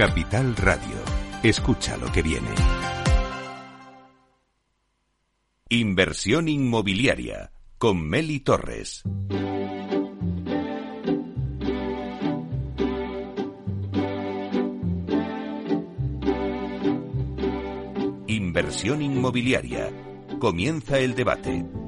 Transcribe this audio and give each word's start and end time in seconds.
Capital 0.00 0.56
Radio. 0.56 0.96
Escucha 1.42 1.98
lo 1.98 2.10
que 2.10 2.22
viene. 2.22 2.48
Inversión 5.68 6.48
inmobiliaria 6.48 7.52
con 7.76 8.08
Meli 8.08 8.40
Torres. 8.40 9.02
Inversión 18.26 19.02
inmobiliaria. 19.02 19.90
Comienza 20.38 20.98
el 20.98 21.14
debate. 21.14 21.79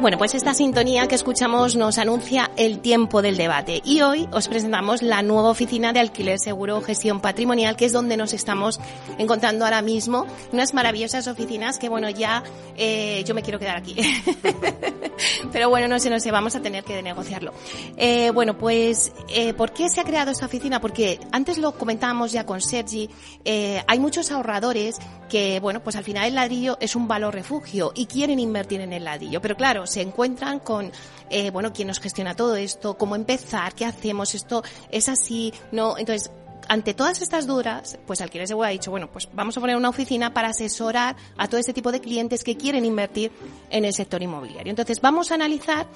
Bueno, 0.00 0.16
pues 0.16 0.34
esta 0.34 0.54
sintonía 0.54 1.08
que 1.08 1.14
escuchamos 1.14 1.76
nos 1.76 1.98
anuncia 1.98 2.50
el 2.56 2.78
tiempo 2.78 3.20
del 3.20 3.36
debate. 3.36 3.82
Y 3.84 4.00
hoy 4.00 4.26
os 4.32 4.48
presentamos 4.48 5.02
la 5.02 5.20
nueva 5.20 5.50
oficina 5.50 5.92
de 5.92 6.00
alquiler 6.00 6.38
seguro 6.38 6.80
gestión 6.80 7.20
patrimonial 7.20 7.76
que 7.76 7.84
es 7.84 7.92
donde 7.92 8.16
nos 8.16 8.32
estamos 8.32 8.80
encontrando 9.18 9.66
ahora 9.66 9.82
mismo. 9.82 10.26
Unas 10.54 10.72
maravillosas 10.72 11.26
oficinas 11.26 11.78
que 11.78 11.90
bueno 11.90 12.08
ya 12.08 12.42
eh, 12.78 13.22
yo 13.26 13.34
me 13.34 13.42
quiero 13.42 13.58
quedar 13.58 13.76
aquí. 13.76 13.94
Pero 15.52 15.68
bueno 15.68 15.86
no 15.86 15.98
sé 15.98 16.08
no 16.08 16.18
sé 16.18 16.30
vamos 16.30 16.56
a 16.56 16.62
tener 16.62 16.82
que 16.82 17.02
negociarlo. 17.02 17.52
Eh, 17.98 18.30
bueno 18.30 18.56
pues 18.56 19.12
eh, 19.28 19.52
¿por 19.52 19.74
qué 19.74 19.90
se 19.90 20.00
ha 20.00 20.04
creado 20.04 20.30
esta 20.30 20.46
oficina? 20.46 20.80
porque 20.80 21.20
antes 21.30 21.58
lo 21.58 21.72
comentábamos 21.72 22.32
ya 22.32 22.46
con 22.46 22.62
Sergi 22.62 23.10
eh, 23.44 23.82
hay 23.86 23.98
muchos 23.98 24.30
ahorradores 24.30 24.96
que 25.28 25.60
bueno 25.60 25.82
pues 25.82 25.96
al 25.96 26.04
final 26.04 26.26
el 26.26 26.36
ladrillo 26.36 26.78
es 26.80 26.96
un 26.96 27.06
valor 27.06 27.34
refugio 27.34 27.92
y 27.94 28.06
quieren 28.06 28.40
invertir 28.40 28.80
en 28.80 28.94
el 28.94 29.04
ladrillo. 29.04 29.42
Pero 29.42 29.56
claro 29.56 29.89
se 29.90 30.00
encuentran 30.02 30.60
con, 30.60 30.90
eh, 31.28 31.50
bueno, 31.50 31.72
quién 31.72 31.88
nos 31.88 32.00
gestiona 32.00 32.34
todo 32.34 32.56
esto, 32.56 32.96
cómo 32.96 33.16
empezar, 33.16 33.74
qué 33.74 33.84
hacemos, 33.84 34.34
esto 34.34 34.62
es 34.90 35.08
así, 35.08 35.52
no, 35.72 35.98
entonces 35.98 36.30
ante 36.70 36.94
todas 36.94 37.20
estas 37.20 37.48
dudas, 37.48 37.98
pues 38.06 38.20
Alquiler 38.20 38.46
Seguro 38.46 38.68
ha 38.68 38.70
dicho, 38.70 38.92
bueno, 38.92 39.10
pues 39.10 39.28
vamos 39.32 39.56
a 39.56 39.60
poner 39.60 39.74
una 39.74 39.88
oficina 39.88 40.32
para 40.32 40.50
asesorar 40.50 41.16
a 41.36 41.48
todo 41.48 41.58
ese 41.58 41.72
tipo 41.72 41.90
de 41.90 42.00
clientes 42.00 42.44
que 42.44 42.56
quieren 42.56 42.84
invertir 42.84 43.32
en 43.70 43.84
el 43.84 43.92
sector 43.92 44.22
inmobiliario. 44.22 44.70
Entonces, 44.70 45.00
vamos 45.00 45.32
a 45.32 45.34
analizar, 45.34 45.88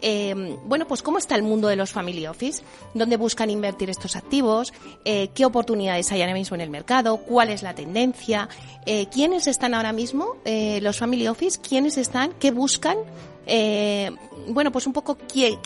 eh, 0.00 0.56
bueno, 0.66 0.86
pues 0.86 1.02
cómo 1.02 1.18
está 1.18 1.34
el 1.34 1.42
mundo 1.42 1.66
de 1.66 1.74
los 1.74 1.90
family 1.90 2.28
office, 2.28 2.62
dónde 2.94 3.16
buscan 3.16 3.50
invertir 3.50 3.90
estos 3.90 4.14
activos, 4.14 4.72
eh, 5.04 5.30
qué 5.34 5.44
oportunidades 5.44 6.12
hay 6.12 6.22
ahora 6.22 6.34
mismo 6.34 6.54
en 6.54 6.60
el 6.60 6.70
mercado, 6.70 7.16
cuál 7.16 7.50
es 7.50 7.64
la 7.64 7.74
tendencia, 7.74 8.48
eh, 8.86 9.06
quiénes 9.06 9.48
están 9.48 9.74
ahora 9.74 9.92
mismo, 9.92 10.36
eh, 10.44 10.78
los 10.80 10.98
family 10.98 11.26
office, 11.26 11.58
quiénes 11.60 11.98
están, 11.98 12.34
qué 12.38 12.52
buscan 12.52 12.98
eh, 13.52 14.12
bueno, 14.46 14.70
pues 14.70 14.86
un 14.86 14.92
poco 14.92 15.18
qué, 15.18 15.58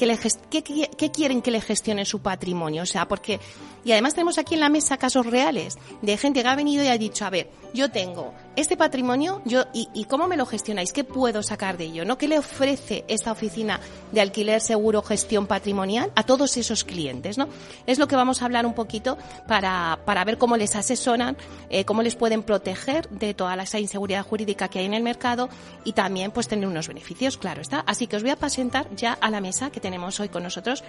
quieren 1.12 1.42
que 1.42 1.50
le 1.50 1.60
gestione 1.60 2.06
su 2.06 2.20
patrimonio. 2.20 2.82
O 2.82 2.86
sea, 2.86 3.06
porque, 3.06 3.38
y 3.84 3.92
además 3.92 4.14
tenemos 4.14 4.38
aquí 4.38 4.54
en 4.54 4.60
la 4.60 4.68
mesa 4.68 4.96
casos 4.96 5.26
reales 5.26 5.78
de 6.02 6.16
gente 6.16 6.42
que 6.42 6.48
ha 6.48 6.56
venido 6.56 6.84
y 6.84 6.88
ha 6.88 6.98
dicho, 6.98 7.24
a 7.24 7.30
ver, 7.30 7.50
yo 7.72 7.90
tengo 7.90 8.34
este 8.56 8.76
patrimonio, 8.76 9.42
yo, 9.44 9.64
y, 9.72 9.88
y 9.94 10.04
cómo 10.04 10.28
me 10.28 10.36
lo 10.36 10.46
gestionáis, 10.46 10.92
qué 10.92 11.02
puedo 11.02 11.42
sacar 11.42 11.76
de 11.76 11.84
ello, 11.84 12.04
¿no? 12.04 12.16
¿Qué 12.18 12.28
le 12.28 12.38
ofrece 12.38 13.04
esta 13.08 13.32
oficina 13.32 13.80
de 14.12 14.20
alquiler 14.20 14.60
seguro 14.60 15.02
gestión 15.02 15.46
patrimonial 15.46 16.12
a 16.14 16.22
todos 16.22 16.56
esos 16.56 16.84
clientes, 16.84 17.36
¿no? 17.36 17.48
Es 17.86 17.98
lo 17.98 18.06
que 18.06 18.16
vamos 18.16 18.42
a 18.42 18.44
hablar 18.44 18.64
un 18.64 18.74
poquito 18.74 19.18
para, 19.48 19.98
para 20.04 20.24
ver 20.24 20.38
cómo 20.38 20.56
les 20.56 20.76
asesoran, 20.76 21.36
eh, 21.68 21.84
cómo 21.84 22.02
les 22.02 22.14
pueden 22.14 22.42
proteger 22.42 23.08
de 23.08 23.34
toda 23.34 23.60
esa 23.62 23.80
inseguridad 23.80 24.24
jurídica 24.24 24.68
que 24.68 24.78
hay 24.78 24.86
en 24.86 24.94
el 24.94 25.02
mercado 25.02 25.48
y 25.84 25.92
también 25.92 26.30
pues 26.30 26.48
tener 26.48 26.68
unos 26.68 26.88
beneficios, 26.88 27.36
claro 27.36 27.60
está. 27.60 27.80
Así 27.80 28.06
que 28.06 28.16
os 28.16 28.22
voy 28.22 28.30
a 28.30 28.36
presentar 28.36 28.88
ya 28.94 29.12
a 29.14 29.30
la 29.30 29.40
mesa 29.40 29.70
que 29.70 29.80
tenemos 29.80 30.20
hoy 30.20 30.28
con 30.28 30.42
nosotros. 30.42 30.84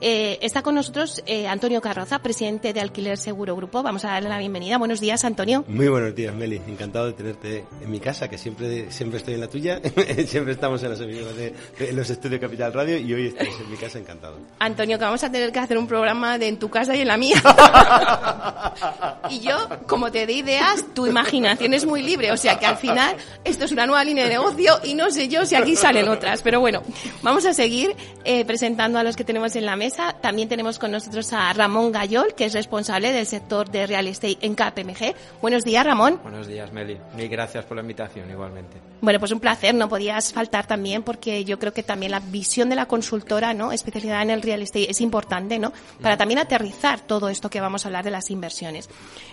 Eh, 0.00 0.38
está 0.42 0.62
con 0.62 0.74
nosotros 0.74 1.22
eh, 1.26 1.48
Antonio 1.48 1.80
Carroza, 1.80 2.20
de 2.38 2.80
Alquiler 2.80 3.18
Seguro 3.18 3.56
Grupo. 3.56 3.82
Vamos 3.82 4.04
a 4.04 4.12
darle 4.12 4.28
la 4.28 4.38
bienvenida. 4.38 4.78
Buenos 4.78 5.00
días, 5.00 5.24
Antonio. 5.24 5.64
Muy 5.66 5.88
buenos 5.88 6.14
días, 6.14 6.32
Meli. 6.32 6.62
Encantado 6.68 7.06
de 7.06 7.12
tenerte 7.12 7.64
en 7.82 7.90
mi 7.90 7.98
casa, 7.98 8.30
que 8.30 8.38
siempre, 8.38 8.92
siempre 8.92 9.18
estoy 9.18 9.34
en 9.34 9.40
la 9.40 9.48
tuya. 9.48 9.80
siempre 10.28 10.52
estamos 10.52 10.80
en, 10.84 10.90
las 10.90 11.00
de, 11.00 11.52
los 11.92 12.08
estudios 12.08 12.40
Capital 12.40 12.72
Radio 12.72 12.96
y 12.96 13.12
hoy 13.12 13.26
estamos 13.26 13.58
en 13.60 13.70
mi 13.72 13.76
casa, 13.76 13.98
encantado. 13.98 14.38
Antonio, 14.60 14.98
que 14.98 15.04
vamos 15.04 15.24
a 15.24 15.32
tener 15.32 15.50
que 15.50 15.58
hacer 15.58 15.76
un 15.76 15.88
programa 15.88 16.38
de 16.38 16.46
en 16.46 16.60
tu 16.60 16.70
casa 16.70 16.94
y 16.94 17.00
en 17.00 17.08
la 17.08 17.16
mía. 17.16 17.42
y 19.30 19.40
yo, 19.40 19.56
como 19.88 20.12
te 20.12 20.24
dé 20.24 20.34
ideas, 20.34 20.84
tu 20.94 21.08
imaginación 21.08 21.74
es 21.74 21.84
muy 21.84 22.02
libre. 22.04 22.30
O 22.30 22.36
sea 22.36 22.56
que 22.60 22.66
al 22.66 22.76
final 22.76 23.16
esto 23.42 23.64
es 23.64 23.72
una 23.72 23.84
nueva 23.84 24.04
línea 24.04 24.22
de 24.22 24.30
negocio 24.30 24.78
y 24.84 24.94
no 24.94 25.10
sé 25.10 25.26
yo 25.26 25.44
si 25.44 25.56
aquí 25.56 25.74
salen 25.74 26.08
otras. 26.08 26.42
Pero 26.42 26.60
bueno, 26.60 26.84
vamos 27.20 27.44
a 27.46 27.52
seguir 27.52 27.96
eh, 28.22 28.44
presentando 28.44 29.00
a 29.00 29.02
los 29.02 29.16
que 29.16 29.24
tenemos 29.24 29.56
en 29.56 29.66
la 29.66 29.74
mesa. 29.74 30.14
También 30.20 30.48
tenemos 30.48 30.78
con 30.78 30.92
nosotros 30.92 31.32
a 31.32 31.52
Ramón 31.52 31.90
Que 32.36 32.44
es 32.44 32.52
responsable 32.52 33.12
del 33.12 33.26
sector 33.26 33.70
de 33.70 33.86
real 33.86 34.06
estate 34.06 34.38
en 34.42 34.54
KPMG. 34.54 35.14
Buenos 35.42 35.64
días, 35.64 35.84
Ramón. 35.84 36.20
Buenos 36.22 36.46
días, 36.46 36.72
Meli. 36.72 36.98
Mil 37.16 37.28
gracias 37.28 37.64
por 37.64 37.76
la 37.76 37.82
invitación, 37.82 38.30
igualmente. 38.30 38.76
Bueno, 39.00 39.18
pues 39.18 39.32
un 39.32 39.40
placer. 39.40 39.74
No 39.74 39.88
podías 39.88 40.32
faltar 40.32 40.66
también 40.66 41.02
porque 41.02 41.44
yo 41.44 41.58
creo 41.58 41.72
que 41.72 41.82
también 41.82 42.12
la 42.12 42.20
visión 42.20 42.68
de 42.68 42.76
la 42.76 42.86
consultora, 42.86 43.54
¿no? 43.54 43.72
Especialidad 43.72 44.22
en 44.22 44.30
el 44.30 44.42
real 44.42 44.62
estate 44.62 44.90
es 44.90 45.00
importante, 45.00 45.58
¿no? 45.58 45.72
Para 46.00 46.16
también 46.16 46.38
aterrizar 46.38 47.00
todo 47.00 47.28
esto 47.28 47.50
que 47.50 47.60
vamos 47.60 47.84
a 47.84 47.88
hablar 47.88 48.04
de 48.04 48.10
las 48.10 48.30
inversiones. 48.30 48.88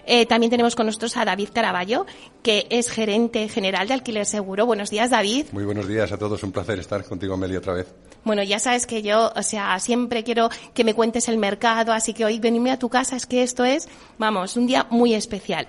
Eh, 0.06 0.26
también 0.26 0.50
tenemos 0.50 0.76
con 0.76 0.86
nosotros 0.86 1.18
a 1.18 1.26
David 1.26 1.50
Caraballo, 1.54 2.06
que 2.44 2.68
es 2.70 2.90
gerente 2.90 3.50
general 3.50 3.88
de 3.88 3.96
Alquiler 3.96 4.26
Seguro. 4.26 4.66
Buenos 4.66 4.90
días, 4.90 5.10
David. 5.10 5.48
Muy 5.52 5.66
buenos 5.66 5.88
días 5.88 6.12
a 6.12 6.18
todos. 6.18 6.44
Un 6.44 6.52
placer 6.52 6.80
estar 6.80 7.04
contigo, 7.04 7.38
Meli, 7.38 7.56
otra 7.56 7.74
vez. 7.74 7.88
Bueno, 8.24 8.42
ya 8.42 8.60
sabes 8.60 8.88
que 8.88 9.04
yo, 9.04 9.32
o 9.36 9.44
sea, 9.44 9.80
siempre 9.80 10.24
quiero 10.24 10.50
que 10.74 10.84
me 10.84 10.96
cuentes 10.96 11.30
el 11.30 11.38
mercado, 11.38 11.94
así 11.94 12.14
que 12.14 12.26
hoy 12.26 12.40
venirme 12.40 12.72
a 12.72 12.80
tu 12.80 12.85
casa 12.90 13.16
es 13.16 13.26
que 13.26 13.44
esto 13.44 13.66
es, 13.66 13.88
vamos, 14.18 14.58
un 14.58 14.68
día 14.68 14.88
muy 14.90 15.14
especial. 15.14 15.68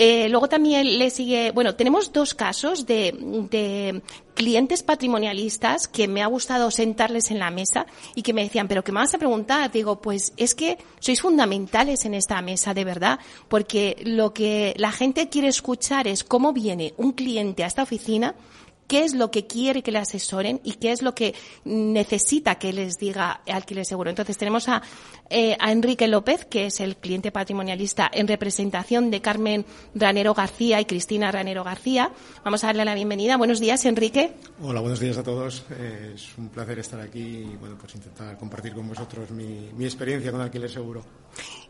Eh, 0.00 0.28
luego 0.28 0.48
también 0.48 0.96
le 0.96 1.10
sigue, 1.10 1.50
bueno, 1.50 1.74
tenemos 1.74 2.12
dos 2.12 2.32
casos 2.32 2.86
de, 2.86 3.12
de, 3.50 4.00
clientes 4.34 4.84
patrimonialistas 4.84 5.88
que 5.88 6.06
me 6.06 6.22
ha 6.22 6.28
gustado 6.28 6.70
sentarles 6.70 7.32
en 7.32 7.40
la 7.40 7.50
mesa 7.50 7.84
y 8.14 8.22
que 8.22 8.32
me 8.32 8.44
decían, 8.44 8.68
pero 8.68 8.84
¿qué 8.84 8.92
me 8.92 9.00
vas 9.00 9.12
a 9.14 9.18
preguntar? 9.18 9.72
Digo, 9.72 10.00
pues 10.00 10.34
es 10.36 10.54
que 10.54 10.78
sois 11.00 11.20
fundamentales 11.20 12.04
en 12.04 12.14
esta 12.14 12.40
mesa, 12.42 12.74
de 12.74 12.84
verdad, 12.84 13.18
porque 13.48 13.96
lo 14.04 14.32
que 14.32 14.72
la 14.76 14.92
gente 14.92 15.28
quiere 15.28 15.48
escuchar 15.48 16.06
es 16.06 16.22
cómo 16.22 16.52
viene 16.52 16.94
un 16.96 17.10
cliente 17.10 17.64
a 17.64 17.66
esta 17.66 17.82
oficina 17.82 18.36
qué 18.88 19.04
es 19.04 19.14
lo 19.14 19.30
que 19.30 19.46
quiere 19.46 19.82
que 19.82 19.92
le 19.92 19.98
asesoren 19.98 20.60
y 20.64 20.72
qué 20.72 20.90
es 20.90 21.02
lo 21.02 21.14
que 21.14 21.34
necesita 21.64 22.56
que 22.56 22.72
les 22.72 22.98
diga 22.98 23.42
alquiler 23.46 23.84
seguro. 23.84 24.10
Entonces 24.10 24.36
tenemos 24.36 24.68
a, 24.68 24.82
eh, 25.30 25.56
a 25.60 25.72
Enrique 25.72 26.08
López, 26.08 26.44
que 26.44 26.66
es 26.66 26.80
el 26.80 26.96
cliente 26.96 27.30
patrimonialista 27.30 28.10
en 28.12 28.28
representación 28.28 29.10
de 29.10 29.20
Carmen 29.20 29.64
Ranero 29.94 30.34
García 30.34 30.80
y 30.80 30.84
Cristina 30.84 31.30
Ranero 31.30 31.64
García. 31.64 32.10
Vamos 32.44 32.64
a 32.64 32.68
darle 32.68 32.84
la 32.84 32.94
bienvenida. 32.94 33.36
Buenos 33.36 33.60
días, 33.60 33.84
Enrique. 33.84 34.32
Hola, 34.62 34.80
buenos 34.80 35.00
días 35.00 35.18
a 35.18 35.22
todos. 35.22 35.64
Eh, 35.70 36.12
es 36.14 36.36
un 36.38 36.48
placer 36.48 36.78
estar 36.78 37.00
aquí 37.00 37.20
y 37.20 37.56
bueno, 37.56 37.76
pues 37.78 37.94
intentar 37.94 38.36
compartir 38.38 38.74
con 38.74 38.88
vosotros 38.88 39.30
mi, 39.30 39.70
mi 39.76 39.84
experiencia 39.84 40.32
con 40.32 40.40
alquiler 40.40 40.70
seguro. 40.70 41.04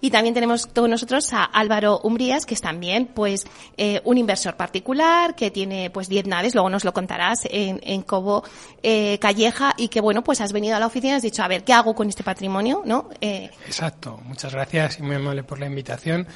Y 0.01 0.11
también 0.11 0.35
tenemos 0.35 0.67
con 0.67 0.91
nosotros 0.91 1.33
a 1.33 1.45
Álvaro 1.45 2.01
Umbrías, 2.05 2.47
que 2.47 2.55
es 2.55 2.61
también 2.61 3.07
pues 3.07 3.45
eh, 3.77 4.01
un 4.05 4.17
inversor 4.17 4.57
particular, 4.57 5.35
que 5.35 5.51
tiene 5.51 5.91
pues 5.91 6.09
10 6.09 6.27
naves, 6.27 6.55
luego 6.55 6.71
nos 6.71 6.85
lo 6.85 6.93
contarás 6.93 7.41
en, 7.51 7.81
en 7.83 8.03
Cobo 8.03 8.45
eh, 8.83 9.19
Calleja, 9.19 9.75
y 9.77 9.89
que 9.89 10.01
bueno, 10.01 10.23
pues 10.23 10.41
has 10.41 10.53
venido 10.53 10.77
a 10.77 10.79
la 10.79 10.87
oficina 10.87 11.15
y 11.15 11.17
has 11.17 11.23
dicho, 11.23 11.43
a 11.43 11.49
ver, 11.49 11.65
¿qué 11.65 11.73
hago 11.73 11.95
con 11.95 12.09
este 12.09 12.23
patrimonio? 12.23 12.83
¿no? 12.85 13.09
Eh, 13.21 13.48
Exacto, 13.67 14.21
muchas 14.25 14.53
gracias 14.53 14.99
y 14.99 15.03
muy 15.03 15.17
amable 15.17 15.43
por 15.43 15.59
la 15.59 15.67
invitación. 15.67 16.27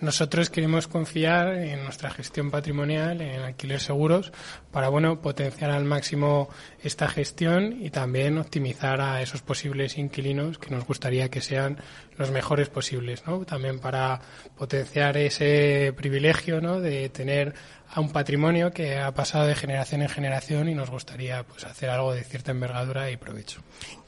Nosotros 0.00 0.50
queremos 0.50 0.88
confiar 0.88 1.54
en 1.54 1.84
nuestra 1.84 2.10
gestión 2.10 2.50
patrimonial, 2.50 3.20
en 3.20 3.40
alquiler 3.40 3.80
seguros, 3.80 4.32
para 4.70 4.88
bueno 4.88 5.20
potenciar 5.20 5.70
al 5.70 5.84
máximo 5.84 6.48
esta 6.82 7.08
gestión 7.08 7.80
y 7.80 7.90
también 7.90 8.38
optimizar 8.38 9.00
a 9.00 9.22
esos 9.22 9.42
posibles 9.42 9.98
inquilinos 9.98 10.58
que 10.58 10.70
nos 10.70 10.84
gustaría 10.84 11.30
que 11.30 11.40
sean 11.40 11.78
los 12.16 12.30
mejores 12.30 12.68
posibles, 12.68 13.24
¿no? 13.26 13.44
También 13.44 13.78
para 13.78 14.20
potenciar 14.56 15.16
ese 15.16 15.94
privilegio, 15.96 16.60
¿no? 16.60 16.80
De 16.80 17.08
tener 17.08 17.54
a 17.94 18.00
un 18.00 18.10
patrimonio 18.10 18.70
que 18.70 18.98
ha 18.98 19.12
pasado 19.12 19.46
de 19.46 19.54
generación 19.54 20.02
en 20.02 20.08
generación 20.08 20.68
y 20.68 20.74
nos 20.74 20.90
gustaría 20.90 21.42
pues 21.44 21.64
hacer 21.64 21.90
algo 21.90 22.14
de 22.14 22.24
cierta 22.24 22.50
envergadura 22.50 23.10
y 23.10 23.16
provecho. 23.16 23.60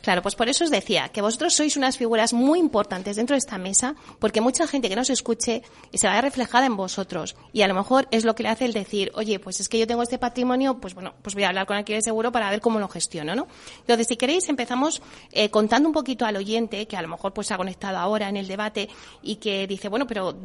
Claro, 0.04 0.20
pues 0.20 0.34
por 0.34 0.50
eso 0.50 0.64
os 0.64 0.70
decía 0.70 1.08
que 1.08 1.22
vosotros 1.22 1.54
sois 1.54 1.78
unas 1.78 1.96
figuras 1.96 2.34
muy 2.34 2.58
importantes 2.58 3.16
dentro 3.16 3.32
de 3.32 3.38
esta 3.38 3.56
mesa, 3.56 3.94
porque 4.18 4.42
mucha 4.42 4.66
gente 4.66 4.90
que 4.90 4.96
nos 4.96 5.08
escuche 5.08 5.62
se 5.94 6.06
va 6.06 6.18
a 6.18 6.20
reflejada 6.20 6.66
en 6.66 6.76
vosotros. 6.76 7.36
Y 7.54 7.62
a 7.62 7.68
lo 7.68 7.74
mejor 7.74 8.06
es 8.10 8.26
lo 8.26 8.34
que 8.34 8.42
le 8.42 8.50
hace 8.50 8.66
el 8.66 8.74
decir, 8.74 9.10
oye, 9.14 9.38
pues 9.38 9.60
es 9.60 9.70
que 9.70 9.78
yo 9.78 9.86
tengo 9.86 10.02
este 10.02 10.18
patrimonio, 10.18 10.78
pues 10.78 10.92
bueno, 10.92 11.14
pues 11.22 11.34
voy 11.34 11.44
a 11.44 11.48
hablar 11.48 11.66
con 11.66 11.78
alquiler 11.78 12.02
seguro 12.02 12.32
para 12.32 12.50
ver 12.50 12.60
cómo 12.60 12.78
lo 12.78 12.88
gestiono, 12.88 13.34
¿no? 13.34 13.46
Entonces, 13.78 14.06
si 14.06 14.16
queréis, 14.16 14.46
empezamos 14.50 15.00
eh, 15.32 15.48
contando 15.48 15.88
un 15.88 15.94
poquito 15.94 16.26
al 16.26 16.36
oyente, 16.36 16.86
que 16.86 16.98
a 16.98 17.02
lo 17.02 17.08
mejor 17.08 17.32
pues 17.32 17.46
se 17.46 17.54
ha 17.54 17.56
conectado 17.56 17.96
ahora 17.96 18.28
en 18.28 18.36
el 18.36 18.46
debate 18.46 18.90
y 19.22 19.36
que 19.36 19.66
dice, 19.66 19.88
bueno, 19.88 20.06
pero, 20.06 20.36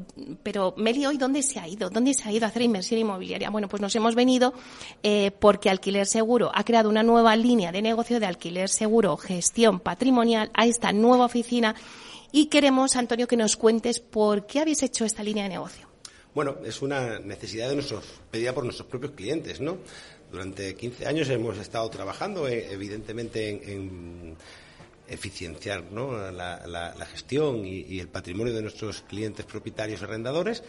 pero 0.42 0.74
Meli, 0.78 1.06
hoy, 1.06 1.18
¿dónde 1.18 1.44
se 1.44 1.60
ha 1.60 1.68
ido? 1.68 1.90
¿Dónde 1.90 2.14
se 2.14 2.30
ha 2.30 2.32
ido 2.32 2.46
a 2.46 2.48
hacer 2.48 2.62
inversión 2.62 2.98
inmobiliaria? 2.98 3.10
inmobiliaria. 3.10 3.50
Bueno, 3.50 3.68
pues 3.68 3.82
nos 3.82 3.94
hemos 3.96 4.16
venido 4.16 4.54
eh, 5.04 5.32
porque 5.38 5.70
Alquiler 5.70 6.06
Seguro 6.06 6.50
ha 6.54 6.64
creado 6.64 6.90
una 6.90 7.04
nueva 7.04 7.36
línea 7.36 7.74
de 7.74 7.82
negocio 7.82 8.22
de 8.22 8.26
alquiler 8.26 8.70
seguro, 8.70 9.18
gestión 9.18 9.49
patrimonial 9.82 10.50
a 10.54 10.66
esta 10.66 10.92
nueva 10.92 11.26
oficina 11.26 11.76
y 12.32 12.48
queremos, 12.48 12.96
Antonio, 12.96 13.28
que 13.28 13.38
nos 13.38 13.56
cuentes 13.56 14.00
por 14.00 14.46
qué 14.46 14.60
habéis 14.60 14.84
hecho 14.84 15.06
esta 15.06 15.24
línea 15.24 15.44
de 15.44 15.50
negocio. 15.50 15.88
Bueno, 16.34 16.58
es 16.64 16.82
una 16.82 17.20
necesidad 17.20 17.70
de 17.70 17.76
nuestros, 17.76 18.06
pedida 18.30 18.54
por 18.54 18.64
nuestros 18.64 18.88
propios 18.88 19.14
clientes, 19.14 19.60
¿no? 19.60 19.78
Durante 20.32 20.76
15 20.76 21.08
años 21.08 21.28
hemos 21.30 21.58
estado 21.58 21.90
trabajando, 21.90 22.48
eh, 22.48 22.68
evidentemente, 22.72 23.50
en, 23.50 24.36
eficienciar 25.10 25.84
la, 25.92 27.08
gestión 27.12 27.66
y, 27.66 28.00
el 28.00 28.08
patrimonio 28.08 28.54
de 28.54 28.62
nuestros 28.62 29.02
clientes 29.02 29.46
propietarios 29.46 30.02
arrendadores 30.04 30.64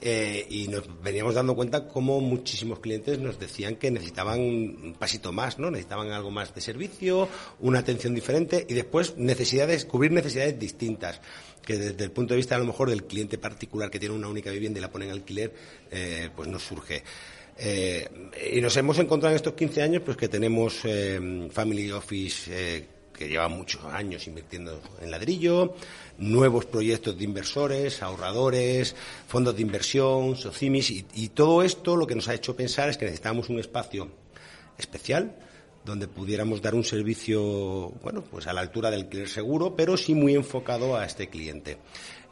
eh, 0.00 0.46
y 0.50 0.68
nos 0.68 1.02
veníamos 1.02 1.34
dando 1.34 1.54
cuenta 1.54 1.86
cómo 1.88 2.20
muchísimos 2.20 2.80
clientes 2.80 3.18
nos 3.18 3.38
decían 3.38 3.76
que 3.76 3.90
necesitaban 3.90 4.40
un 4.40 4.96
pasito 4.98 5.32
más, 5.32 5.58
¿no? 5.58 5.70
Necesitaban 5.70 6.10
algo 6.10 6.30
más 6.30 6.54
de 6.54 6.60
servicio, 6.60 7.28
una 7.60 7.78
atención 7.78 8.14
diferente 8.14 8.66
y 8.68 8.74
después 8.74 9.16
necesidades, 9.16 9.84
cubrir 9.84 10.12
necesidades 10.12 10.58
distintas 10.58 11.20
que 11.64 11.78
desde 11.78 12.04
el 12.04 12.10
punto 12.10 12.34
de 12.34 12.38
vista 12.38 12.56
a 12.56 12.58
lo 12.58 12.66
mejor 12.66 12.90
del 12.90 13.04
cliente 13.04 13.38
particular 13.38 13.90
que 13.90 13.98
tiene 13.98 14.14
una 14.14 14.28
única 14.28 14.50
vivienda 14.50 14.78
y 14.78 14.82
la 14.82 14.90
pone 14.90 15.06
en 15.06 15.12
alquiler, 15.12 15.54
eh, 15.90 16.28
pues 16.34 16.48
nos 16.48 16.62
surge. 16.62 17.02
Eh, 17.56 18.06
y 18.52 18.60
nos 18.60 18.76
hemos 18.76 18.98
encontrado 18.98 19.32
en 19.32 19.36
estos 19.36 19.54
15 19.54 19.80
años 19.80 20.02
pues 20.04 20.16
que 20.16 20.28
tenemos 20.28 20.82
Family 21.52 21.92
Office 21.92 22.93
que 23.16 23.28
lleva 23.28 23.48
muchos 23.48 23.82
años 23.84 24.26
invirtiendo 24.26 24.80
en 25.00 25.10
ladrillo, 25.10 25.74
nuevos 26.18 26.66
proyectos 26.66 27.16
de 27.16 27.24
inversores, 27.24 28.02
ahorradores, 28.02 28.94
fondos 29.26 29.56
de 29.56 29.62
inversión, 29.62 30.36
socimis 30.36 30.90
y, 30.90 31.28
todo 31.28 31.62
esto 31.62 31.96
lo 31.96 32.06
que 32.06 32.14
nos 32.14 32.28
ha 32.28 32.34
hecho 32.34 32.54
pensar 32.54 32.88
es 32.88 32.98
que 32.98 33.06
necesitamos 33.06 33.48
un 33.48 33.58
espacio 33.58 34.10
especial 34.76 35.34
donde 35.84 36.08
pudiéramos 36.08 36.62
dar 36.62 36.74
un 36.74 36.84
servicio, 36.84 37.90
bueno, 38.02 38.22
pues 38.22 38.46
a 38.46 38.52
la 38.52 38.60
altura 38.60 38.90
del 38.90 39.28
seguro, 39.28 39.74
pero 39.76 39.96
sí 39.96 40.14
muy 40.14 40.34
enfocado 40.34 40.96
a 40.96 41.04
este 41.04 41.28
cliente 41.28 41.78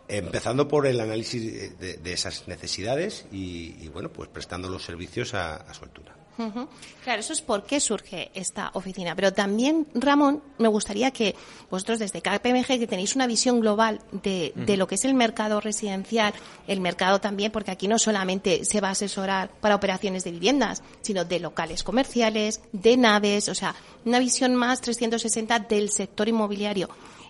empezando 0.08 0.68
por 0.68 0.86
el 0.86 1.00
análisis 1.00 1.78
de, 1.78 2.12
esas 2.12 2.46
necesidades 2.46 3.26
y, 3.32 3.88
bueno, 3.88 4.12
pues 4.12 4.28
prestando 4.28 4.68
los 4.68 4.84
servicios 4.84 5.34
a, 5.34 5.72
su 5.72 5.84
altura. 5.84 6.14
Claro, 6.36 7.20
eso 7.20 7.32
es 7.32 7.42
por 7.42 7.64
qué 7.64 7.80
surge 7.80 8.30
esta 8.34 8.70
oficina. 8.74 9.14
Pero 9.14 9.32
también, 9.32 9.86
Ramón, 9.94 10.42
me 10.58 10.68
gustaría 10.68 11.10
que 11.10 11.34
vosotros 11.70 11.98
desde 11.98 12.22
KPMG, 12.22 12.78
que 12.78 12.86
tenéis 12.86 13.14
una 13.14 13.26
visión 13.26 13.60
global 13.60 14.00
de, 14.10 14.52
de, 14.54 14.76
lo 14.76 14.86
que 14.86 14.94
es 14.94 15.04
el 15.04 15.14
mercado 15.14 15.60
residencial, 15.60 16.32
el 16.66 16.80
mercado 16.80 17.20
también, 17.20 17.52
porque 17.52 17.70
aquí 17.70 17.88
no 17.88 17.98
solamente 17.98 18.64
se 18.64 18.80
va 18.80 18.88
a 18.88 18.92
asesorar 18.92 19.50
para 19.60 19.74
operaciones 19.74 20.24
de 20.24 20.32
viviendas, 20.32 20.82
sino 21.02 21.24
de 21.24 21.40
locales 21.40 21.82
comerciales, 21.82 22.60
de 22.72 22.96
naves, 22.96 23.48
o 23.48 23.54
sea, 23.54 23.74
una 24.04 24.18
visión 24.18 24.54
más 24.54 24.80
360 24.80 25.58
del 25.60 25.90
sector 25.90 26.28
inmobiliario 26.28 26.88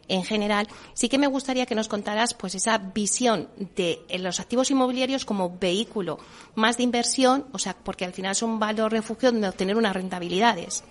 en 0.08 0.24
general, 0.24 0.68
sí 0.94 1.08
que 1.08 1.18
me 1.18 1.26
gustaría 1.26 1.66
que 1.66 1.74
nos 1.74 1.88
contaras 1.88 2.34
pues 2.34 2.54
esa 2.54 2.78
visión 2.78 3.48
de 3.76 4.00
los 4.18 4.40
activos 4.40 4.70
inmobiliarios 4.70 5.24
como 5.24 5.56
vehículo 5.58 6.18
más 6.54 6.76
de 6.76 6.82
inversión, 6.82 7.46
o 7.52 7.58
sea, 7.58 7.74
porque 7.74 8.04
al 8.04 8.12
final 8.12 8.32
es 8.32 8.42
un 8.42 8.58
valor 8.58 8.92
refugio 8.92 9.32
donde 9.32 9.48
obtener 9.48 9.76
unas 9.76 9.94
rentabilidades. 9.94 10.84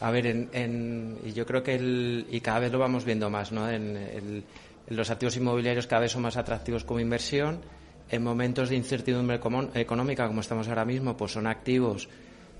A 0.00 0.10
ver, 0.10 0.26
en, 0.26 1.18
y 1.24 1.32
yo 1.32 1.46
creo 1.46 1.62
que 1.62 1.74
el, 1.74 2.26
y 2.30 2.40
cada 2.40 2.60
vez 2.60 2.72
lo 2.72 2.78
vamos 2.78 3.04
viendo 3.04 3.30
más, 3.30 3.52
¿no? 3.52 3.68
En, 3.70 4.44
los 4.88 5.08
activos 5.08 5.34
inmobiliarios 5.38 5.86
cada 5.86 6.02
vez 6.02 6.12
son 6.12 6.22
más 6.22 6.36
atractivos 6.36 6.84
como 6.84 7.00
inversión. 7.00 7.60
En 8.10 8.22
momentos 8.22 8.68
de 8.68 8.76
incertidumbre 8.76 9.40
económica, 9.74 10.26
como 10.26 10.42
estamos 10.42 10.68
ahora 10.68 10.84
mismo, 10.84 11.16
pues 11.16 11.32
son 11.32 11.46
activos 11.46 12.06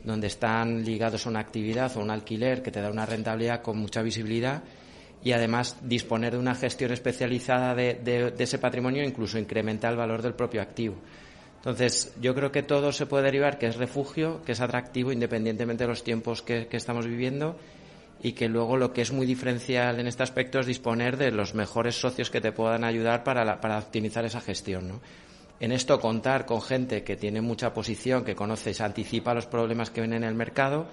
donde 0.03 0.29
están 0.29 0.85
ligados 0.85 1.27
a 1.27 1.29
una 1.29 1.41
actividad 1.41 1.95
o 1.97 2.01
un 2.01 2.11
alquiler 2.11 2.63
que 2.63 2.71
te 2.71 2.81
da 2.81 2.91
una 2.91 3.05
rentabilidad 3.05 3.61
con 3.61 3.77
mucha 3.77 4.01
visibilidad 4.01 4.63
y 5.25 5.33
además 5.33 5.79
disponer 5.83 6.35
de 6.35 6.39
una 6.39 6.55
gestión 6.55 6.93
especializada 6.93 7.75
de, 7.75 8.35
ese 8.39 8.59
patrimonio 8.59 9.03
incluso 9.03 9.39
incrementa 9.39 9.89
el 9.89 9.97
valor 9.97 10.21
del 10.21 10.35
propio 10.35 10.61
activo. 10.61 10.97
Entonces, 11.57 12.15
yo 12.21 12.35
creo 12.35 12.53
que 12.53 12.63
todo 12.63 12.93
se 12.93 13.07
puede 13.07 13.25
derivar 13.25 13.59
que 13.59 13.67
es 13.67 13.77
refugio, 13.77 14.43
que 14.45 14.53
es 14.53 14.61
atractivo 14.61 15.13
independientemente 15.13 15.85
de 15.85 15.89
los 15.89 16.05
tiempos 16.05 16.43
que, 16.43 16.69
estamos 16.71 17.07
viviendo 17.07 17.57
y 18.23 18.33
que 18.33 18.51
luego 18.51 18.77
lo 18.77 18.93
que 18.93 19.01
es 19.01 19.13
muy 19.13 19.25
diferencial 19.25 19.99
en 19.99 20.07
este 20.07 20.23
aspecto 20.23 20.61
es 20.61 20.67
disponer 20.67 21.17
de 21.17 21.31
los 21.31 21.55
mejores 21.55 21.99
socios 21.99 22.31
que 22.31 22.43
te 22.43 22.53
puedan 22.53 22.85
ayudar 22.85 23.25
para, 23.25 23.63
para 23.63 23.79
optimizar 23.79 24.27
esa 24.27 24.43
gestión. 24.43 25.01
En 25.59 25.73
esto 25.73 25.99
contar 26.01 26.45
con 26.45 26.61
gente 26.61 27.03
que 27.03 27.17
tiene 27.17 27.41
mucha 27.41 27.73
posición, 27.73 28.25
que 28.25 28.35
conoce 28.35 28.75
se 28.75 28.83
anticipa 28.83 29.33
los 29.33 29.47
problemas 29.47 29.89
que 29.89 30.03
vienen 30.03 30.25
en 30.25 30.29
el 30.29 30.35
mercado 30.35 30.87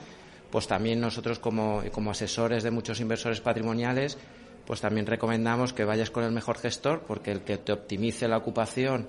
pues 0.52 0.68
también 0.68 1.00
nosotros 1.00 1.40
como, 1.40 1.82
asesores 2.10 2.64
de 2.64 2.72
muchos 2.72 3.00
inversores 3.00 3.40
patrimoniales, 3.40 4.18
pues 4.66 4.82
también 4.82 5.06
recomendamos 5.06 5.74
que 5.74 5.86
vayas 5.86 6.12
con 6.12 6.24
el 6.24 6.32
mejor 6.32 6.58
gestor, 6.58 7.04
porque 7.08 7.32
el 7.32 7.42
que 7.42 7.58
te 7.58 7.72
optimice 7.72 8.28
la 8.28 8.38
ocupación, 8.38 9.08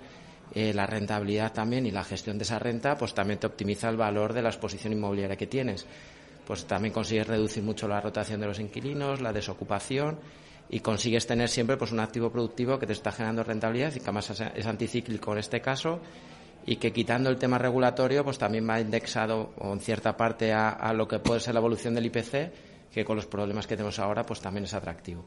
eh, 0.54 0.72
la 0.72 0.86
rentabilidad 0.86 1.52
también 1.52 1.86
y 1.86 1.90
la 1.90 2.04
gestión 2.04 2.38
de 2.38 2.44
esa 2.44 2.58
renta, 2.58 2.96
pues 2.96 3.12
también 3.12 3.40
te 3.40 3.46
optimiza 3.46 3.88
el 3.88 3.96
valor 3.96 4.32
de 4.32 4.42
la 4.42 4.50
exposición 4.50 4.92
inmobiliaria 4.92 5.36
que 5.36 5.46
tienes. 5.46 5.84
Pues 6.46 6.64
también 6.66 6.92
consigues 6.92 7.26
reducir 7.26 7.62
mucho 7.62 7.88
la 7.88 8.00
rotación 8.00 8.40
de 8.40 8.46
los 8.46 8.58
inquilinos, 8.58 9.20
la 9.20 9.32
desocupación 9.32 10.18
y 10.70 10.80
consigues 10.80 11.26
tener 11.26 11.48
siempre 11.48 11.76
pues 11.76 11.92
un 11.92 12.00
activo 12.00 12.30
productivo 12.30 12.78
que 12.78 12.86
te 12.86 12.92
está 12.92 13.12
generando 13.12 13.44
rentabilidad 13.44 13.94
y 13.94 13.98
que 13.98 14.04
además 14.04 14.30
es 14.54 14.66
anticíclico 14.66 15.32
en 15.32 15.38
este 15.38 15.60
caso 15.60 16.00
y 16.66 16.76
que 16.76 16.92
quitando 16.92 17.30
el 17.30 17.38
tema 17.38 17.58
regulatorio, 17.58 18.24
pues 18.24 18.38
también 18.38 18.68
va 18.68 18.80
indexado 18.80 19.52
en 19.60 19.80
cierta 19.80 20.16
parte 20.16 20.52
a, 20.52 20.92
lo 20.92 21.08
que 21.08 21.18
puede 21.18 21.40
ser 21.40 21.54
la 21.54 21.60
evolución 21.60 21.94
del 21.94 22.06
IPC, 22.06 22.52
que 22.92 23.04
con 23.04 23.16
los 23.16 23.26
problemas 23.26 23.66
que 23.66 23.74
tenemos 23.76 23.98
ahora, 23.98 24.24
pues 24.24 24.40
también 24.40 24.64
es 24.64 24.74
atractivo. 24.74 25.24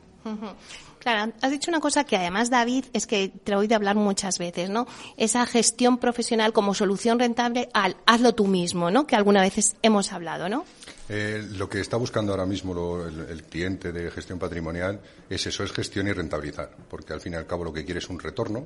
Claro, 0.99 1.33
has 1.41 1.51
dicho 1.51 1.69
una 1.69 1.79
cosa 1.79 2.03
que 2.03 2.15
además, 2.15 2.49
David, 2.49 2.85
es 2.93 3.05
que 3.07 3.29
te 3.29 3.51
he 3.51 3.55
oído 3.55 3.75
hablar 3.75 3.95
muchas 3.95 4.39
veces, 4.39 4.69
¿no? 4.69 4.87
Esa 5.17 5.45
gestión 5.45 5.97
profesional 5.97 6.53
como 6.53 6.73
solución 6.73 7.19
rentable 7.19 7.69
al 7.73 7.97
hazlo 8.05 8.33
tú 8.33 8.47
mismo, 8.47 8.91
¿no? 8.91 9.05
Que 9.07 9.15
alguna 9.15 9.41
vez 9.41 9.75
hemos 9.81 10.13
hablado, 10.13 10.49
¿no? 10.49 10.65
Eh, 11.07 11.47
lo 11.57 11.69
que 11.69 11.81
está 11.81 11.97
buscando 11.97 12.31
ahora 12.31 12.47
mismo 12.47 13.03
el, 13.05 13.43
cliente 13.43 13.91
de 13.91 14.09
gestión 14.09 14.39
patrimonial 14.39 14.99
es 15.29 15.45
eso, 15.45 15.63
es 15.63 15.71
gestión 15.71 16.07
y 16.07 16.13
rentabilizar, 16.13 16.71
porque 16.89 17.13
al 17.13 17.21
fin 17.21 17.33
y 17.33 17.35
al 17.35 17.45
cabo 17.45 17.63
lo 17.63 17.71
que 17.71 17.85
quiere 17.85 17.99
es 17.99 18.09
un 18.09 18.19
retorno 18.19 18.65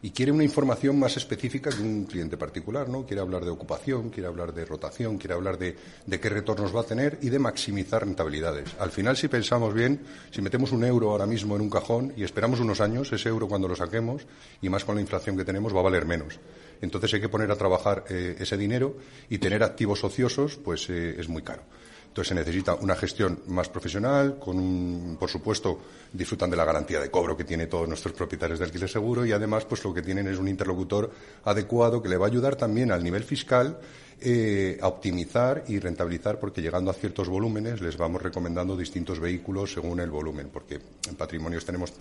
y 0.00 0.12
quiere 0.12 0.30
una 0.30 0.44
información 0.44 0.96
más 1.00 1.16
específica 1.16 1.70
que 1.70 1.82
un 1.82 2.04
cliente 2.04 2.36
particular, 2.36 2.88
¿no? 2.88 3.04
Quiere 3.04 3.20
hablar 3.20 3.44
de 3.44 3.50
ocupación, 3.50 4.10
quiere 4.10 4.28
hablar 4.28 4.54
de 4.54 4.64
rotación, 4.64 5.18
quiere 5.18 5.34
hablar 5.34 5.58
de, 5.58 5.76
qué 6.08 6.28
retornos 6.28 6.74
va 6.74 6.82
a 6.82 6.84
tener 6.84 7.18
y 7.22 7.28
de 7.28 7.40
maximizar 7.40 8.04
rentabilidades. 8.04 8.70
Al 8.78 8.92
final, 8.92 9.16
si 9.16 9.26
pensamos 9.26 9.74
bien, 9.74 10.00
si 10.30 10.42
metemos 10.42 10.70
un 10.70 10.84
euro 10.84 11.10
ahora 11.10 11.26
mismo 11.26 11.56
en 11.56 11.62
un 11.62 11.70
cajón 11.70 12.12
y 12.16 12.22
esperamos 12.22 12.60
unos 12.60 12.80
años, 12.80 13.12
ese 13.12 13.28
euro 13.28 13.48
cuando 13.48 13.66
lo 13.66 13.74
saquemos, 13.74 14.22
y 14.62 14.68
más 14.68 14.84
con 14.84 14.94
la 14.94 15.00
inflación 15.00 15.36
que 15.36 15.44
tenemos, 15.44 15.74
va 15.74 15.80
a 15.80 15.84
valer 15.84 16.06
menos. 16.06 16.38
Entonces 16.80 17.14
hay 17.14 17.20
que 17.20 17.28
poner 17.28 17.50
a 17.50 17.56
trabajar 17.56 18.04
eh, 18.08 18.36
ese 18.38 18.56
dinero 18.56 18.96
y 19.28 19.38
tener 19.38 19.62
activos 19.62 20.02
ociosos, 20.04 20.56
pues 20.56 20.88
eh, 20.90 21.16
es 21.18 21.28
muy 21.28 21.42
caro. 21.42 21.62
Entonces 22.10 22.30
se 22.30 22.34
necesita 22.34 22.74
una 22.74 22.96
gestión 22.96 23.38
más 23.46 23.68
profesional, 23.68 24.36
con 24.40 24.58
un, 24.58 25.16
por 25.18 25.30
supuesto, 25.30 25.78
disfrutan 26.12 26.50
de 26.50 26.56
la 26.56 26.64
garantía 26.64 26.98
de 26.98 27.08
cobro 27.08 27.36
que 27.36 27.44
tiene 27.44 27.68
todos 27.68 27.86
nuestros 27.86 28.14
propietarios 28.14 28.58
de 28.58 28.64
alquiler 28.64 28.88
seguro 28.88 29.24
y 29.24 29.30
además, 29.30 29.64
pues 29.64 29.84
lo 29.84 29.94
que 29.94 30.02
tienen 30.02 30.26
es 30.26 30.36
un 30.36 30.48
interlocutor 30.48 31.08
adecuado 31.44 32.02
que 32.02 32.08
le 32.08 32.16
va 32.16 32.26
a 32.26 32.28
ayudar 32.28 32.56
también 32.56 32.90
al 32.90 33.04
nivel 33.04 33.22
fiscal 33.22 33.78
eh, 34.20 34.76
a 34.82 34.88
optimizar 34.88 35.62
y 35.68 35.78
rentabilizar, 35.78 36.40
porque 36.40 36.60
llegando 36.60 36.90
a 36.90 36.94
ciertos 36.94 37.28
volúmenes 37.28 37.80
les 37.80 37.96
vamos 37.96 38.20
recomendando 38.20 38.76
distintos 38.76 39.20
vehículos 39.20 39.72
según 39.72 40.00
el 40.00 40.10
volumen, 40.10 40.50
porque 40.52 40.80
en 41.08 41.14
patrimonios 41.14 41.64
tenemos 41.64 41.92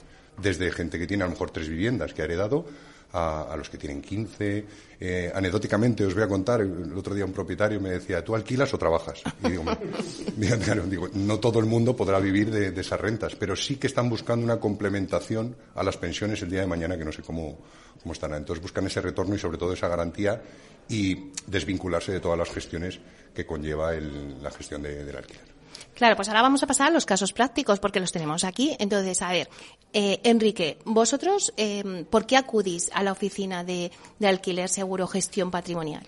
desde 0.42 0.72
gente 0.72 0.98
que 0.98 1.06
tiene 1.06 1.24
a 1.24 1.28
lo 1.28 1.34
mejor 1.34 1.52
tres 1.52 1.70
viviendas 1.70 2.14
que 2.14 2.24
ha 2.24 2.26
heredado 2.26 2.66
a, 3.14 3.56
los 3.58 3.70
que 3.70 3.78
tienen 3.78 4.02
15. 4.02 4.66
Eh, 5.00 5.32
anecdóticamente 5.34 6.06
os 6.06 6.14
voy 6.14 6.24
a 6.24 6.28
contar, 6.28 6.62
el 6.62 6.96
otro 6.96 7.16
día 7.16 7.26
un 7.26 7.34
propietario 7.34 7.80
me 7.80 7.92
decía, 7.92 8.24
¿tú 8.24 8.36
alquilas 8.36 8.74
o 8.74 8.78
trabajas? 8.78 9.22
Y 9.44 9.50
digo, 9.50 9.64
no 11.14 11.40
todo 11.40 11.60
el 11.60 11.66
mundo 11.66 11.96
podrá 11.96 12.20
vivir 12.20 12.52
de, 12.52 12.80
esas 12.80 13.00
rentas, 13.00 13.36
pero 13.36 13.56
sí 13.56 13.78
que 13.78 13.88
están 13.88 14.10
buscando 14.10 14.44
una 14.44 14.60
complementación 14.60 15.56
a 15.76 15.84
las 15.84 15.98
pensiones 15.98 16.42
el 16.42 16.50
día 16.50 16.62
de 16.62 16.68
mañana, 16.68 16.98
que 16.98 17.06
no 17.06 17.12
sé 17.12 17.22
cómo, 17.22 17.60
cómo. 18.02 18.14
Entonces 18.14 18.62
buscan 18.62 18.86
ese 18.88 19.02
retorno 19.02 19.36
y 19.36 19.40
sobre 19.40 19.58
todo 19.58 19.74
esa 19.74 19.88
garantía 19.88 20.42
y 20.88 21.32
desvincularse 21.48 22.12
de 22.12 22.20
todas 22.20 22.38
las 22.38 22.50
gestiones 22.50 23.00
que 23.34 23.46
conlleva 23.46 23.94
la 23.94 24.52
gestión 24.52 24.82
del 24.82 25.16
alquiler. 25.16 25.59
Claro, 26.00 26.16
pues 26.16 26.30
ahora 26.30 26.42
vamos 26.42 26.64
a 26.64 26.68
pasar 26.68 26.88
a 26.88 26.92
los 26.92 27.06
casos 27.06 27.34
prácticos 27.34 27.82
porque 27.82 28.00
los 28.00 28.14
tenemos 28.14 28.46
aquí. 28.46 28.74
Entonces, 28.80 29.22
a 29.22 29.34
ver, 29.34 29.50
eh, 29.92 30.22
Enrique, 30.24 30.78
vosotros, 30.86 31.54
eh, 31.58 32.06
¿por 32.10 32.26
qué 32.26 32.38
acudís 32.38 32.90
a 32.94 33.04
la 33.04 33.12
oficina 33.12 33.66
de, 33.66 33.92
alquiler 34.24 34.70
seguro 34.70 35.08
gestión 35.08 35.52
patrimonial? 35.52 36.08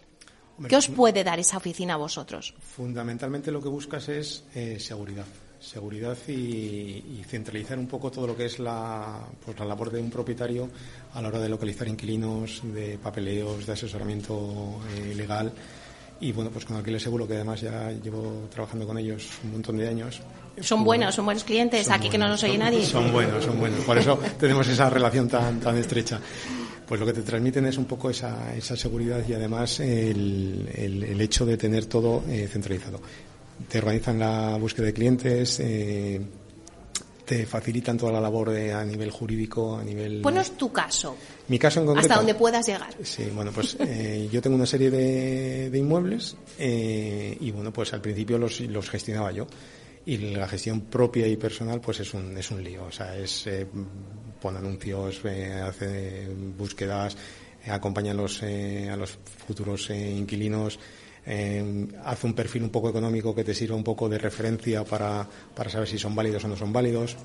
¿Qué 0.70 0.78
os 0.78 0.88
puede 0.88 1.26
dar 1.26 1.40
esa 1.40 1.58
oficina 1.58 1.96
a 1.96 1.98
vosotros? 1.98 2.54
Fundamentalmente 2.62 3.52
lo 3.52 3.62
que 3.62 3.68
buscas 3.68 4.08
es 4.08 4.46
eh, 4.56 4.80
seguridad. 4.80 5.26
seguridad 5.60 6.18
y, 6.26 7.22
centralizar 7.28 7.78
un 7.78 7.88
poco 7.88 8.10
todo 8.12 8.28
lo 8.28 8.38
que 8.38 8.46
es 8.46 8.60
la, 8.60 9.28
pues, 9.44 9.60
la 9.60 9.66
labor 9.66 9.92
de 9.92 10.00
un 10.00 10.10
propietario 10.10 10.70
a 11.14 11.22
la 11.22 11.28
hora 11.28 11.40
de 11.40 11.50
localizar 11.50 11.90
inquilinos, 11.90 12.62
de 12.64 12.98
papeleos, 12.98 13.66
de 13.66 13.74
asesoramiento 13.74 14.80
eh, 14.96 15.16
legal. 15.16 15.52
Y 16.22 16.32
bueno, 16.32 16.52
pues 16.52 16.66
con 16.66 16.78
Alquiler 16.78 17.02
Seguro, 17.02 17.28
que 17.28 17.34
además 17.34 17.62
ya 17.62 17.92
llevo 17.92 18.48
trabajando 18.52 18.86
con 18.86 18.98
ellos 18.98 19.28
un 19.44 19.54
montón 19.54 19.78
de 19.78 19.88
años. 19.88 20.22
Son 20.60 20.84
buenos, 20.84 21.16
son 21.16 21.26
buenos 21.26 21.44
clientes, 21.44 21.90
aquí 21.90 22.10
que 22.10 22.18
no 22.18 22.28
nos 22.28 22.44
oye 22.44 22.58
nadie. 22.58 22.86
Son 22.86 23.12
buenos, 23.12 23.44
son 23.44 23.60
buenos. 23.60 23.84
Por 23.84 23.98
eso 23.98 24.20
tenemos 24.40 24.68
esa 24.68 24.90
relación 24.90 25.28
tan, 25.28 25.60
tan 25.60 25.78
estrecha. 25.78 26.20
Pues 26.88 27.00
lo 27.00 27.08
que 27.08 27.14
te 27.14 27.24
transmiten 27.24 27.66
es 27.66 27.78
un 27.78 27.86
poco 27.86 28.10
esa, 28.10 28.56
esa 28.56 28.76
seguridad 28.76 29.24
y 29.28 29.34
además 29.34 29.80
el, 29.80 30.70
el, 30.76 31.22
hecho 31.22 31.46
de 31.46 31.58
tener 31.58 31.86
todo 31.86 32.24
eh, 32.28 32.48
centralizado 32.52 33.00
te 33.68 33.78
organizan 33.78 34.20
la 34.20 34.58
búsqueda 34.58 34.88
de 34.88 34.94
clientes, 34.94 35.60
eh, 35.60 36.22
te 37.32 37.46
facilitan 37.46 37.98
toda 37.98 38.12
la 38.12 38.20
labor 38.20 38.50
a 38.50 38.84
nivel 38.84 39.10
jurídico, 39.10 39.78
a 39.78 39.84
nivel... 39.86 40.20
Ponos 40.20 40.58
tu 40.58 40.70
caso. 40.70 41.16
Mi 41.48 41.58
caso 41.58 41.80
en 41.80 41.86
concreto... 41.86 42.06
Hasta 42.06 42.18
donde 42.18 42.36
puedas 42.36 42.68
llegar. 42.68 42.94
Sí, 43.04 43.32
bueno, 43.34 43.54
pues 43.54 43.78
eh, 43.80 44.28
yo 44.30 44.42
tengo 44.42 44.58
una 44.58 44.66
serie 44.66 44.92
de, 44.92 45.72
inmuebles 45.74 46.36
eh, 46.60 47.38
y 47.40 47.52
bueno, 47.52 47.72
pues 47.72 47.94
al 47.94 48.02
principio 48.02 48.38
los, 48.38 48.60
los 48.60 48.90
gestionaba 48.90 49.32
yo 49.32 49.48
y 50.06 50.18
la 50.18 50.46
gestión 50.46 50.82
propia 50.82 51.26
y 51.26 51.38
personal 51.38 51.80
pues 51.80 52.02
es 52.02 52.14
un, 52.14 52.38
es 52.38 52.52
un 52.52 52.62
lío, 52.62 52.84
o 52.84 52.92
sea, 52.92 53.16
es 53.16 53.48
eh, 53.48 53.66
pone 54.42 54.58
anuncios, 54.58 55.22
hace 55.24 56.28
búsquedas, 56.58 57.16
acompaña 57.66 58.12
a 58.12 58.16
los, 58.16 58.44
a 58.44 58.98
los 58.98 59.18
futuros 59.48 59.90
inquilinos, 59.90 60.78
eh, 61.26 61.88
hace 62.04 62.28
un 62.28 62.34
perfil 62.34 62.64
un 62.64 62.70
poco 62.70 62.90
económico 62.90 63.36
que 63.36 63.44
te 63.44 63.54
sirva 63.54 63.76
un 63.76 63.84
poco 63.84 64.10
de 64.10 64.18
referencia 64.18 64.84
para, 64.84 65.28
para 65.56 65.70
saber 65.70 65.88
si 65.88 66.00
son 66.00 66.16
válidos 66.16 66.44
o 66.46 66.48
no 66.48 66.58
son 66.58 66.74
válidos, 66.74 67.16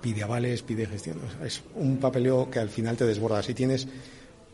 pide 0.00 0.22
avales, 0.22 0.62
pide 0.62 0.86
gestión. 0.86 1.18
es 1.44 1.62
un 1.74 1.98
papeleo 1.98 2.50
que 2.50 2.58
al 2.58 2.68
final 2.68 2.96
te 2.96 3.04
desborda. 3.04 3.42
Si 3.42 3.54
tienes 3.54 3.88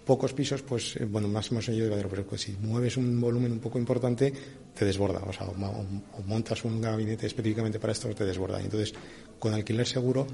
pocos 0.05 0.33
pisos, 0.33 0.63
pues 0.63 0.97
eh, 0.97 1.05
bueno, 1.05 1.29
más 1.29 1.51
o 1.51 1.55
menos 1.55 1.67
yo 1.67 1.85
digo, 1.85 2.09
pero 2.09 2.25
pues, 2.25 2.43
si 2.43 2.53
mueves 2.53 2.97
un 2.97 3.21
volumen 3.21 3.53
un 3.53 3.61
poco 3.61 3.79
importante, 3.79 4.33
te 4.75 4.85
desborda. 4.85 5.21
O 5.27 5.33
sea, 5.33 5.47
o, 5.47 6.23
montas 6.27 6.65
un 6.65 6.81
gabinete 6.81 7.27
específicamente 7.27 7.79
para 7.79 7.93
esto, 7.93 8.09
te 8.15 8.25
desborda. 8.25 8.61
Y 8.61 8.65
entonces, 8.65 8.95
con 9.39 9.55
alquiler 9.55 9.87
seguro, 9.87 10.27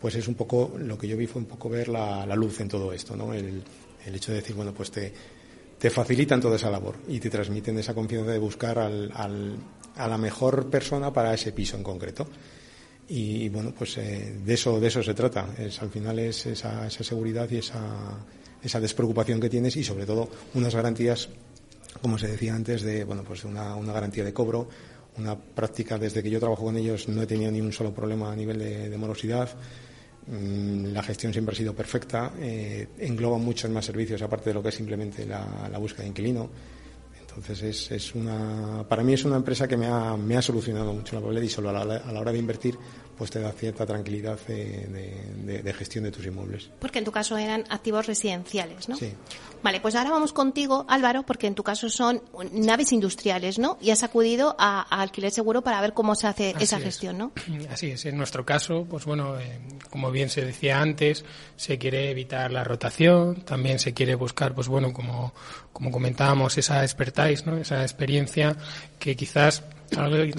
pues 0.00 0.14
es 0.16 0.28
un 0.28 0.34
poco, 0.34 0.72
lo 0.78 0.98
que 0.98 1.08
yo 1.08 1.16
vi 1.16 1.26
fue 1.26 1.40
un 1.40 1.48
poco 1.48 1.68
ver 1.68 1.88
la, 1.88 2.26
luz 2.36 2.60
en 2.60 2.68
todo 2.68 2.92
esto, 2.92 3.16
¿no? 3.16 3.32
El, 3.32 3.62
el 4.04 4.14
hecho 4.14 4.32
de 4.32 4.38
decir, 4.38 4.54
bueno, 4.54 4.72
pues 4.72 4.90
te, 4.90 5.12
te 5.78 5.90
facilitan 5.90 6.40
toda 6.40 6.56
esa 6.56 6.70
labor 6.70 6.96
y 7.08 7.20
te 7.20 7.30
transmiten 7.30 7.78
esa 7.78 7.94
confianza 7.94 8.30
de 8.30 8.38
buscar 8.38 8.78
al, 8.78 9.12
a 9.96 10.08
la 10.08 10.18
mejor 10.18 10.70
persona 10.70 11.12
para 11.12 11.34
ese 11.34 11.52
piso 11.52 11.76
en 11.76 11.82
concreto. 11.82 12.26
Y 13.08 13.48
bueno, 13.50 13.72
pues 13.76 13.98
eh, 13.98 14.36
de 14.44 14.54
eso 14.54 14.80
de 14.80 14.88
eso 14.88 15.02
se 15.02 15.14
trata. 15.14 15.54
Es, 15.58 15.80
al 15.80 15.90
final 15.90 16.18
es 16.18 16.46
esa, 16.46 16.86
esa 16.86 17.04
seguridad 17.04 17.48
y 17.50 17.58
esa, 17.58 17.78
esa 18.62 18.80
despreocupación 18.80 19.40
que 19.40 19.48
tienes 19.48 19.76
y 19.76 19.84
sobre 19.84 20.06
todo 20.06 20.28
unas 20.54 20.74
garantías, 20.74 21.28
como 22.02 22.18
se 22.18 22.28
decía 22.28 22.54
antes, 22.54 22.82
de 22.82 23.04
bueno 23.04 23.22
pues 23.22 23.44
una, 23.44 23.76
una 23.76 23.92
garantía 23.92 24.24
de 24.24 24.32
cobro, 24.32 24.68
una 25.18 25.38
práctica 25.38 25.98
desde 25.98 26.22
que 26.22 26.30
yo 26.30 26.40
trabajo 26.40 26.64
con 26.64 26.76
ellos 26.76 27.08
no 27.08 27.22
he 27.22 27.26
tenido 27.26 27.52
ni 27.52 27.60
un 27.60 27.72
solo 27.72 27.94
problema 27.94 28.32
a 28.32 28.36
nivel 28.36 28.58
de, 28.58 28.88
de 28.88 28.98
morosidad 28.98 29.50
la 30.28 31.02
gestión 31.02 31.32
siempre 31.32 31.54
ha 31.54 31.56
sido 31.56 31.74
perfecta, 31.74 32.32
eh, 32.38 32.88
engloba 32.98 33.38
muchos 33.38 33.70
más 33.70 33.84
servicios 33.84 34.20
aparte 34.22 34.50
de 34.50 34.54
lo 34.54 34.62
que 34.62 34.70
es 34.70 34.74
simplemente 34.74 35.24
la, 35.24 35.68
la 35.70 35.78
búsqueda 35.78 36.02
de 36.02 36.08
inquilino. 36.08 36.48
Entonces 37.20 37.62
es, 37.62 37.92
es, 37.92 38.14
una, 38.14 38.84
para 38.88 39.02
mí 39.04 39.12
es 39.12 39.24
una 39.24 39.36
empresa 39.36 39.68
que 39.68 39.76
me 39.76 39.86
ha, 39.86 40.16
me 40.16 40.36
ha 40.36 40.42
solucionado 40.42 40.92
mucho 40.92 41.14
la 41.14 41.22
problema 41.22 41.44
y 41.44 41.48
solo 41.50 41.68
a 41.68 41.84
la, 41.84 41.96
a 41.96 42.12
la 42.12 42.20
hora 42.20 42.32
de 42.32 42.38
invertir 42.38 42.76
pues 43.16 43.30
te 43.30 43.40
da 43.40 43.50
cierta 43.52 43.86
tranquilidad 43.86 44.38
de, 44.46 45.74
gestión 45.76 46.04
de 46.04 46.10
tus 46.10 46.26
inmuebles. 46.26 46.70
Porque 46.78 46.98
en 46.98 47.04
tu 47.04 47.12
caso 47.12 47.36
eran 47.36 47.64
activos 47.70 48.06
residenciales, 48.06 48.88
¿no? 48.88 48.96
Sí. 48.96 49.12
Vale, 49.62 49.80
pues 49.80 49.94
ahora 49.94 50.10
vamos 50.10 50.32
contigo, 50.32 50.84
Álvaro, 50.88 51.24
porque 51.24 51.46
en 51.46 51.54
tu 51.54 51.62
caso 51.62 51.88
son 51.88 52.22
naves 52.52 52.92
industriales, 52.92 53.58
¿no? 53.58 53.78
Y 53.80 53.90
has 53.90 54.02
acudido 54.02 54.54
a, 54.58 54.82
alquiler 54.82 55.30
seguro 55.30 55.62
para 55.62 55.80
ver 55.80 55.94
cómo 55.94 56.14
se 56.14 56.26
hace 56.26 56.54
esa 56.60 56.78
gestión, 56.78 57.18
¿no? 57.18 57.32
Así 57.70 57.90
es. 57.90 58.04
En 58.04 58.16
nuestro 58.16 58.44
caso, 58.44 58.86
pues 58.88 59.04
bueno, 59.06 59.38
eh, 59.38 59.60
como 59.90 60.10
bien 60.10 60.28
se 60.28 60.44
decía 60.44 60.80
antes, 60.80 61.24
se 61.56 61.78
quiere 61.78 62.10
evitar 62.10 62.50
la 62.52 62.64
rotación, 62.64 63.42
también 63.42 63.78
se 63.78 63.94
quiere 63.94 64.14
buscar, 64.14 64.54
pues 64.54 64.68
bueno, 64.68 64.92
como, 64.92 65.32
como 65.72 65.90
comentábamos, 65.90 66.58
esa 66.58 66.82
expertise, 66.82 67.46
¿no? 67.46 67.56
Esa 67.56 67.82
experiencia 67.82 68.56
que 68.98 69.16
quizás 69.16 69.64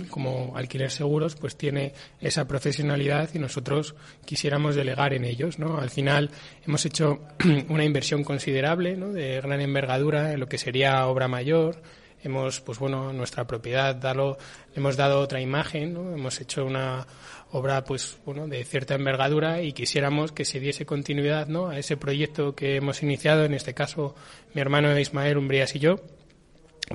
como 0.09 0.53
alquiler 0.55 0.91
seguros 0.91 1.35
pues 1.35 1.55
tiene 1.55 1.93
esa 2.19 2.47
profesionalidad 2.47 3.29
y 3.33 3.39
nosotros 3.39 3.95
quisiéramos 4.25 4.75
delegar 4.75 5.13
en 5.13 5.25
ellos 5.25 5.59
no 5.59 5.77
al 5.79 5.89
final 5.89 6.31
hemos 6.65 6.85
hecho 6.85 7.21
una 7.69 7.83
inversión 7.83 8.23
considerable 8.23 8.95
¿no? 8.97 9.11
de 9.13 9.41
gran 9.41 9.61
envergadura 9.61 10.33
en 10.33 10.39
lo 10.39 10.47
que 10.47 10.57
sería 10.57 11.05
obra 11.07 11.27
mayor 11.27 11.81
hemos 12.23 12.61
pues 12.61 12.79
bueno 12.79 13.13
nuestra 13.13 13.45
propiedad 13.45 13.95
dado, 13.95 14.37
hemos 14.75 14.97
dado 14.97 15.19
otra 15.19 15.41
imagen 15.41 15.93
¿no? 15.93 16.13
hemos 16.13 16.39
hecho 16.41 16.65
una 16.65 17.05
obra 17.51 17.83
pues 17.83 18.17
bueno 18.25 18.47
de 18.47 18.63
cierta 18.65 18.95
envergadura 18.95 19.61
y 19.61 19.73
quisiéramos 19.73 20.31
que 20.31 20.45
se 20.45 20.59
diese 20.59 20.85
continuidad 20.85 21.47
¿no? 21.47 21.69
a 21.69 21.77
ese 21.77 21.97
proyecto 21.97 22.55
que 22.55 22.75
hemos 22.75 23.03
iniciado 23.03 23.45
en 23.45 23.53
este 23.53 23.73
caso 23.73 24.15
mi 24.53 24.61
hermano 24.61 24.97
Ismael 24.97 25.37
Umbrías 25.37 25.75
y 25.75 25.79
yo 25.79 25.97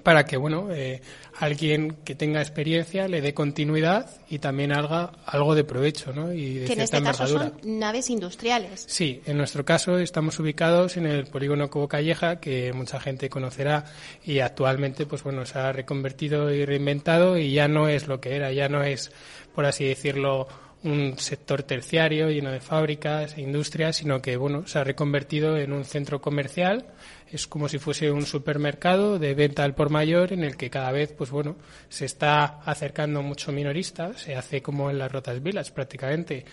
para 0.03 0.25
que 0.25 0.37
bueno 0.37 0.69
eh, 0.73 1.03
alguien 1.39 1.97
que 2.05 2.15
tenga 2.15 2.41
experiencia 2.41 3.09
le 3.09 3.21
dé 3.21 3.35
continuidad 3.35 4.09
y 4.29 4.39
también 4.39 4.73
haga 4.73 5.13
algo 5.27 5.55
de 5.55 5.65
provecho 5.65 6.13
¿no? 6.13 6.33
y 6.33 6.55
de 6.55 6.67
que 6.67 6.73
en 6.73 6.81
este 6.81 7.03
caso 7.03 7.27
son 7.27 7.55
naves 7.65 8.09
industriales 8.09 8.85
sí 8.89 9.21
en 9.27 9.37
nuestro 9.37 9.65
caso 9.65 9.99
estamos 9.99 10.39
ubicados 10.39 10.97
en 10.97 11.07
el 11.07 11.27
polígono 11.27 11.69
Cobo 11.69 11.89
Calleja 11.89 12.41
que 12.41 12.73
mucha 12.73 13.01
gente 13.01 13.29
conocerá 13.29 13.85
y 14.25 14.39
actualmente 14.39 15.05
pues 15.05 15.23
bueno 15.23 15.45
se 15.45 15.59
ha 15.59 15.73
reconvertido 15.73 16.53
y 16.53 16.65
reinventado 16.65 17.37
y 17.37 17.53
ya 17.53 17.69
no 17.69 17.89
es 17.89 18.09
lo 18.09 18.21
que 18.21 18.35
era 18.35 18.53
ya 18.53 18.69
no 18.69 18.83
es 18.83 19.13
por 19.55 19.67
así 19.67 19.85
decirlo 19.85 20.49
un 20.85 21.17
sector 21.19 21.63
terciario 21.63 22.31
lleno 22.31 22.51
de 22.51 22.61
fábricas 22.61 23.37
e 23.37 23.43
industrias, 23.43 23.97
sino 23.97 24.21
que 24.21 24.37
bueno, 24.37 24.67
se 24.67 24.79
ha 24.79 24.85
reconvertido 24.85 25.57
en 25.57 25.73
un 25.73 25.85
centro 25.85 26.21
comercial. 26.21 26.87
Es 27.33 27.47
como 27.47 27.67
si 27.67 27.79
fuese 27.79 28.11
un 28.11 28.27
supermercado 28.27 29.19
de 29.19 29.33
venta 29.33 29.65
al 29.65 29.75
por 29.75 29.89
mayor 29.89 30.35
en 30.35 30.45
el 30.45 30.59
que 30.59 30.69
cada 30.69 30.93
vez, 30.93 31.15
pues 31.17 31.31
bueno, 31.31 31.57
se 31.89 32.05
está 32.05 32.61
acercando 32.67 33.23
mucho 33.23 33.53
minorista. 33.53 34.13
Se 34.19 34.37
hace 34.37 34.61
como 34.61 34.91
en 34.91 34.99
las 34.99 35.11
rotas 35.11 35.43
vilas 35.43 35.71
prácticamente. 35.71 36.45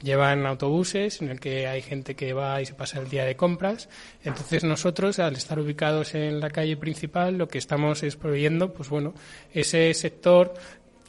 Llevan 0.00 0.46
autobuses 0.46 1.20
en 1.22 1.30
el 1.30 1.40
que 1.40 1.66
hay 1.66 1.82
gente 1.82 2.14
que 2.14 2.32
va 2.32 2.62
y 2.62 2.66
se 2.66 2.74
pasa 2.74 3.00
el 3.00 3.08
día 3.08 3.24
de 3.24 3.34
compras. 3.34 3.88
Entonces 4.22 4.62
nosotros, 4.62 5.18
al 5.18 5.34
estar 5.34 5.58
ubicados 5.58 6.14
en 6.14 6.38
la 6.38 6.50
calle 6.50 6.76
principal, 6.76 7.36
lo 7.36 7.48
que 7.48 7.58
estamos 7.58 8.04
es 8.04 8.14
proveyendo, 8.14 8.72
pues 8.72 8.88
bueno, 8.88 9.14
ese 9.52 9.92
sector 9.92 10.54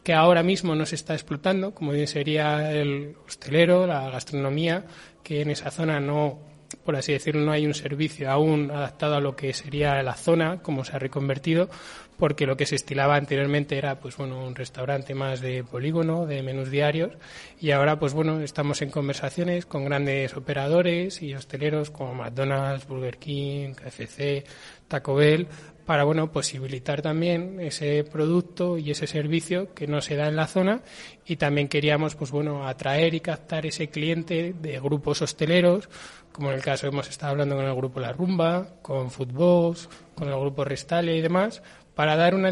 que 0.03 0.15
ahora 0.15 0.41
mismo 0.41 0.73
no 0.73 0.87
se 0.87 0.95
está 0.95 1.13
explotando, 1.13 1.75
como 1.75 1.91
bien 1.91 2.07
sería 2.07 2.71
el 2.71 3.15
hostelero, 3.27 3.85
la 3.85 4.09
gastronomía, 4.09 4.85
que 5.21 5.41
en 5.41 5.51
esa 5.51 5.69
zona 5.69 5.99
no, 5.99 6.39
por 6.83 6.95
así 6.95 7.13
decirlo, 7.13 7.41
no 7.41 7.51
hay 7.51 7.65
un 7.65 7.73
servicio 7.73 8.29
aún 8.29 8.71
adaptado 8.71 9.15
a 9.15 9.21
lo 9.21 9.35
que 9.35 9.53
sería 9.53 10.01
la 10.03 10.15
zona, 10.15 10.61
como 10.61 10.83
se 10.85 10.95
ha 10.95 10.99
reconvertido, 10.99 11.69
porque 12.17 12.45
lo 12.45 12.57
que 12.57 12.65
se 12.65 12.75
estilaba 12.75 13.15
anteriormente 13.15 13.77
era 13.77 13.99
pues 13.99 14.17
bueno 14.17 14.45
un 14.45 14.53
restaurante 14.53 15.15
más 15.15 15.39
de 15.39 15.63
polígono, 15.63 16.25
de 16.25 16.43
menús 16.43 16.69
diarios, 16.69 17.13
y 17.59 17.71
ahora 17.71 17.97
pues 17.97 18.13
bueno 18.13 18.41
estamos 18.41 18.81
en 18.81 18.89
conversaciones 18.89 19.65
con 19.65 19.85
grandes 19.85 20.35
operadores 20.35 21.21
y 21.21 21.33
hosteleros 21.33 21.89
como 21.89 22.13
McDonald's, 22.13 22.87
Burger 22.87 23.17
King, 23.17 23.73
KFC, 23.73 24.43
Taco 24.87 25.15
Bell, 25.15 25.47
para 25.89 26.03
bueno 26.03 26.31
posibilitar 26.31 27.01
también 27.01 27.59
ese 27.59 28.03
producto 28.03 28.77
y 28.77 28.91
ese 28.91 29.07
servicio 29.07 29.73
que 29.73 29.87
no 29.87 30.01
se 30.01 30.15
da 30.15 30.27
en 30.27 30.35
la 30.35 30.45
zona. 30.45 30.83
Y 31.25 31.37
también 31.37 31.67
queríamos 31.67 32.13
pues 32.13 32.29
bueno 32.29 32.67
atraer 32.67 33.15
y 33.15 33.21
captar 33.21 33.65
ese 33.65 33.89
cliente 33.89 34.53
de 34.61 34.79
grupos 34.79 35.23
hosteleros 35.23 35.89
como 36.31 36.51
en 36.51 36.55
el 36.57 36.63
caso 36.63 36.87
hemos 36.87 37.09
estado 37.09 37.31
hablando 37.31 37.55
con 37.55 37.65
el 37.65 37.75
grupo 37.75 37.99
La 37.99 38.13
Rumba, 38.13 38.75
con 38.81 39.09
Fútbol, 39.11 39.75
con 40.15 40.29
el 40.29 40.39
grupo 40.39 40.63
Restale 40.63 41.17
y 41.17 41.21
demás 41.21 41.61
para 41.99 42.15
dar 42.15 42.33
una, 42.33 42.49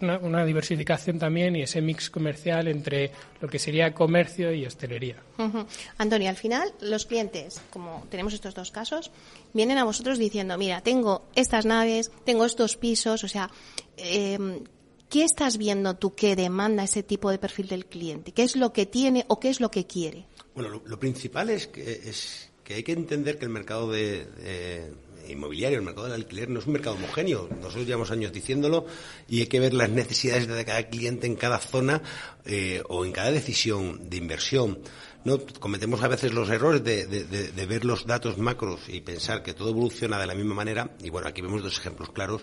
una, 0.00 0.18
una, 0.20 0.44
diversificación 0.46 1.18
también 1.18 1.56
y 1.56 1.60
ese 1.60 1.82
mix 1.82 2.08
comercial 2.08 2.68
entre 2.68 3.10
lo 3.42 3.48
que 3.48 3.58
sería 3.58 3.92
comercio 3.92 4.50
y 4.50 4.64
hostelería. 4.64 5.22
Antonio, 5.98 6.30
al 6.30 6.36
final 6.36 6.72
los 6.80 7.04
clientes, 7.04 7.60
como 7.68 8.06
tenemos 8.08 8.32
estos 8.32 8.54
dos 8.54 8.70
casos, 8.70 9.10
vienen 9.52 9.76
a 9.76 9.84
vosotros 9.84 10.16
diciendo, 10.16 10.56
mira, 10.56 10.80
tengo 10.80 11.26
estas 11.34 11.66
naves, 11.66 12.10
tengo 12.24 12.46
estos 12.46 12.78
pisos, 12.78 13.24
o 13.24 13.28
sea, 13.28 13.50
em, 13.98 14.64
¿qué 15.10 15.24
estás 15.24 15.58
viendo 15.58 15.96
tú 15.96 16.14
que 16.14 16.34
demanda 16.34 16.82
ese 16.82 17.02
tipo 17.02 17.30
de 17.30 17.36
perfil 17.36 17.68
del 17.68 17.84
cliente? 17.84 18.32
¿Qué 18.32 18.42
es 18.42 18.56
lo 18.56 18.72
que 18.72 18.86
tiene 18.86 19.26
o 19.28 19.38
qué 19.38 19.50
es 19.50 19.60
lo 19.60 19.70
que 19.70 19.86
quiere? 19.86 20.24
Bueno, 20.54 20.80
lo, 20.82 20.98
principal 20.98 21.50
es 21.50 21.66
que, 21.66 21.82
es 21.82 22.50
que 22.64 22.72
hay 22.72 22.82
que 22.82 22.92
entender 22.92 23.36
que 23.38 23.44
el 23.44 23.50
mercado 23.50 23.90
de 23.92 24.94
inmobiliario, 25.28 25.78
el 25.78 25.84
mercado 25.84 26.06
del 26.06 26.14
alquiler 26.14 26.48
no 26.48 26.60
es 26.60 26.66
un 26.66 26.72
mercado 26.72 26.96
homogéneo. 26.96 27.48
Nosotros 27.60 27.86
llevamos 27.86 28.10
años 28.10 28.32
diciéndolo 28.32 28.86
y 29.28 29.40
hay 29.40 29.46
que 29.46 29.60
ver 29.60 29.74
las 29.74 29.90
necesidades 29.90 30.46
de 30.46 30.64
cada 30.64 30.88
cliente 30.88 31.26
en 31.26 31.36
cada 31.36 31.58
zona 31.58 32.02
eh, 32.44 32.82
o 32.88 33.04
en 33.04 33.12
cada 33.12 33.30
decisión 33.30 34.08
de 34.08 34.16
inversión. 34.16 34.78
No 35.24 35.40
cometemos 35.58 36.04
a 36.04 36.08
veces 36.08 36.32
los 36.32 36.48
errores 36.50 36.84
de, 36.84 37.04
de, 37.04 37.66
ver 37.66 37.84
los 37.84 38.06
datos 38.06 38.38
macros 38.38 38.82
y 38.86 39.00
pensar 39.00 39.42
que 39.42 39.54
todo 39.54 39.70
evoluciona 39.70 40.20
de 40.20 40.26
la 40.28 40.36
misma 40.36 40.54
manera. 40.54 40.90
Y 41.02 41.10
bueno, 41.10 41.26
aquí 41.26 41.42
vemos 41.42 41.64
dos 41.64 41.78
ejemplos 41.78 42.10
claros 42.10 42.42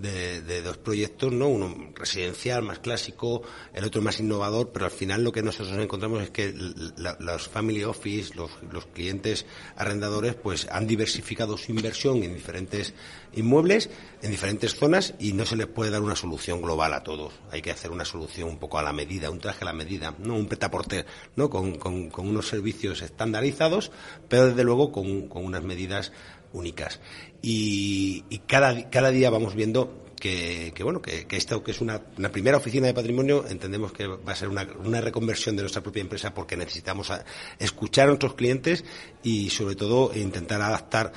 de, 0.00 0.62
dos 0.62 0.78
proyectos, 0.78 1.32
¿no? 1.32 1.48
Uno 1.48 1.92
residencial, 1.94 2.62
más 2.62 2.78
clásico, 2.78 3.42
el 3.72 3.84
otro 3.84 4.00
más 4.02 4.20
innovador, 4.20 4.70
pero 4.72 4.84
al 4.84 4.90
final 4.90 5.24
lo 5.24 5.32
que 5.32 5.42
nosotros 5.42 5.76
encontramos 5.78 6.22
es 6.22 6.30
que 6.30 6.52
los 6.52 7.48
family 7.48 7.84
office, 7.84 8.34
los, 8.34 8.50
los, 8.70 8.86
clientes 8.86 9.46
arrendadores, 9.76 10.34
pues 10.34 10.68
han 10.70 10.86
diversificado 10.86 11.56
su 11.56 11.72
inversión 11.72 12.22
en 12.22 12.34
diferentes 12.34 12.94
inmuebles, 13.32 13.90
en 14.22 14.30
diferentes 14.30 14.74
zonas 14.74 15.14
y 15.18 15.32
no 15.32 15.44
se 15.44 15.56
les 15.56 15.66
puede 15.66 15.90
dar 15.90 16.02
una 16.02 16.16
solución 16.16 16.62
global 16.62 16.94
a 16.94 17.02
todos. 17.02 17.34
Hay 17.50 17.62
que 17.62 17.70
hacer 17.70 17.90
una 17.90 18.04
solución 18.04 18.48
un 18.48 18.58
poco 18.58 18.78
a 18.78 18.82
la 18.82 18.92
medida, 18.92 19.30
un 19.30 19.40
traje 19.40 19.62
a 19.62 19.66
la 19.66 19.72
medida, 19.72 20.14
no 20.18 20.36
un 20.36 20.46
pretaporter, 20.46 21.06
¿no? 21.36 21.50
Con, 21.50 21.76
con, 21.76 22.10
con 22.10 22.28
unos 22.28 22.48
servicios 22.48 23.02
estandarizados, 23.02 23.90
pero 24.28 24.46
desde 24.46 24.64
luego 24.64 24.92
con, 24.92 25.28
con 25.28 25.44
unas 25.44 25.62
medidas 25.62 26.12
únicas. 26.52 27.00
Y, 27.42 28.22
cada, 28.46 28.88
cada 28.90 29.10
día 29.10 29.30
vamos 29.30 29.54
viendo 29.54 30.08
que, 30.18 30.72
bueno 30.82 31.00
que, 31.00 31.26
esto 31.30 31.62
que 31.62 31.70
es 31.70 31.80
una, 31.80 32.00
primera 32.32 32.56
oficina 32.56 32.86
de 32.86 32.94
patrimonio 32.94 33.44
entendemos 33.48 33.92
que 33.92 34.06
va 34.06 34.32
a 34.32 34.36
ser 34.36 34.48
una, 34.48 35.00
reconversión 35.00 35.56
de 35.56 35.62
nuestra 35.62 35.82
propia 35.82 36.00
empresa 36.00 36.34
porque 36.34 36.56
necesitamos 36.56 37.12
escuchar 37.58 38.04
a 38.04 38.08
nuestros 38.08 38.34
clientes 38.34 38.84
y 39.22 39.50
sobre 39.50 39.76
todo 39.76 40.12
intentar 40.14 40.60
adaptar 40.60 41.12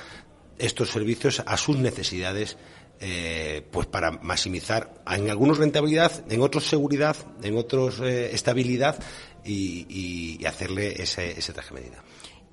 estos 0.58 0.90
servicios 0.90 1.42
a 1.44 1.56
sus 1.56 1.76
necesidades 1.78 2.56
eh, 3.00 3.66
pues 3.72 3.88
para 3.88 4.12
maximizar 4.12 5.02
en 5.10 5.28
algunos 5.28 5.58
rentabilidad 5.58 6.24
en 6.30 6.40
otros 6.40 6.66
seguridad 6.66 7.16
en 7.42 7.56
otros 7.56 8.00
eh, 8.00 8.32
estabilidad 8.32 9.02
y, 9.44 10.38
hacerle 10.46 11.02
ese, 11.02 11.36
ese 11.36 11.52
traje 11.52 11.74
medida 11.74 12.04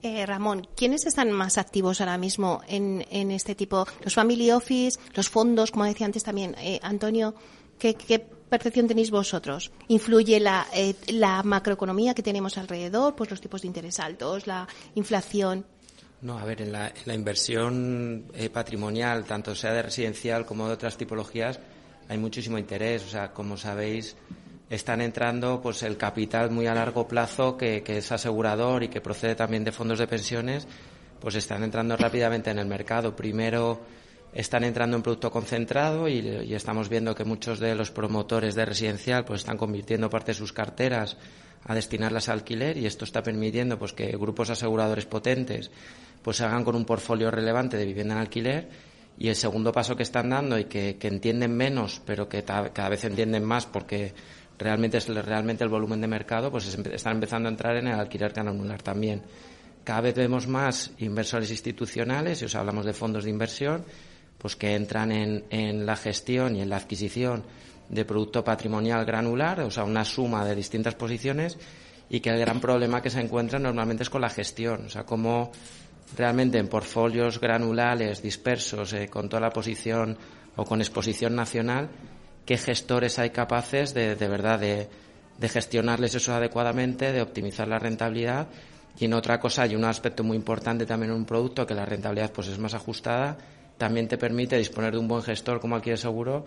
eh, 0.01 0.25
Ramón, 0.25 0.67
¿quiénes 0.75 1.05
están 1.05 1.31
más 1.31 1.57
activos 1.57 2.01
ahora 2.01 2.17
mismo 2.17 2.61
en, 2.67 3.31
este 3.31 3.55
tipo? 3.55 3.85
Los 4.03 4.13
family 4.13 4.51
office, 4.51 4.99
los 5.13 5.29
fondos, 5.29 5.71
como 5.71 5.85
decía 5.85 6.05
antes 6.05 6.23
también 6.23 6.55
eh, 6.59 6.79
Antonio, 6.81 7.35
¿qué, 7.77 7.95
percepción 8.49 8.87
tenéis 8.87 9.11
vosotros? 9.11 9.71
¿Influye 9.89 10.39
la, 10.39 10.67
eh, 10.73 10.95
la 11.09 11.43
macroeconomía 11.43 12.13
que 12.13 12.23
tenemos 12.23 12.57
alrededor, 12.57 13.15
pues 13.15 13.29
los 13.29 13.41
tipos 13.41 13.61
de 13.61 13.67
interés 13.67 13.99
altos, 13.99 14.47
la 14.47 14.67
inflación? 14.95 15.65
No, 16.21 16.37
a 16.37 16.45
ver, 16.45 16.61
en 16.61 16.71
la, 16.71 16.87
en 16.87 17.03
la 17.05 17.13
inversión 17.13 18.25
patrimonial, 18.51 19.23
tanto 19.23 19.55
sea 19.55 19.71
de 19.73 19.83
residencial 19.83 20.45
como 20.45 20.67
de 20.67 20.73
otras 20.73 20.97
tipologías, 20.97 21.59
hay 22.09 22.17
muchísimo 22.17 22.57
interés. 22.57 23.05
O 23.05 23.09
sea, 23.09 23.31
como 23.31 23.55
sabéis, 23.55 24.17
están 24.69 25.01
entrando 25.01 25.61
pues 25.61 25.81
el 25.83 25.97
capital 25.97 26.51
muy 26.51 26.67
a 26.67 26.75
largo 26.75 27.07
plazo 27.07 27.57
que, 27.57 27.83
es 27.85 28.11
asegurador 28.11 28.83
y 28.83 28.87
que 28.87 29.01
procede 29.01 29.35
también 29.35 29.63
de 29.63 29.71
fondos 29.71 29.99
de 29.99 30.07
pensiones 30.07 30.67
pues 31.19 31.35
están 31.35 31.63
entrando 31.63 31.97
rápidamente 31.97 32.49
en 32.49 32.59
el 32.59 32.67
mercado. 32.67 33.15
Primero 33.15 33.81
están 34.31 34.63
entrando 34.63 34.95
en 34.95 35.03
producto 35.03 35.31
concentrado 35.31 36.07
y, 36.07 36.53
estamos 36.53 36.87
viendo 36.87 37.15
que 37.15 37.25
muchos 37.25 37.59
de 37.59 37.75
los 37.75 37.91
promotores 37.91 38.55
de 38.55 38.65
residencial 38.65 39.25
pues 39.25 39.41
están 39.41 39.57
convirtiendo 39.57 40.09
parte 40.09 40.31
de 40.31 40.37
sus 40.37 40.53
carteras 40.53 41.17
a 41.65 41.75
destinarlas 41.75 42.29
a 42.29 42.33
alquiler 42.33 42.77
y 42.77 42.85
esto 42.85 43.03
está 43.03 43.21
permitiendo 43.21 43.77
pues 43.77 43.91
que 43.91 44.15
grupos 44.15 44.49
aseguradores 44.49 45.05
potentes 45.05 45.71
pues 46.21 46.37
se 46.37 46.45
hagan 46.45 46.63
con 46.63 46.75
un 46.75 46.85
portfolio 46.85 47.31
relevante 47.31 47.75
de 47.75 47.85
vivienda 47.85 48.13
en 48.13 48.21
alquiler. 48.21 48.69
Y 49.17 49.27
el 49.27 49.35
segundo 49.35 49.73
paso 49.73 49.97
que 49.97 50.03
están 50.03 50.29
dando 50.29 50.57
y 50.57 50.65
que, 50.65 50.95
que 50.95 51.09
entienden 51.09 51.57
menos 51.57 52.01
pero 52.05 52.29
que 52.29 52.43
cada 52.43 52.87
vez 52.87 53.03
entienden 53.03 53.43
más 53.43 53.65
porque 53.65 54.13
realmente 54.59 54.97
es 54.97 55.07
realmente 55.07 55.63
el 55.63 55.69
volumen 55.69 56.01
de 56.01 56.07
mercado, 56.07 56.51
pues 56.51 56.67
están 56.67 57.13
empezando 57.13 57.47
a 57.47 57.51
entrar 57.51 57.77
en 57.77 57.87
el 57.87 57.99
alquiler 57.99 58.33
granular 58.33 58.81
también. 58.81 59.23
Cada 59.83 60.01
vez 60.01 60.15
vemos 60.15 60.47
más 60.47 60.91
inversores 60.99 61.49
institucionales, 61.49 62.41
y 62.41 62.45
os 62.45 62.55
hablamos 62.55 62.85
de 62.85 62.93
fondos 62.93 63.23
de 63.23 63.29
inversión, 63.29 63.85
pues 64.37 64.55
que 64.55 64.75
entran 64.75 65.11
en, 65.11 65.45
en 65.49 65.85
la 65.85 65.95
gestión 65.95 66.55
y 66.55 66.61
en 66.61 66.69
la 66.69 66.77
adquisición 66.77 67.43
de 67.87 68.05
producto 68.05 68.43
patrimonial 68.43 69.05
granular, 69.05 69.61
o 69.61 69.71
sea, 69.71 69.85
una 69.85 70.05
suma 70.05 70.45
de 70.45 70.55
distintas 70.55 70.93
posiciones, 70.95 71.57
y 72.09 72.19
que 72.19 72.29
el 72.29 72.39
gran 72.39 72.59
problema 72.59 73.01
que 73.01 73.09
se 73.09 73.21
encuentra 73.21 73.59
normalmente 73.59 74.03
es 74.03 74.09
con 74.09 74.21
la 74.21 74.29
gestión, 74.29 74.85
o 74.87 74.89
sea, 74.89 75.05
cómo 75.05 75.51
realmente 76.17 76.57
en 76.57 76.67
portfolios 76.67 77.39
granulares 77.39 78.21
dispersos, 78.21 78.93
eh, 78.93 79.07
con 79.07 79.29
toda 79.29 79.41
la 79.41 79.51
posición 79.51 80.17
o 80.55 80.65
con 80.65 80.81
exposición 80.81 81.35
nacional, 81.35 81.89
qué 82.45 82.57
gestores 82.57 83.19
hay 83.19 83.29
capaces 83.29 83.93
de, 83.93 84.15
de 84.15 84.27
verdad 84.27 84.59
de, 84.59 84.87
gestionarles 85.47 86.15
eso 86.15 86.33
adecuadamente, 86.33 87.11
de 87.11 87.21
optimizar 87.21 87.67
la 87.67 87.79
rentabilidad. 87.79 88.47
Y 88.99 89.05
en 89.05 89.13
otra 89.13 89.39
cosa 89.39 89.63
hay 89.63 89.75
un 89.75 89.85
aspecto 89.85 90.23
muy 90.23 90.35
importante 90.35 90.85
también 90.85 91.11
en 91.11 91.17
un 91.17 91.25
producto 91.25 91.65
que 91.65 91.73
la 91.73 91.85
rentabilidad 91.85 92.31
pues 92.31 92.47
es 92.47 92.59
más 92.59 92.73
ajustada, 92.73 93.37
también 93.77 94.07
te 94.07 94.17
permite 94.17 94.57
disponer 94.57 94.91
de 94.91 94.97
un 94.97 95.07
buen 95.07 95.21
gestor 95.21 95.61
como 95.61 95.75
Alquiler 95.75 95.97
Seguro, 95.97 96.43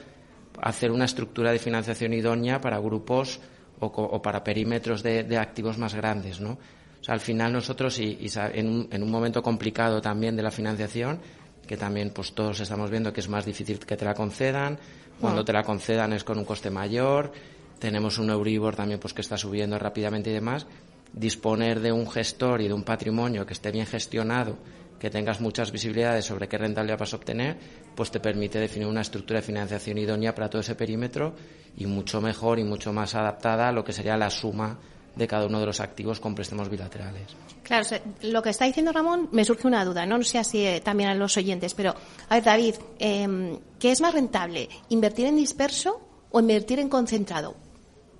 hacer 0.61 0.90
una 0.90 1.07
estructura 1.07 1.50
de 1.50 1.59
financiación 1.59 2.12
idónea 2.12 2.61
para 2.61 2.78
grupos 2.78 3.40
o, 3.81 4.22
para 4.22 4.44
perímetros 4.44 5.02
de, 5.02 5.37
activos 5.38 5.78
más 5.78 5.94
grandes, 5.94 6.40
¿no? 6.40 6.52
O 7.00 7.05
sea, 7.05 7.14
al 7.14 7.20
final 7.20 7.52
nosotros, 7.52 7.98
y, 7.98 8.18
en, 8.52 8.68
un, 8.68 8.88
en, 8.92 9.02
un, 9.02 9.11
momento 9.11 9.42
complicado 9.42 10.00
también 10.00 10.37
de 10.37 10.42
la 10.42 10.52
financiación, 10.52 11.18
que 11.66 11.77
también 11.77 12.11
pues 12.11 12.33
todos 12.33 12.61
estamos 12.61 12.90
viendo 12.90 13.12
que 13.12 13.20
es 13.20 13.29
más 13.29 13.44
difícil 13.44 13.79
que 13.79 13.96
te 13.96 14.05
la 14.05 14.14
concedan, 14.14 14.79
cuando 15.20 15.44
te 15.44 15.53
la 15.53 15.62
concedan 15.62 16.12
es 16.12 16.25
con 16.25 16.38
un 16.38 16.44
coste 16.44 16.70
mayor, 16.70 17.33
tenemos 17.79 18.18
un 18.18 18.31
Euribor 18.31 18.77
también 18.77 19.01
pues 19.01 19.14
que 19.14 19.20
está 19.20 19.37
subiendo 19.37 19.79
rápidamente 19.79 20.31
y 20.31 20.35
demás, 20.35 20.66
disponer 21.12 21.81
de 21.81 21.92
un 21.92 22.11
gestor 22.11 22.61
y 22.61 22.68
de 22.68 22.75
un 22.75 22.85
patrimonio 22.85 23.46
que 23.46 23.53
esté 23.53 23.70
bien 23.70 23.87
gestionado, 23.87 24.57
que 24.98 25.11
tengas 25.11 25.40
muchas 25.40 25.72
visibilidades 25.72 26.25
sobre 26.25 26.48
qué 26.48 26.59
rentabilidad 26.59 26.98
vas 26.98 27.12
a 27.12 27.16
obtener, 27.16 27.57
pues 27.94 28.11
te 28.11 28.20
permite 28.20 28.59
definir 28.59 28.88
una 28.88 29.01
estructura 29.01 29.40
de 29.40 29.46
financiación 29.46 29.98
idónea 29.98 30.35
para 30.35 30.48
todo 30.48 30.61
ese 30.61 30.75
perímetro 30.75 31.35
y 31.77 31.87
mucho 31.87 32.20
mejor 32.20 32.59
y 32.59 32.64
mucho 32.64 32.92
más 32.92 33.14
adaptada 33.14 33.68
a 33.68 33.72
lo 33.72 33.85
que 33.85 33.92
sería 33.92 34.16
la 34.16 34.31
suma 34.31 34.79
de 35.14 35.29
cada 35.29 35.46
uno 35.46 35.61
de 35.61 35.66
los 35.66 35.81
activos 35.81 36.20
con 36.20 36.35
préstamos 36.35 36.68
bilaterales. 36.68 37.29
Claro, 37.62 37.87
lo 38.22 38.42
que 38.42 38.51
está 38.51 38.64
diciendo 38.64 38.92
Ramón 38.92 39.29
me 39.33 39.44
surge 39.44 39.66
una 39.66 39.85
duda, 39.85 40.07
no, 40.07 40.22
sé 40.22 40.42
si 40.44 40.66
eh, 40.66 40.81
también 40.81 41.11
a 41.11 41.14
los 41.14 41.37
oyentes, 41.37 41.75
pero 41.75 41.94
a 42.29 42.35
ver, 42.35 42.44
David, 42.44 42.75
eh, 42.98 43.59
¿qué 43.79 43.92
es 43.92 44.01
más 44.01 44.14
rentable, 44.14 44.68
invertir 44.88 45.27
en 45.27 45.37
disperso 45.37 46.01
o 46.31 46.40
invertir 46.40 46.79
en 46.79 46.88
concentrado? 46.88 47.55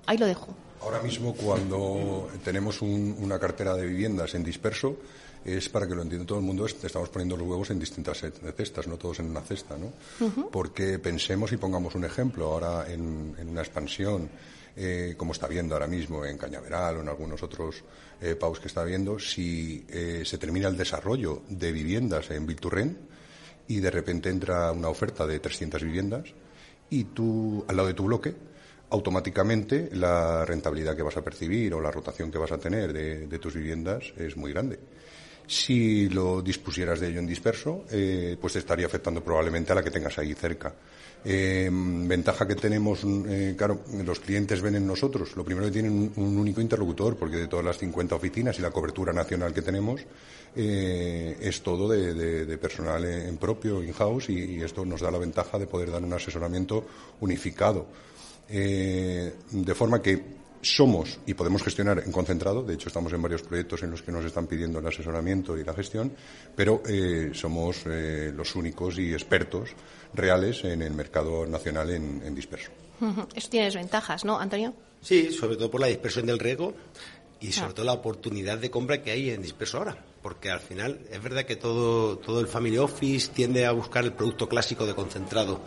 Ahí 0.07 0.19
lo 0.19 0.27
dejo. 0.27 0.55
Ahora 0.83 1.01
mismo, 1.01 1.33
cuando 1.35 2.29
tenemos 2.45 2.83
una 2.83 3.39
cartera 3.39 3.75
de 3.75 3.87
viviendas 3.87 4.35
en 4.35 4.43
disperso, 4.43 4.97
es 5.45 5.69
para 5.69 5.87
que 5.87 5.95
lo 5.95 6.03
entienda 6.03 6.27
todo 6.27 6.39
el 6.39 6.45
mundo, 6.45 6.67
estamos 6.67 7.09
poniendo 7.09 7.37
los 7.37 7.47
huevos 7.47 7.71
en 7.71 7.79
distintas 7.79 8.19
cestas, 8.19 8.89
no 8.89 8.97
todos 8.97 9.21
en 9.21 9.31
una 9.31 9.43
cesta, 9.43 9.77
¿no? 9.77 9.93
Porque 10.51 10.99
pensemos 10.99 11.53
y 11.53 11.57
pongamos 11.57 11.95
un 11.95 12.05
ejemplo, 12.05 12.47
ahora 12.47 12.87
en 12.91 13.49
una 13.49 13.61
expansión 13.61 14.29
eh, 14.77 15.15
como 15.17 15.33
está 15.33 15.47
viendo 15.47 15.75
ahora 15.75 15.87
mismo 15.87 16.25
en 16.25 16.39
Cañaveral 16.39 16.97
o 16.97 17.01
en 17.01 17.09
algunos 17.09 17.43
otros 17.43 17.85
eh, 18.21 18.35
paus 18.35 18.61
que 18.61 18.69
está 18.69 18.85
viendo, 18.85 19.19
si 19.19 19.85
eh, 19.89 20.23
se 20.25 20.39
termina 20.39 20.69
el 20.69 20.77
desarrollo 20.77 21.43
de 21.49 21.73
viviendas 21.73 22.31
en 22.31 22.47
Vilturren 22.47 22.97
y 23.69 23.81
de 23.81 23.91
repente 23.91 24.31
entra 24.31 24.73
una 24.73 24.89
oferta 24.89 25.27
de 25.27 25.41
300 25.41 25.83
viviendas 25.83 26.25
y 26.91 27.05
tú, 27.05 27.65
al 27.69 27.77
lado 27.77 27.89
de 27.89 27.95
tu 27.95 28.05
bloque, 28.05 28.35
automáticamente 28.91 29.89
la 29.93 30.45
rentabilidad 30.45 30.97
que 30.97 31.03
vas 31.03 31.17
a 31.17 31.25
percibir 31.25 31.73
o 31.75 31.81
la 31.81 31.91
rotación 31.91 32.31
que 32.31 32.39
vas 32.39 32.53
a 32.53 32.59
tener 32.59 32.93
de, 32.93 33.27
de 33.27 33.39
tus 33.39 33.55
viviendas 33.55 34.13
es 34.17 34.37
muy 34.37 34.53
grande. 34.53 34.79
Si 35.47 36.09
lo 36.09 36.41
dispusieras 36.41 37.01
de 37.01 37.09
ello 37.09 37.19
en 37.19 37.27
disperso, 37.27 37.85
eh, 37.91 38.37
pues 38.41 38.57
estaría 38.57 38.87
afectando 38.87 39.23
probablemente 39.23 39.73
a 39.73 39.75
la 39.75 39.83
que 39.83 39.91
tengas 39.91 40.19
ahí 40.19 40.35
cerca. 40.35 40.73
Eh, 41.25 41.71
ventaja 41.73 42.49
que 42.49 42.57
tenemos, 42.57 43.01
eh, 43.05 43.55
claro, 43.57 43.83
los 44.05 44.19
clientes 44.21 44.61
ven 44.61 44.77
en 44.77 44.87
nosotros, 44.87 45.37
lo 45.37 45.45
primero 45.45 45.67
que 45.67 45.73
tienen 45.73 46.13
un, 46.17 46.37
único 46.37 46.61
interlocutor, 46.61 47.17
porque 47.17 47.37
de 47.37 47.49
todas 47.49 47.65
las 47.65 47.79
50 47.79 48.15
oficinas 48.15 48.59
y 48.59 48.63
la 48.63 48.71
cobertura 48.71 49.13
nacional 49.13 49.53
que 49.53 49.63
tenemos, 49.63 50.01
es 50.55 51.63
todo 51.63 51.89
de, 51.89 52.59
personal 52.59 53.05
en 53.05 53.37
propio, 53.39 53.83
in-house, 53.83 54.29
y, 54.31 54.61
esto 54.63 54.85
nos 54.85 55.01
da 55.01 55.11
la 55.11 55.19
ventaja 55.19 55.59
de 55.59 55.67
poder 55.67 55.91
dar 55.91 56.03
un 56.03 56.13
asesoramiento 56.13 56.85
unificado. 57.21 57.87
de 58.49 59.75
forma 59.75 60.03
que 60.03 60.42
somos 60.63 61.19
y 61.27 61.35
podemos 61.35 61.63
gestionar 61.63 62.03
en 62.05 62.13
concentrado, 62.13 62.63
de 62.63 62.75
hecho 62.75 62.89
estamos 62.89 63.13
en 63.13 63.21
varios 63.21 63.43
proyectos 63.43 63.83
en 63.83 63.91
los 63.91 64.01
que 64.01 64.13
nos 64.13 64.25
están 64.25 64.47
pidiendo 64.47 64.79
el 64.79 64.87
asesoramiento 64.87 65.59
y 65.59 65.65
la 65.65 65.75
gestión, 65.75 66.13
pero 66.55 66.83
eh, 66.89 67.33
somos 67.35 67.83
eh, 67.87 68.33
los 68.35 68.55
únicos 68.55 68.97
y 68.99 69.13
expertos 69.13 69.71
reales 70.15 70.65
en 70.65 70.83
el 70.83 70.95
mercado 70.95 71.47
nacional 71.47 71.91
en, 71.91 72.35
disperso. 72.35 72.71
Eso 73.35 73.49
tiene 73.51 73.69
ventajas, 73.71 74.25
¿no, 74.25 74.39
Antonio? 74.39 74.73
Sí, 75.01 75.33
sobre 75.33 75.57
todo 75.57 75.71
por 75.71 75.81
la 75.81 75.89
dispersión 75.89 76.27
del 76.27 76.39
riesgo 76.39 76.75
y 77.41 77.51
sobre 77.51 77.75
todo 77.75 77.85
la 77.85 77.95
oportunidad 77.95 78.59
de 78.59 78.71
compra 78.71 79.03
que 79.03 79.11
hay 79.11 79.31
en 79.31 79.43
disperso 79.43 79.79
ahora. 79.79 79.97
porque 80.23 80.51
al 80.51 80.61
final 80.61 81.01
es 81.11 81.21
verdad 81.21 81.45
que 81.45 81.57
todo, 81.57 82.19
todo 82.19 82.41
el 82.41 82.47
family 82.47 82.79
office 82.79 83.33
tiende 83.35 83.67
a 83.67 83.73
buscar 83.73 84.05
el 84.05 84.13
producto 84.13 84.49
clásico 84.49 84.87
de 84.87 84.95
concentrado, 84.95 85.61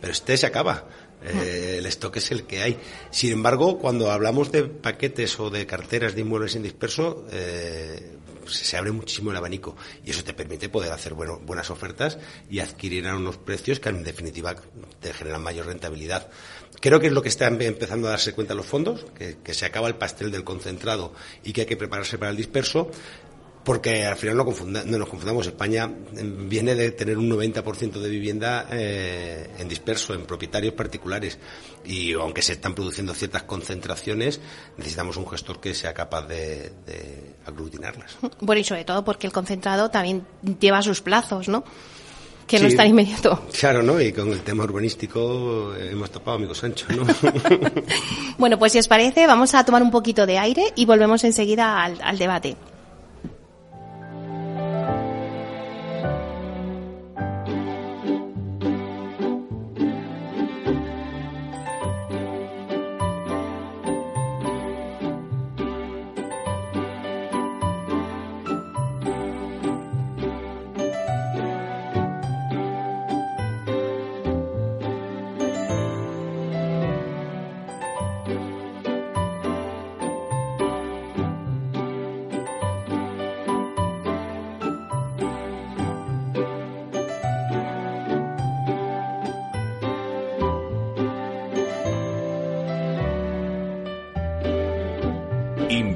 pero 0.00 0.12
este 0.12 0.38
se 0.38 0.46
acaba. 0.46 0.88
Eh, 1.24 1.76
el 1.78 1.86
stock 1.86 2.16
es 2.16 2.30
el 2.30 2.44
que 2.44 2.62
hay. 2.62 2.78
Sin 3.10 3.32
embargo, 3.32 3.78
cuando 3.78 4.10
hablamos 4.10 4.52
de 4.52 4.64
paquetes 4.64 5.38
o 5.40 5.50
de 5.50 5.66
carteras 5.66 6.14
de 6.14 6.20
inmuebles 6.20 6.54
en 6.56 6.62
disperso, 6.62 7.26
eh, 7.32 8.16
se 8.46 8.76
abre 8.76 8.92
muchísimo 8.92 9.30
el 9.30 9.36
abanico 9.36 9.76
y 10.04 10.10
eso 10.10 10.24
te 10.24 10.32
permite 10.32 10.68
poder 10.68 10.92
hacer 10.92 11.14
bueno, 11.14 11.38
buenas 11.38 11.70
ofertas 11.70 12.18
y 12.50 12.60
adquirir 12.60 13.06
a 13.06 13.16
unos 13.16 13.36
precios 13.36 13.80
que 13.80 13.90
en 13.90 14.02
definitiva 14.02 14.54
te 15.00 15.12
generan 15.12 15.42
mayor 15.42 15.66
rentabilidad. 15.66 16.30
Creo 16.80 17.00
que 17.00 17.08
es 17.08 17.12
lo 17.12 17.22
que 17.22 17.28
están 17.28 17.60
empezando 17.60 18.08
a 18.08 18.12
darse 18.12 18.32
cuenta 18.32 18.54
los 18.54 18.66
fondos, 18.66 19.06
que, 19.16 19.38
que 19.42 19.54
se 19.54 19.66
acaba 19.66 19.88
el 19.88 19.96
pastel 19.96 20.30
del 20.30 20.44
concentrado 20.44 21.12
y 21.44 21.52
que 21.52 21.62
hay 21.62 21.66
que 21.66 21.76
prepararse 21.76 22.18
para 22.18 22.30
el 22.30 22.36
disperso 22.36 22.90
porque 23.64 24.06
al 24.06 24.16
final 24.16 24.36
no, 24.36 24.44
no, 24.44 24.98
nos 24.98 25.08
confundamos. 25.08 25.46
España 25.46 25.90
viene 26.12 26.74
de 26.74 26.92
tener 26.92 27.18
un 27.18 27.28
90% 27.30 27.92
de 27.92 28.08
vivienda 28.08 28.66
eh, 28.70 29.50
en 29.58 29.68
disperso, 29.68 30.14
en 30.14 30.24
propietarios 30.24 30.74
particulares. 30.74 31.38
Y 31.84 32.14
aunque 32.14 32.42
se 32.42 32.54
están 32.54 32.74
produciendo 32.74 33.14
ciertas 33.14 33.42
concentraciones, 33.42 34.40
necesitamos 34.76 35.16
un 35.16 35.28
gestor 35.28 35.60
que 35.60 35.74
sea 35.74 35.92
capaz 35.92 36.26
de, 36.26 36.72
aglutinarlas. 37.46 38.16
Bueno, 38.40 38.60
y 38.60 38.64
sobre 38.64 38.84
todo 38.84 39.04
porque 39.04 39.26
el 39.26 39.32
concentrado 39.32 39.90
también 39.90 40.26
lleva 40.60 40.82
sus 40.82 41.00
plazos, 41.02 41.48
¿no? 41.48 41.64
que 42.46 42.58
no 42.58 42.66
es 42.66 42.76
tan 42.76 42.86
inmediato. 42.86 43.42
Claro, 43.60 43.82
¿no? 43.82 44.00
Y 44.00 44.10
con 44.12 44.32
el 44.32 44.40
tema 44.40 44.64
urbanístico 44.64 45.74
hemos 45.74 46.10
topado 46.10 46.38
amigo 46.38 46.54
Sancho, 46.54 46.86
¿no? 46.96 47.04
bueno, 48.38 48.58
pues 48.58 48.72
si 48.72 48.78
os 48.78 48.88
parece, 48.88 49.26
vamos 49.26 49.54
a 49.54 49.62
tomar 49.66 49.82
un 49.82 49.90
poquito 49.90 50.24
de 50.24 50.38
aire 50.38 50.72
y 50.74 50.86
volvemos 50.86 51.22
enseguida 51.24 51.84
al 51.84 52.16
debate. 52.16 52.56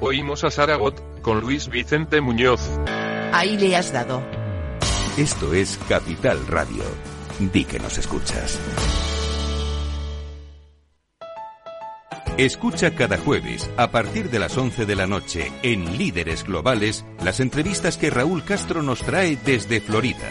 Oímos 0.00 0.44
a 0.44 0.50
Saragot 0.50 1.22
con 1.22 1.40
Luis 1.40 1.68
Vicente 1.68 2.20
Muñoz. 2.20 2.60
Ahí 3.32 3.56
le 3.56 3.76
has 3.76 3.92
dado. 3.92 4.22
Esto 5.16 5.54
es 5.54 5.78
Capital 5.88 6.46
Radio. 6.46 6.82
Di 7.38 7.64
que 7.64 7.78
nos 7.78 7.96
escuchas. 7.96 8.60
Escucha 12.36 12.94
cada 12.94 13.16
jueves, 13.16 13.70
a 13.78 13.90
partir 13.90 14.28
de 14.28 14.38
las 14.38 14.58
11 14.58 14.84
de 14.84 14.94
la 14.94 15.06
noche, 15.06 15.50
en 15.62 15.96
Líderes 15.96 16.44
Globales, 16.44 17.06
las 17.24 17.40
entrevistas 17.40 17.96
que 17.96 18.10
Raúl 18.10 18.44
Castro 18.44 18.82
nos 18.82 19.00
trae 19.00 19.38
desde 19.42 19.80
Florida. 19.80 20.30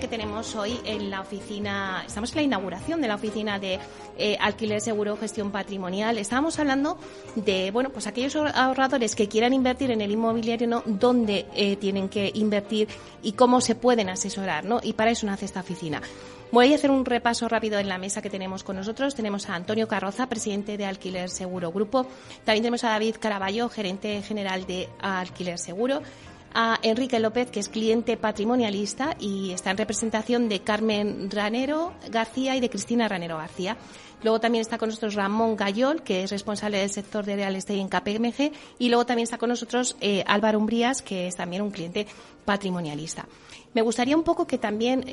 Que 0.00 0.08
tenemos 0.08 0.54
hoy 0.56 0.78
en 0.84 1.10
la 1.10 1.22
oficina. 1.22 2.04
Estamos 2.06 2.30
en 2.32 2.36
la 2.36 2.42
inauguración 2.42 3.00
de 3.00 3.08
la 3.08 3.14
oficina 3.14 3.58
de 3.58 3.78
eh, 4.18 4.36
alquiler 4.40 4.80
seguro 4.80 5.16
gestión 5.16 5.50
patrimonial. 5.50 6.18
Estábamos 6.18 6.58
hablando 6.58 6.98
de, 7.34 7.70
bueno, 7.70 7.90
pues 7.90 8.06
aquellos 8.06 8.36
ahorradores 8.36 9.14
que 9.14 9.28
quieran 9.28 9.54
invertir 9.54 9.90
en 9.90 10.02
el 10.02 10.10
inmobiliario, 10.10 10.66
¿no? 10.66 10.82
Dónde 10.84 11.46
eh, 11.54 11.76
tienen 11.76 12.08
que 12.10 12.30
invertir 12.34 12.88
y 13.22 13.32
cómo 13.32 13.60
se 13.60 13.74
pueden 13.74 14.10
asesorar, 14.10 14.64
¿no? 14.64 14.80
Y 14.82 14.92
para 14.92 15.12
eso 15.12 15.26
nace 15.26 15.46
esta 15.46 15.60
oficina. 15.60 16.02
Voy 16.52 16.72
a 16.72 16.76
hacer 16.76 16.90
un 16.90 17.04
repaso 17.04 17.48
rápido 17.48 17.78
en 17.78 17.88
la 17.88 17.98
mesa 17.98 18.20
que 18.20 18.30
tenemos 18.30 18.64
con 18.64 18.76
nosotros. 18.76 19.14
Tenemos 19.14 19.48
a 19.48 19.54
Antonio 19.54 19.88
Carroza, 19.88 20.28
presidente 20.28 20.76
de 20.76 20.84
Alquiler 20.84 21.30
Seguro 21.30 21.72
Grupo. 21.72 22.06
También 22.44 22.62
tenemos 22.62 22.84
a 22.84 22.90
David 22.90 23.16
Caraballo, 23.18 23.68
gerente 23.68 24.20
general 24.22 24.66
de 24.66 24.88
Alquiler 25.00 25.58
Seguro 25.58 26.02
a 26.54 26.78
Enrique 26.82 27.18
López, 27.20 27.50
que 27.50 27.60
es 27.60 27.68
cliente 27.68 28.16
patrimonialista 28.16 29.16
y 29.18 29.52
está 29.52 29.70
en 29.70 29.78
representación 29.78 30.48
de 30.48 30.60
Carmen 30.60 31.30
Ranero 31.30 31.92
García 32.10 32.56
y 32.56 32.60
de 32.60 32.70
Cristina 32.70 33.08
Ranero 33.08 33.36
García. 33.36 33.76
Luego 34.22 34.40
también 34.40 34.62
está 34.62 34.78
con 34.78 34.88
nosotros 34.88 35.14
Ramón 35.14 35.56
Gayol, 35.56 36.02
que 36.02 36.24
es 36.24 36.30
responsable 36.30 36.78
del 36.78 36.90
sector 36.90 37.24
de 37.24 37.36
real 37.36 37.54
estate 37.54 37.80
en 37.80 37.88
KPMG. 37.88 38.52
Y 38.78 38.88
luego 38.88 39.06
también 39.06 39.24
está 39.24 39.38
con 39.38 39.50
nosotros 39.50 39.96
eh, 40.00 40.24
Álvaro 40.26 40.58
Umbrías, 40.58 41.02
que 41.02 41.26
es 41.26 41.36
también 41.36 41.62
un 41.62 41.70
cliente 41.70 42.06
patrimonialista. 42.44 43.26
Me 43.76 43.82
gustaría 43.82 44.16
un 44.16 44.22
poco 44.22 44.46
que 44.46 44.56
también 44.56 45.04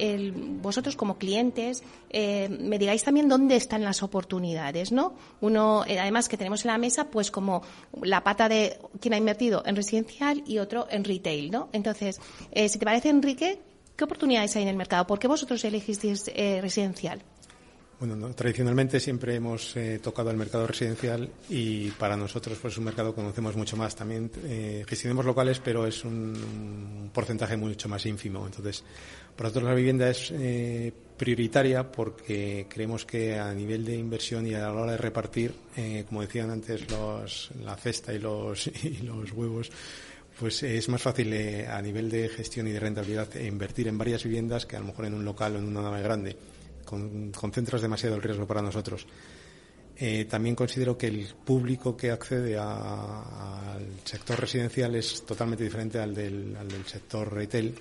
vosotros 0.61 0.95
como 0.95 1.17
clientes 1.17 1.83
eh, 2.09 2.47
me 2.47 2.79
digáis 2.79 3.03
también 3.03 3.27
dónde 3.27 3.57
están 3.57 3.83
las 3.83 4.01
oportunidades, 4.03 4.93
¿no? 4.93 5.15
Uno, 5.41 5.83
eh, 5.85 5.99
además 5.99 6.29
que 6.29 6.37
tenemos 6.37 6.63
en 6.63 6.71
la 6.71 6.77
mesa, 6.77 7.09
pues 7.11 7.29
como 7.29 7.61
la 8.01 8.23
pata 8.23 8.47
de 8.47 8.79
quien 9.01 9.15
ha 9.15 9.17
invertido 9.17 9.63
en 9.65 9.75
residencial 9.75 10.43
y 10.47 10.59
otro 10.59 10.87
en 10.89 11.03
retail, 11.03 11.51
¿no? 11.51 11.67
Entonces, 11.73 12.21
eh, 12.53 12.69
si 12.69 12.79
te 12.79 12.85
parece, 12.85 13.09
Enrique, 13.09 13.59
¿qué 13.97 14.03
oportunidades 14.05 14.55
hay 14.55 14.61
en 14.61 14.69
el 14.69 14.77
mercado? 14.77 15.05
¿Por 15.07 15.19
qué 15.19 15.27
vosotros 15.27 15.61
elegisteis 15.65 16.31
residencial? 16.61 17.21
Bueno, 18.05 18.33
tradicionalmente 18.35 18.99
siempre 18.99 19.33
hemos 19.35 19.77
eh, 19.77 19.97
tocado 20.03 20.29
el 20.29 20.35
mercado 20.35 20.67
residencial 20.67 21.29
y 21.49 21.89
para 21.91 22.17
nosotros 22.17 22.57
pues, 22.61 22.73
es 22.73 22.77
un 22.77 22.83
mercado 22.83 23.11
que 23.11 23.21
conocemos 23.21 23.55
mucho 23.55 23.77
más. 23.77 23.95
También 23.95 24.29
eh, 24.43 24.83
gestionamos 24.85 25.25
locales, 25.25 25.61
pero 25.63 25.87
es 25.87 26.03
un, 26.03 27.09
porcentaje 27.13 27.55
mucho 27.55 27.87
más 27.87 28.05
ínfimo. 28.05 28.45
Entonces, 28.45 28.83
para 29.37 29.47
nosotros 29.47 29.69
la 29.69 29.75
vivienda 29.75 30.09
es 30.09 30.31
eh, 30.31 30.91
prioritaria 31.15 31.89
porque 31.89 32.67
creemos 32.69 33.05
que 33.05 33.39
a 33.39 33.53
nivel 33.53 33.85
de 33.85 33.95
inversión 33.95 34.45
y 34.47 34.53
a 34.53 34.59
la 34.59 34.73
hora 34.73 34.91
de 34.91 34.97
repartir, 34.97 35.53
como 36.09 36.23
decían 36.23 36.51
antes, 36.51 36.91
los, 36.91 37.51
la 37.63 37.77
cesta 37.77 38.13
y 38.13 38.19
los, 38.19 38.67
y 38.83 38.97
los 39.03 39.31
huevos, 39.31 39.71
pues 40.37 40.61
es 40.63 40.89
más 40.89 41.01
fácil 41.01 41.33
a 41.69 41.81
nivel 41.81 42.09
de 42.09 42.27
gestión 42.27 42.67
y 42.67 42.71
de 42.73 42.81
rentabilidad 42.81 43.33
invertir 43.35 43.87
en 43.87 43.97
varias 43.97 44.25
viviendas 44.25 44.65
que 44.65 44.75
a 44.75 44.79
lo 44.79 44.87
mejor 44.87 45.05
en 45.05 45.13
un 45.13 45.23
local 45.23 45.55
o 45.55 45.59
en 45.59 45.67
una 45.69 45.83
nave 45.83 46.01
grande 46.01 46.35
concentras 46.85 47.81
demasiado 47.81 48.15
el 48.15 48.21
riesgo 48.21 48.47
para 48.47 48.61
nosotros. 48.61 49.05
Eh, 49.95 50.25
también 50.25 50.55
considero 50.55 50.97
que 50.97 51.07
el 51.07 51.27
público 51.45 51.95
que 51.95 52.09
accede 52.09 52.57
al 52.57 53.85
sector 54.03 54.39
residencial 54.39 54.95
es 54.95 55.23
totalmente 55.23 55.63
diferente 55.63 55.99
al 55.99 56.15
del, 56.15 56.57
sector 56.87 57.31
retail 57.31 57.75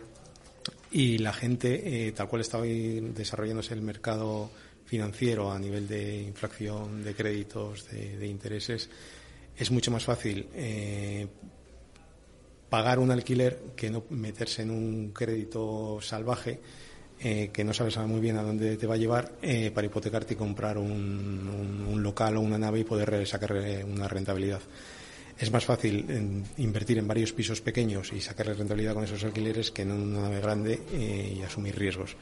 y 0.90 1.18
la 1.18 1.32
gente, 1.32 2.06
eh, 2.06 2.12
tal 2.12 2.28
cual 2.28 2.42
está 2.42 2.58
hoy 2.58 3.00
desarrollándose 3.14 3.72
el 3.72 3.80
mercado 3.80 4.50
financiero 4.84 5.50
a 5.50 5.58
nivel 5.58 5.88
de 5.88 6.22
inflación 6.22 7.02
de 7.02 7.14
créditos, 7.14 7.88
de, 7.90 8.26
intereses, 8.26 8.90
es 9.56 9.70
mucho 9.70 9.90
más 9.90 10.04
fácil 10.04 10.48
eh, 10.54 11.26
pagar 12.68 12.98
un 12.98 13.10
alquiler 13.10 13.72
que 13.74 13.90
no 13.90 14.04
meterse 14.10 14.62
en 14.62 14.70
un 14.70 15.12
crédito 15.12 15.98
salvaje 16.02 16.60
eh, 17.24 17.50
que 17.52 17.62
no 17.62 17.72
sabes 17.72 17.96
muy 17.98 18.20
bien 18.20 18.36
a 18.36 18.42
dónde 18.42 18.76
te 18.76 18.86
va 18.86 18.94
a 18.94 18.98
llevar 18.98 19.32
eh, 19.42 19.70
para 19.72 19.86
hipotecarte 19.86 20.34
y 20.34 20.36
comprar 20.36 20.76
un, 20.76 22.02
local 22.02 22.36
o 22.36 22.40
una 22.40 22.58
nave 22.58 22.80
y 22.80 22.84
poder 22.84 23.26
sacar 23.26 23.52
una 23.86 24.08
rentabilidad. 24.08 24.60
Es 25.38 25.50
más 25.52 25.64
fácil 25.64 26.44
invertir 26.58 26.98
en 26.98 27.06
varios 27.06 27.32
pisos 27.32 27.60
pequeños 27.60 28.12
y 28.12 28.20
sacarle 28.20 28.54
rentabilidad 28.54 28.94
con 28.94 29.04
esos 29.04 29.22
alquileres 29.22 29.70
que 29.70 29.82
en 29.82 29.92
una 29.92 30.22
nave 30.22 30.40
grande 30.40 30.80
eh, 30.92 31.36
y 31.38 31.42
asumir 31.42 31.78
riesgos. 31.78 32.16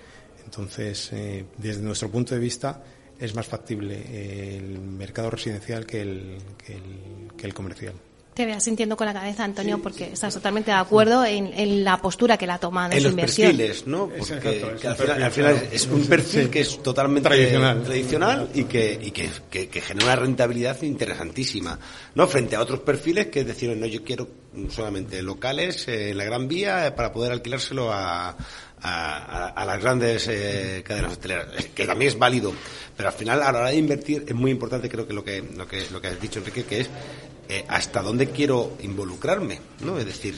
Entonces, 0.44 1.10
desde 1.56 1.82
nuestro 1.82 2.10
punto 2.10 2.34
de 2.34 2.40
vista, 2.40 2.82
es 3.18 3.34
más 3.34 3.46
factible 3.46 4.56
el 4.56 4.80
mercado 4.80 5.30
residencial 5.30 5.86
que 5.86 6.02
el 6.02 7.54
comercial. 7.54 7.94
Te 8.34 8.46
veas 8.46 8.62
sintiendo 8.62 8.96
con 8.96 9.06
la 9.06 9.12
cabeza, 9.12 9.44
Antonio, 9.44 9.82
porque 9.82 10.12
estás 10.12 10.32
totalmente 10.32 10.70
de 10.70 10.76
acuerdo 10.76 11.24
en, 11.24 11.84
la 11.84 12.00
postura 12.00 12.36
que 12.36 12.46
la 12.46 12.54
ha 12.54 12.58
tomado 12.58 12.92
en 12.92 13.00
su 13.00 13.08
inversión. 13.08 13.48
perfiles, 13.48 13.86
¿no? 13.86 14.08
Porque 14.08 14.64
al, 14.86 15.30
final, 15.32 15.68
es 15.72 15.86
un 15.86 16.06
perfil 16.06 16.48
que 16.48 16.60
es 16.60 16.82
totalmente 16.82 17.28
tradicional, 17.28 18.48
y, 18.54 18.64
que, 18.64 19.12
que, 19.50 19.80
genera 19.80 20.06
una 20.06 20.16
rentabilidad 20.16 20.80
interesantísima, 20.82 21.78
¿no? 22.14 22.26
Frente 22.28 22.56
a 22.56 22.60
otros 22.60 22.80
perfiles 22.80 23.26
que 23.26 23.44
deciden, 23.44 23.80
no, 23.80 23.86
yo 23.86 24.04
quiero 24.04 24.28
solamente 24.70 25.22
locales 25.22 25.88
en 25.88 26.16
la 26.16 26.24
Gran 26.24 26.46
Vía 26.46 26.94
para 26.94 27.12
poder 27.12 27.32
alquilárselo 27.32 27.92
a, 27.92 28.36
a, 28.82 29.64
las 29.66 29.80
grandes 29.80 30.28
eh, 30.28 30.82
cadenas 30.84 31.14
hoteleras, 31.14 31.46
que 31.74 31.86
también 31.86 32.10
es 32.10 32.18
válido, 32.18 32.52
pero 32.96 33.08
al 33.08 33.14
final 33.14 33.42
a 33.42 33.52
la 33.52 33.58
hora 33.58 33.68
de 33.70 33.76
invertir 33.76 34.24
es 34.26 34.34
muy 34.34 34.50
importante, 34.50 34.88
creo 34.88 35.06
que 35.06 35.12
lo 35.12 35.24
que 35.24 35.42
lo 35.56 35.66
que, 35.66 35.86
lo 35.90 36.00
que 36.00 36.08
has 36.08 36.20
dicho 36.20 36.38
Enrique, 36.38 36.64
que 36.64 36.80
es 36.80 36.90
eh, 37.50 37.64
hasta 37.66 38.00
dónde 38.00 38.30
quiero 38.30 38.76
involucrarme, 38.80 39.60
¿no? 39.80 39.98
Es 39.98 40.06
decir, 40.06 40.36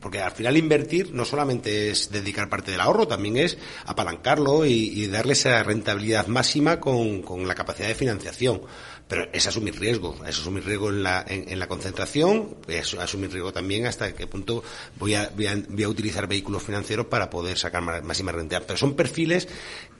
porque 0.00 0.20
al 0.20 0.32
final 0.32 0.56
invertir 0.56 1.12
no 1.12 1.26
solamente 1.26 1.90
es 1.90 2.10
dedicar 2.10 2.48
parte 2.48 2.70
del 2.70 2.80
ahorro, 2.80 3.06
también 3.06 3.36
es 3.36 3.58
apalancarlo 3.84 4.64
y, 4.64 5.06
darle 5.08 5.34
esa 5.34 5.62
rentabilidad 5.62 6.26
máxima 6.26 6.80
con, 6.80 7.20
con 7.20 7.46
la 7.46 7.54
capacidad 7.54 7.88
de 7.88 7.94
financiación 7.94 8.62
pero 9.08 9.26
es 9.32 9.46
asumir 9.46 9.78
riesgo, 9.80 10.16
es 10.26 10.38
asumir 10.38 10.64
riesgo 10.64 10.90
en 10.90 11.02
la, 11.02 11.24
en, 11.26 11.58
la 11.58 11.66
concentración, 11.66 12.56
es 12.68 12.92
asumir 12.94 13.32
riesgo 13.32 13.52
también 13.52 13.86
hasta 13.86 14.14
qué 14.14 14.26
punto 14.26 14.62
voy 14.98 15.14
a, 15.14 15.30
voy 15.34 15.46
a, 15.46 15.88
utilizar 15.88 16.28
vehículos 16.28 16.62
financieros 16.62 17.06
para 17.06 17.30
poder 17.30 17.56
sacar 17.56 17.82
máxima 17.82 18.32
rentabilidad. 18.32 18.66
Pero 18.66 18.78
son 18.78 18.94
perfiles 18.94 19.48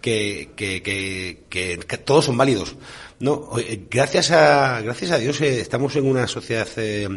que, 0.03 0.51
que, 0.55 0.83
que, 0.83 1.38
que, 1.49 1.99
todos 1.99 2.27
son 2.27 2.37
válidos. 2.37 2.77
No, 3.18 3.51
gracias 3.90 4.31
a, 4.31 4.83
gracias 4.83 5.11
a 5.11 5.18
Dios 5.18 5.40
eh, 5.40 5.61
estamos 5.61 5.97
en 5.97 6.07
una 6.07 6.27
sociedad 6.29 6.68
eh, 6.77 7.09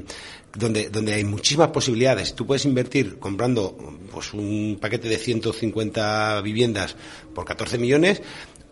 donde, 0.56 0.90
donde 0.90 1.14
hay 1.14 1.24
muchísimas 1.24 1.70
posibilidades. 1.70 2.36
Tú 2.36 2.46
puedes 2.46 2.66
invertir 2.66 3.20
comprando 3.20 3.78
pues 4.12 4.34
un 4.34 4.78
paquete 4.82 5.08
de 5.10 5.18
150 5.18 6.42
viviendas 6.42 6.96
por 7.34 7.46
14 7.46 7.78
millones 7.78 8.22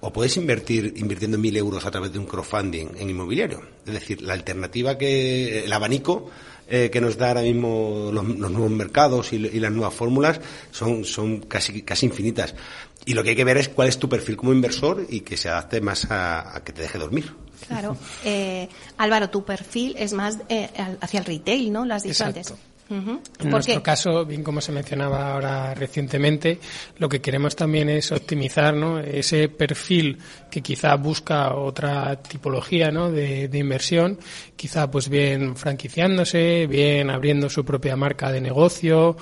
o 0.01 0.13
puedes 0.13 0.37
invertir 0.37 0.93
invirtiendo 0.97 1.37
mil 1.37 1.55
euros 1.57 1.85
a 1.85 1.91
través 1.91 2.13
de 2.13 2.19
un 2.19 2.25
crowdfunding 2.25 2.87
en 2.97 3.09
inmobiliario. 3.09 3.61
Es 3.85 3.93
decir, 3.93 4.21
la 4.21 4.33
alternativa 4.33 4.97
que, 4.97 5.65
el 5.65 5.73
abanico 5.73 6.29
eh, 6.67 6.89
que 6.91 7.01
nos 7.01 7.17
da 7.17 7.29
ahora 7.29 7.41
mismo 7.41 8.11
los, 8.13 8.23
nuevos 8.23 8.69
mercados 8.69 9.33
y, 9.33 9.39
las 9.39 9.71
nuevas 9.71 9.93
fórmulas 9.93 10.39
son, 10.71 11.03
son 11.03 11.39
casi, 11.39 11.81
casi 11.81 12.05
infinitas. 12.05 12.53
Y 13.05 13.13
lo 13.13 13.23
que 13.23 13.31
hay 13.31 13.35
que 13.35 13.43
ver 13.43 13.57
es 13.57 13.69
cuál 13.69 13.87
es 13.87 13.97
tu 13.97 14.07
perfil 14.07 14.37
como 14.37 14.53
inversor 14.53 15.05
y 15.09 15.21
que 15.21 15.35
se 15.35 15.49
adapte 15.49 15.81
más 15.81 16.05
a, 16.09 16.61
que 16.63 16.71
te 16.71 16.83
deje 16.83 16.99
dormir. 16.99 17.33
Claro. 17.67 17.97
Eh, 18.23 18.69
Álvaro, 18.97 19.29
tu 19.29 19.43
perfil 19.43 19.95
es 19.97 20.13
más 20.13 20.37
eh, 20.47 20.69
hacia 21.01 21.19
el 21.19 21.25
retail, 21.25 21.71
¿no? 21.71 21.99
Dicho 21.99 22.23
antes. 22.23 22.53
En 22.89 23.49
nuestro 23.49 23.83
caso, 23.83 24.25
bien 24.25 24.43
como 24.43 24.61
se 24.61 24.71
mencionaba 24.71 25.33
ahora 25.33 25.75
recientemente, 25.75 26.59
lo 26.97 27.07
que 27.07 27.21
queremos 27.21 27.55
también 27.55 27.87
es 27.89 28.11
optimizar 28.11 28.73
¿no? 28.73 28.99
ese 28.99 29.47
perfil 29.47 30.17
que 30.49 30.61
quizá 30.61 30.95
busca 30.95 31.53
otra 31.53 32.15
tipología 32.15 32.89
¿no? 32.89 33.11
de, 33.11 33.47
de, 33.47 33.57
inversión, 33.59 34.17
quizá 34.55 34.89
pues 34.89 35.07
bien 35.07 35.55
franquiciándose, 35.55 36.65
bien 36.65 37.11
abriendo 37.11 37.47
su 37.49 37.63
propia 37.63 37.95
marca 37.95 38.31
de 38.31 38.41
negocio, 38.41 39.15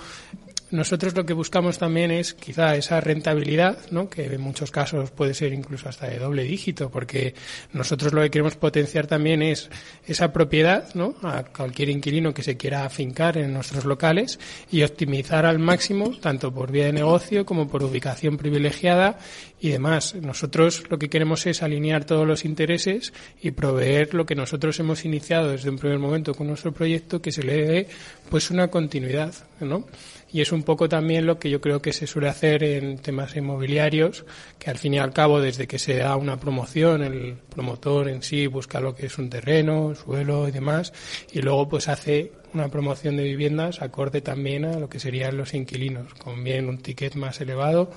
nosotros 0.72 1.16
lo 1.16 1.26
que 1.26 1.34
buscamos 1.34 1.78
también 1.78 2.12
es 2.12 2.34
quizá 2.34 2.76
esa 2.76 3.00
rentabilidad, 3.00 3.78
¿no? 3.92 4.10
que 4.10 4.26
en 4.26 4.42
muchos 4.42 4.72
casos 4.72 5.12
puede 5.12 5.34
ser 5.34 5.54
incluso 5.54 5.88
hasta 5.88 6.08
de 6.08 6.20
doble 6.20 6.44
dígito, 6.44 6.90
porque 6.90 7.36
nosotros 7.74 8.14
lo 8.14 8.22
que 8.22 8.30
queremos 8.30 8.56
potenciar 8.56 9.08
también 9.08 9.42
es 9.42 9.70
esa 10.06 10.34
propiedad 10.34 10.94
¿no? 10.94 11.16
a 11.24 11.44
cualquier 11.44 11.90
inquilino 11.90 12.34
que 12.34 12.44
se 12.44 12.58
quiera 12.58 12.86
afincar 12.86 13.38
en 13.38 13.54
nuestros 13.54 13.86
locales 13.86 14.40
y 14.72 14.84
optimizar 14.84 15.46
al 15.46 15.60
máximo, 15.60 16.18
tanto 16.22 16.54
por 16.54 16.72
vía 16.72 16.86
de 16.86 16.94
negocio 16.94 17.46
como 17.46 17.68
por 17.68 17.84
ubicación 17.84 18.38
privilegiada 18.38 19.20
y 19.60 19.70
demás. 19.70 20.16
Nosotros 20.16 20.84
lo 20.90 21.00
que 21.00 21.10
queremos 21.10 21.46
es 21.46 21.64
alinear 21.64 22.06
todos 22.06 22.28
los 22.28 22.46
intereses 22.46 23.14
y 23.42 23.52
proveer 23.52 24.14
lo 24.14 24.26
que 24.26 24.36
nosotros 24.36 24.80
hemos 24.80 25.06
iniciado 25.06 25.52
desde 25.52 25.70
un 25.70 25.78
primer 25.78 26.00
momento 26.00 26.34
con 26.34 26.48
nuestro 26.48 26.72
proyecto, 26.72 27.22
que 27.22 27.32
se 27.32 27.44
le 27.44 27.66
dé 27.66 27.88
pues 28.30 28.52
una 28.52 28.70
continuidad, 28.70 29.34
¿no? 29.60 29.86
y 30.32 30.42
es 30.42 30.52
un 30.52 30.64
poco 30.64 30.90
también 30.90 31.26
lo 31.26 31.40
que 31.40 31.50
yo 31.50 31.62
creo 31.62 31.82
que 31.82 31.94
se 31.94 32.08
suele 32.08 32.28
hacer 32.30 32.64
en 32.64 32.98
temas 32.98 33.36
inmobiliarios, 33.36 34.26
que 34.60 34.70
al 34.70 34.78
fin 34.78 34.94
y 34.94 35.00
al 35.00 35.14
cabo, 35.14 35.40
desde 35.40 35.68
que 35.68 35.80
se 35.80 35.98
da 35.98 36.16
una 36.16 36.40
promoción, 36.40 37.02
el 37.04 37.38
promotor 37.50 38.10
en 38.10 38.22
sí 38.22 38.48
busca 38.48 38.80
lo 38.80 38.96
que 38.96 39.06
es 39.06 39.18
un 39.18 39.30
terreno, 39.30 39.96
suelo 39.96 40.48
y 40.48 40.52
demás, 40.52 40.94
y 41.32 41.42
luego 41.42 41.70
pues 41.70 41.88
hace 41.88 42.32
una 42.58 42.70
promoción 42.70 43.18
de 43.18 43.24
viviendas 43.24 43.82
acorde 43.82 44.22
también 44.22 44.66
a 44.66 44.80
lo 44.80 44.90
que 44.90 45.00
serían 45.00 45.38
los 45.38 45.54
inquilinos, 45.54 46.14
con 46.16 46.44
bien 46.44 46.68
un 46.70 46.80
ticket 46.80 47.16
más 47.16 47.40
elevado 47.42 47.92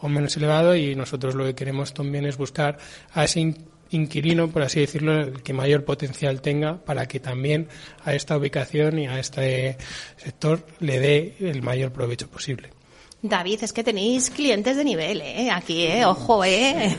o 0.00 0.08
menos 0.08 0.36
elevado, 0.36 0.76
y 0.76 0.94
nosotros 0.94 1.34
lo 1.34 1.44
que 1.44 1.54
queremos 1.54 1.94
también 1.94 2.24
es 2.24 2.36
buscar 2.36 2.78
a 3.12 3.24
ese 3.24 3.54
inquilino, 3.90 4.48
por 4.48 4.62
así 4.62 4.80
decirlo, 4.80 5.20
el 5.20 5.42
que 5.42 5.52
mayor 5.52 5.84
potencial 5.84 6.40
tenga 6.40 6.84
para 6.84 7.06
que 7.06 7.20
también 7.20 7.68
a 8.04 8.14
esta 8.14 8.36
ubicación 8.36 8.98
y 8.98 9.06
a 9.06 9.18
este 9.18 9.76
sector 10.16 10.64
le 10.80 10.98
dé 10.98 11.36
el 11.40 11.62
mayor 11.62 11.92
provecho 11.92 12.28
posible. 12.28 12.73
David, 13.24 13.60
es 13.62 13.72
que 13.72 13.82
tenéis 13.82 14.28
clientes 14.28 14.76
de 14.76 14.84
nivel, 14.84 15.22
¿eh? 15.22 15.50
Aquí, 15.50 15.86
¿eh? 15.86 16.04
Ojo, 16.04 16.44
¿eh? 16.44 16.94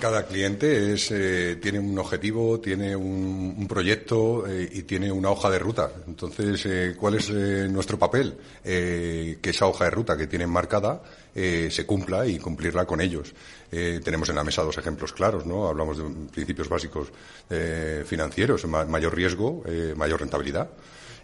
Cada 0.00 0.26
cliente 0.26 0.94
es, 0.94 1.10
eh, 1.10 1.58
tiene 1.60 1.78
un 1.78 1.98
objetivo, 1.98 2.58
tiene 2.58 2.96
un, 2.96 3.66
proyecto 3.68 4.46
eh, 4.48 4.66
y 4.72 4.82
tiene 4.84 5.12
una 5.12 5.28
hoja 5.28 5.50
de 5.50 5.58
ruta. 5.58 5.92
Entonces, 6.06 6.64
eh, 6.64 6.94
¿cuál 6.98 7.16
es 7.16 7.28
eh, 7.28 7.68
nuestro 7.70 7.98
papel? 7.98 8.34
que 8.62 9.38
esa 9.42 9.66
hoja 9.66 9.84
de 9.84 9.90
ruta 9.90 10.16
que 10.16 10.26
tienen 10.26 10.48
marcada 10.48 11.02
se 11.34 11.84
cumpla 11.84 12.26
y 12.26 12.38
cumplirla 12.38 12.86
con 12.86 13.00
ellos. 13.00 13.34
tenemos 13.70 14.28
en 14.28 14.36
la 14.36 14.44
mesa 14.44 14.62
dos 14.62 14.78
ejemplos 14.78 15.12
claros, 15.12 15.44
¿no? 15.44 15.66
Hablamos 15.66 15.98
de 15.98 16.04
principios 16.30 16.68
básicos 16.68 17.08
financieros, 18.06 18.64
mayor 18.66 19.14
riesgo, 19.14 19.64
mayor 19.96 20.20
rentabilidad 20.20 20.68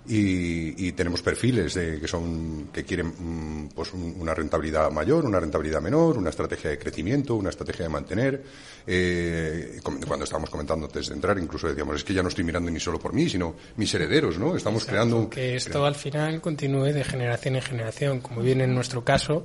y, 0.09 0.89
y 0.89 0.93
tenemos 0.93 1.23
perfiles 1.23 1.75
de, 1.75 2.01
que 2.01 2.09
son 2.09 2.69
que 2.73 2.85
quieren 2.85 3.13
mm, 3.19 3.69
pues 3.75 3.93
una 3.93 4.35
rentabilidad 4.35 4.91
mayor, 4.91 5.25
una 5.25 5.39
rentabilidad 5.39 5.81
menor, 5.81 6.17
una 6.17 6.31
estrategia 6.31 6.71
de 6.71 6.79
crecimiento, 6.79 7.35
una 7.35 7.51
estrategia 7.51 7.85
de 7.85 7.89
mantener. 7.91 8.43
Eh, 8.87 9.81
cuando 9.83 10.25
estábamos 10.25 10.51
comentando 10.51 10.87
antes 10.87 11.09
de 11.09 11.15
entrar, 11.15 11.39
incluso 11.39 11.69
decíamos 11.69 11.97
es 11.97 12.05
que 12.05 12.15
ya 12.15 12.23
no 12.23 12.29
estoy 12.29 12.45
mirando 12.45 12.71
ni 12.71 12.81
solo 12.81 12.99
por 12.99 13.13
mí, 13.13 13.29
sino 13.29 13.55
mis 13.77 13.93
herederos, 13.95 14.39
¿no? 14.39 14.57
Estamos 14.57 14.85
creando 14.85 15.29
que 15.29 15.57
esto 15.57 15.85
al 15.85 15.95
final 15.95 16.41
continúe 16.41 16.93
de 16.93 17.05
generación 17.05 17.57
en 17.57 17.63
generación, 17.63 18.21
como 18.21 18.41
viene 18.41 18.65
en 18.65 18.75
nuestro 18.75 19.05
caso, 19.05 19.45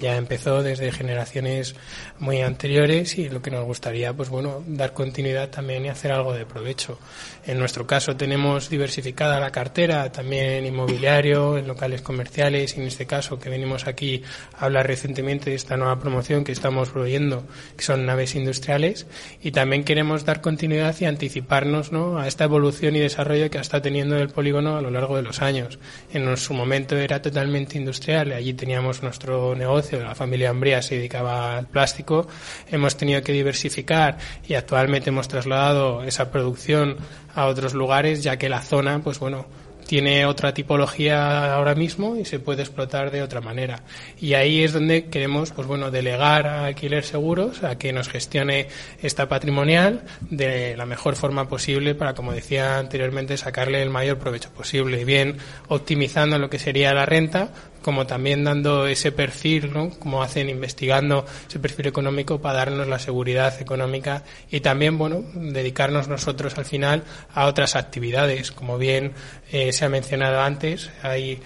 ya 0.00 0.16
empezó 0.16 0.62
desde 0.62 0.92
generaciones 0.92 1.74
muy 2.18 2.40
anteriores 2.42 3.18
y 3.18 3.28
lo 3.28 3.42
que 3.42 3.50
nos 3.50 3.64
gustaría, 3.64 4.12
pues 4.12 4.28
bueno, 4.28 4.62
dar 4.66 4.92
continuidad 4.92 5.50
también 5.50 5.84
y 5.84 5.88
hacer 5.88 6.12
algo 6.12 6.32
de 6.34 6.46
provecho. 6.46 6.98
En 7.46 7.58
nuestro 7.58 7.86
caso 7.86 8.16
tenemos 8.16 8.68
diversificada 8.68 9.40
la 9.40 9.52
cartera 9.52 10.10
también 10.10 10.66
inmobiliario, 10.66 11.58
en 11.58 11.66
locales 11.66 12.02
comerciales 12.02 12.76
y 12.76 12.80
en 12.80 12.86
este 12.86 13.06
caso 13.06 13.38
que 13.38 13.50
venimos 13.50 13.86
aquí 13.86 14.22
a 14.58 14.64
hablar 14.64 14.86
recientemente 14.86 15.50
de 15.50 15.56
esta 15.56 15.76
nueva 15.76 16.00
promoción 16.00 16.44
que 16.44 16.52
estamos 16.52 16.90
proveyendo, 16.90 17.46
que 17.76 17.84
son 17.84 18.04
naves 18.06 18.34
industriales 18.34 19.06
y 19.42 19.52
también 19.52 19.84
queremos 19.84 20.24
dar 20.24 20.40
continuidad 20.40 20.94
y 21.00 21.04
anticiparnos 21.04 21.92
¿no? 21.92 22.18
a 22.18 22.26
esta 22.26 22.44
evolución 22.44 22.96
y 22.96 23.00
desarrollo 23.00 23.50
que 23.50 23.58
está 23.58 23.80
teniendo 23.80 24.16
el 24.16 24.30
polígono 24.30 24.76
a 24.76 24.82
lo 24.82 24.90
largo 24.90 25.16
de 25.16 25.22
los 25.22 25.40
años. 25.40 25.78
En 26.12 26.36
su 26.36 26.54
momento 26.54 26.96
era 26.96 27.22
totalmente 27.22 27.78
industrial, 27.78 28.32
allí 28.32 28.54
teníamos 28.54 29.02
nuestro 29.02 29.54
negocio 29.54 29.83
la 29.92 30.14
familia 30.14 30.50
Ambría 30.50 30.82
se 30.82 30.96
dedicaba 30.96 31.56
al 31.56 31.66
plástico, 31.66 32.26
hemos 32.70 32.96
tenido 32.96 33.22
que 33.22 33.32
diversificar 33.32 34.18
y 34.46 34.54
actualmente 34.54 35.10
hemos 35.10 35.28
trasladado 35.28 36.02
esa 36.04 36.30
producción 36.30 36.96
a 37.34 37.46
otros 37.46 37.74
lugares, 37.74 38.22
ya 38.22 38.36
que 38.36 38.48
la 38.48 38.60
zona, 38.62 39.00
pues 39.02 39.18
bueno, 39.18 39.46
tiene 39.86 40.26
otra 40.26 40.54
tipología 40.54 41.54
ahora 41.54 41.74
mismo 41.74 42.16
y 42.16 42.24
se 42.24 42.38
puede 42.38 42.62
explotar 42.62 43.10
de 43.10 43.22
otra 43.22 43.40
manera. 43.40 43.82
Y 44.20 44.34
ahí 44.34 44.62
es 44.62 44.72
donde 44.72 45.06
queremos, 45.06 45.52
pues 45.52 45.66
bueno, 45.66 45.90
delegar 45.90 46.46
a 46.46 46.66
Alquiler 46.66 47.04
Seguros 47.04 47.62
a 47.62 47.76
que 47.76 47.92
nos 47.92 48.08
gestione 48.08 48.68
esta 49.02 49.28
patrimonial 49.28 50.02
de 50.20 50.76
la 50.76 50.86
mejor 50.86 51.16
forma 51.16 51.48
posible 51.48 51.94
para, 51.94 52.14
como 52.14 52.32
decía 52.32 52.78
anteriormente, 52.78 53.36
sacarle 53.36 53.82
el 53.82 53.90
mayor 53.90 54.18
provecho 54.18 54.50
posible, 54.50 55.04
bien 55.04 55.36
optimizando 55.68 56.38
lo 56.38 56.50
que 56.50 56.58
sería 56.58 56.94
la 56.94 57.06
renta, 57.06 57.50
como 57.84 58.06
también 58.06 58.44
dando 58.44 58.86
ese 58.86 59.12
perfil, 59.12 59.70
¿no? 59.70 59.90
Como 59.90 60.22
hacen 60.22 60.48
investigando 60.48 61.26
ese 61.46 61.58
perfil 61.58 61.88
económico 61.88 62.40
para 62.40 62.60
darnos 62.60 62.88
la 62.88 62.98
seguridad 62.98 63.60
económica 63.60 64.24
y 64.50 64.60
también, 64.60 64.96
bueno, 64.96 65.22
dedicarnos 65.34 66.08
nosotros 66.08 66.56
al 66.56 66.64
final 66.64 67.04
a 67.34 67.44
otras 67.44 67.76
actividades, 67.76 68.52
como 68.52 68.78
bien 68.78 69.12
eh, 69.52 69.70
se 69.74 69.84
ha 69.84 69.90
mencionado 69.90 70.40
antes, 70.40 70.90
hay 71.02 71.42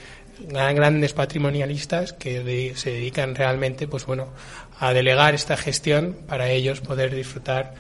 grandes 0.49 1.13
patrimonialistas 1.13 2.13
que 2.13 2.73
se 2.77 2.91
dedican 2.93 3.35
realmente, 3.35 3.89
pues 3.89 4.07
bueno, 4.07 4.29
a 4.79 4.93
delegar 4.93 5.35
esta 5.35 5.57
gestión 5.57 6.19
para 6.29 6.51
ellos 6.51 6.81
poder 6.81 7.13
disfrutar 7.13 7.75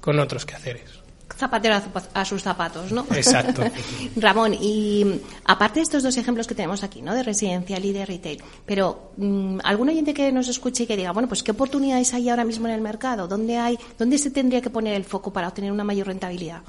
con 0.00 0.20
otros 0.20 0.46
quehaceres 0.46 0.97
zapatero 1.36 1.80
a, 2.14 2.24
sus 2.24 2.42
zapatos, 2.42 2.92
¿no? 2.92 3.06
Exacto. 3.14 3.62
Ramón, 4.16 4.54
y 4.54 5.20
aparte 5.44 5.80
de 5.80 5.84
estos 5.84 6.02
dos 6.02 6.16
ejemplos 6.16 6.46
que 6.46 6.54
tenemos 6.54 6.82
aquí, 6.82 7.02
¿no? 7.02 7.14
De 7.14 7.22
residencial 7.22 7.84
y 7.84 7.92
de 7.92 8.06
retail, 8.06 8.42
pero 8.66 9.12
mm, 9.16 9.58
algún 9.64 9.88
oyente 9.88 10.14
que 10.14 10.32
nos 10.32 10.48
escuche 10.48 10.84
y 10.84 10.86
que 10.86 10.96
diga, 10.96 11.12
bueno, 11.12 11.28
pues 11.28 11.42
qué 11.42 11.52
oportunidades 11.52 12.14
hay 12.14 12.28
ahora 12.28 12.44
mismo 12.44 12.66
en 12.68 12.74
el 12.74 12.80
mercado, 12.80 13.28
dónde 13.28 13.56
hay, 13.58 13.78
dónde 13.98 14.18
se 14.18 14.30
tendría 14.30 14.60
que 14.60 14.70
poner 14.70 14.94
el 14.94 15.04
foco 15.04 15.32
para 15.32 15.48
obtener 15.48 15.72
una 15.72 15.84
mayor 15.84 16.06
rentabilidad. 16.06 16.62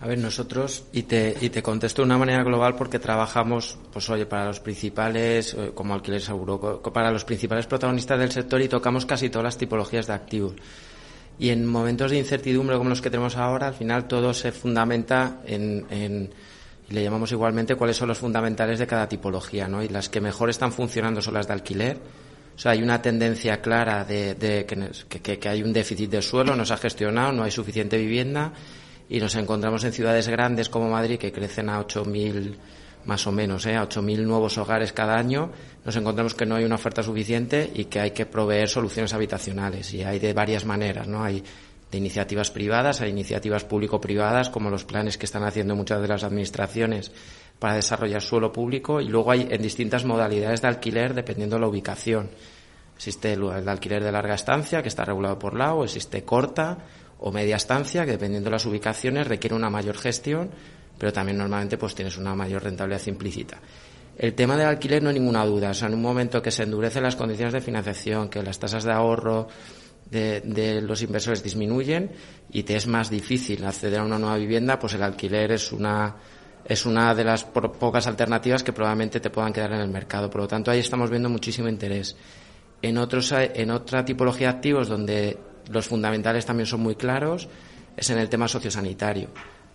A 0.00 0.06
ver, 0.06 0.18
nosotros, 0.18 0.84
y 0.92 1.02
te, 1.02 1.36
y 1.40 1.50
te 1.50 1.60
contesto 1.60 2.02
de 2.02 2.06
una 2.06 2.18
manera 2.18 2.44
global 2.44 2.76
porque 2.76 3.00
trabajamos, 3.00 3.76
pues 3.92 4.08
oye, 4.10 4.26
para 4.26 4.46
los 4.46 4.60
principales, 4.60 5.54
eh, 5.54 5.72
como 5.74 5.92
alquiler 5.92 6.20
seguro, 6.20 6.80
para 6.80 7.10
los 7.10 7.24
principales 7.24 7.66
protagonistas 7.66 8.16
del 8.20 8.30
sector 8.30 8.60
y 8.60 8.68
tocamos 8.68 9.06
casi 9.06 9.28
todas 9.28 9.44
las 9.44 9.58
tipologías 9.58 10.06
de 10.06 10.12
activos. 10.12 10.54
Y 11.38 11.50
en 11.50 11.66
momentos 11.66 12.10
de 12.10 12.18
incertidumbre 12.18 12.76
como 12.76 12.90
los 12.90 13.00
que 13.00 13.10
tenemos 13.10 13.36
ahora, 13.36 13.68
al 13.68 13.74
final 13.74 14.08
todo 14.08 14.34
se 14.34 14.50
fundamenta 14.52 15.40
en, 15.46 15.86
en 15.90 16.30
y 16.90 16.94
le 16.94 17.02
llamamos 17.02 17.30
igualmente 17.32 17.74
cuáles 17.74 17.96
son 17.96 18.08
los 18.08 18.18
fundamentales 18.18 18.78
de 18.78 18.86
cada 18.86 19.08
tipología, 19.08 19.68
¿no? 19.68 19.82
Y 19.82 19.88
las 19.88 20.08
que 20.08 20.20
mejor 20.20 20.48
están 20.48 20.72
funcionando 20.72 21.20
son 21.20 21.34
las 21.34 21.46
de 21.46 21.52
alquiler. 21.52 21.98
O 22.56 22.58
sea, 22.58 22.72
hay 22.72 22.82
una 22.82 23.00
tendencia 23.02 23.60
clara 23.60 24.04
de, 24.04 24.34
de 24.34 24.64
que, 25.08 25.38
que, 25.38 25.48
hay 25.48 25.62
un 25.62 25.72
déficit 25.72 26.10
de 26.10 26.22
suelo, 26.22 26.56
no 26.56 26.64
se 26.64 26.72
ha 26.72 26.78
gestionado, 26.78 27.30
no 27.32 27.44
hay 27.44 27.50
suficiente 27.50 27.98
vivienda 27.98 28.52
y 29.08 29.20
nos 29.20 29.34
encontramos 29.36 29.84
en 29.84 29.92
ciudades 29.92 30.28
grandes 30.28 30.68
como 30.68 30.90
Madrid 30.90 31.18
que 31.18 31.30
crecen 31.30 31.68
a 31.68 31.80
8.000 31.80 32.54
más 33.04 33.26
o 33.26 33.32
menos, 33.32 33.64
¿eh? 33.66 33.76
a 33.76 33.88
8.000 33.88 34.24
nuevos 34.24 34.58
hogares 34.58 34.92
cada 34.92 35.16
año, 35.16 35.50
nos 35.84 35.96
encontramos 35.96 36.34
que 36.34 36.46
no 36.46 36.56
hay 36.56 36.64
una 36.64 36.74
oferta 36.74 37.02
suficiente 37.02 37.70
y 37.74 37.86
que 37.86 38.00
hay 38.00 38.10
que 38.10 38.26
proveer 38.26 38.68
soluciones 38.68 39.14
habitacionales. 39.14 39.92
Y 39.94 40.02
hay 40.02 40.18
de 40.18 40.32
varias 40.32 40.64
maneras, 40.64 41.08
¿no? 41.08 41.22
Hay 41.24 41.42
de 41.90 41.98
iniciativas 41.98 42.50
privadas, 42.50 43.00
hay 43.00 43.10
iniciativas 43.10 43.64
público-privadas, 43.64 44.50
como 44.50 44.68
los 44.68 44.84
planes 44.84 45.16
que 45.16 45.26
están 45.26 45.44
haciendo 45.44 45.74
muchas 45.74 46.02
de 46.02 46.08
las 46.08 46.24
administraciones 46.24 47.12
para 47.58 47.74
desarrollar 47.74 48.20
suelo 48.20 48.52
público, 48.52 49.00
y 49.00 49.08
luego 49.08 49.30
hay 49.30 49.48
en 49.50 49.62
distintas 49.62 50.04
modalidades 50.04 50.62
de 50.62 50.68
alquiler 50.68 51.14
dependiendo 51.14 51.56
de 51.56 51.60
la 51.60 51.68
ubicación. 51.68 52.30
Existe 52.94 53.32
el, 53.32 53.42
el 53.44 53.68
alquiler 53.68 54.04
de 54.04 54.12
larga 54.12 54.34
estancia, 54.34 54.82
que 54.82 54.88
está 54.88 55.04
regulado 55.04 55.38
por 55.38 55.54
la 55.54 55.74
o 55.74 55.84
existe 55.84 56.24
corta 56.24 56.78
o 57.20 57.32
media 57.32 57.56
estancia, 57.56 58.04
que 58.04 58.12
dependiendo 58.12 58.50
de 58.50 58.52
las 58.52 58.66
ubicaciones 58.66 59.26
requiere 59.26 59.56
una 59.56 59.70
mayor 59.70 59.96
gestión 59.96 60.50
pero 60.98 61.12
también 61.12 61.38
normalmente 61.38 61.78
pues 61.78 61.94
tienes 61.94 62.16
una 62.16 62.34
mayor 62.34 62.62
rentabilidad 62.62 63.06
implícita. 63.06 63.58
El 64.16 64.34
tema 64.34 64.56
del 64.56 64.66
alquiler 64.66 65.02
no 65.02 65.10
hay 65.10 65.14
ninguna 65.14 65.44
duda, 65.46 65.70
o 65.70 65.74
sea, 65.74 65.88
en 65.88 65.94
un 65.94 66.02
momento 66.02 66.42
que 66.42 66.50
se 66.50 66.64
endurecen 66.64 67.04
las 67.04 67.14
condiciones 67.14 67.54
de 67.54 67.60
financiación, 67.60 68.28
que 68.28 68.42
las 68.42 68.58
tasas 68.58 68.82
de 68.82 68.92
ahorro 68.92 69.46
de, 70.10 70.80
los 70.82 71.02
inversores 71.02 71.42
disminuyen 71.42 72.10
y 72.50 72.62
te 72.62 72.76
es 72.76 72.86
más 72.86 73.10
difícil 73.10 73.64
acceder 73.64 74.00
a 74.00 74.04
una 74.04 74.18
nueva 74.18 74.36
vivienda, 74.36 74.78
pues 74.78 74.94
el 74.94 75.02
alquiler 75.02 75.52
es 75.52 75.72
una 75.72 76.16
es 76.64 76.84
una 76.84 77.14
de 77.14 77.24
las 77.24 77.44
pocas 77.44 78.06
alternativas 78.06 78.62
que 78.62 78.74
probablemente 78.74 79.20
te 79.20 79.30
puedan 79.30 79.54
quedar 79.54 79.72
en 79.72 79.80
el 79.80 79.88
mercado. 79.88 80.28
Por 80.28 80.42
lo 80.42 80.48
tanto, 80.48 80.70
ahí 80.70 80.80
estamos 80.80 81.08
viendo 81.08 81.30
muchísimo 81.30 81.66
interés. 81.66 82.14
En, 82.82 82.98
otros, 82.98 83.32
en 83.32 83.70
otra 83.70 84.04
tipología 84.04 84.48
de 84.48 84.56
activos 84.56 84.88
donde 84.88 85.38
los 85.70 85.86
fundamentales 85.86 86.44
también 86.44 86.66
son 86.66 86.80
muy 86.80 86.94
claros 86.94 87.48
es 87.96 88.10
en 88.10 88.18
el 88.18 88.28
tema 88.28 88.48
sociosanitario. 88.48 89.28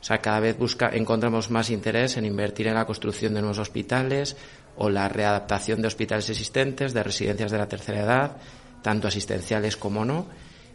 O 0.04 0.06
sea, 0.06 0.18
cada 0.18 0.42
vez 0.42 0.58
busca, 0.58 0.90
encontramos 0.92 1.50
más 1.50 1.70
interés 1.70 2.18
en 2.18 2.26
invertir 2.26 2.68
en 2.68 2.74
la 2.74 2.86
construcción 2.86 3.34
de 3.34 3.40
nuevos 3.40 3.60
hospitales 3.60 4.36
o 4.76 4.90
la 4.90 5.08
readaptación 5.08 5.82
de 5.82 5.88
hospitales 5.88 6.30
existentes, 6.30 6.94
de 6.94 7.04
residencias 7.04 7.52
de 7.52 7.58
la 7.58 7.70
tercera 7.70 8.02
edad, 8.02 8.36
tanto 8.82 9.08
asistenciales 9.08 9.78
como 9.78 10.04
no. 10.04 10.26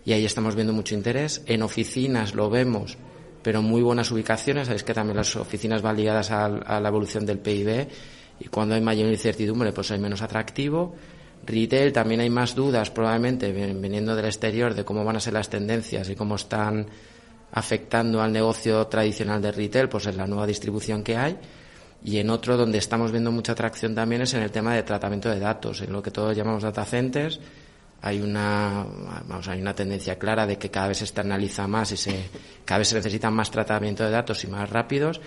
Y 0.07 0.14
ahí 0.14 0.24
estamos 0.24 0.55
viendo 0.55 0.72
mucho 0.72 0.95
interés. 0.95 1.43
En 1.45 1.61
oficinas 1.61 2.35
lo 2.35 2.49
vemos, 2.49 2.97
pero 3.43 3.61
muy 3.61 3.83
buenas 3.83 4.11
ubicaciones. 4.11 4.68
Sabéis 4.68 4.83
que 4.83 4.95
también 4.95 5.18
las 5.18 5.37
oficinas 5.37 5.83
van 5.83 5.99
ligadas 5.99 6.31
a, 6.31 6.49
la 6.49 6.89
evolución 6.89 7.26
del 7.26 7.39
PIB 7.39 7.87
y 8.41 8.49
cuando 8.49 8.76
hay 8.76 8.81
mayor 8.81 9.11
incertidumbre, 9.11 9.72
pues 9.72 9.91
hay 9.91 9.99
menos 9.99 10.22
atractivo. 10.22 10.95
Retail 11.45 11.93
también 11.93 12.22
hay 12.22 12.31
más 12.31 12.55
dudas 12.55 12.91
probablemente 12.91 13.53
viniendo 13.53 14.16
del 14.16 14.24
exterior 14.24 14.72
de 14.72 14.87
cómo 14.87 15.05
van 15.05 15.16
a 15.16 15.20
ser 15.20 15.35
las 15.35 15.51
tendencias 15.51 16.09
y 16.09 16.14
cómo 16.14 16.37
están 16.37 16.87
afectando 17.53 18.20
al 18.20 18.32
negocio 18.32 18.86
tradicional 18.86 19.40
de 19.40 19.53
retail, 19.53 19.88
pues 19.88 20.07
en 20.07 20.16
la 20.16 20.26
nueva 20.26 20.46
distribución 20.46 21.03
que 21.03 21.16
hay. 21.16 21.38
Y 22.05 22.18
en 22.18 22.30
otro 22.30 22.57
donde 22.57 22.78
estamos 22.78 23.11
viendo 23.11 23.32
mucha 23.32 23.53
atracción 23.53 23.94
también 23.94 24.22
es 24.22 24.34
en 24.34 24.42
el 24.42 24.51
tema 24.51 24.74
de 24.74 24.82
tratamiento 24.82 25.28
de 25.30 25.40
datos, 25.40 25.80
en 25.80 25.92
lo 25.92 26.03
que 26.03 26.11
todos 26.11 26.36
llamamos 26.36 26.62
data 26.62 26.84
centers. 26.84 27.40
Hay 28.01 28.20
una, 28.20 28.86
vamos, 29.26 29.49
hay 29.49 29.61
una 29.61 29.74
tendencia 29.74 30.16
clara 30.16 30.46
de 30.46 30.57
que 30.57 30.70
cada 30.70 30.88
vez 30.88 30.99
se 30.99 31.05
externaliza 31.05 31.66
más 31.66 31.90
y 31.90 31.96
se, 31.96 32.30
cada 32.64 32.78
vez 32.78 32.88
se 32.88 32.94
necesitan 32.94 33.34
más 33.34 33.51
tratamiento 33.51 34.05
de 34.05 34.11
datos 34.11 34.44
y 34.44 34.46
más 34.46 34.70
rápidos. 34.70 35.20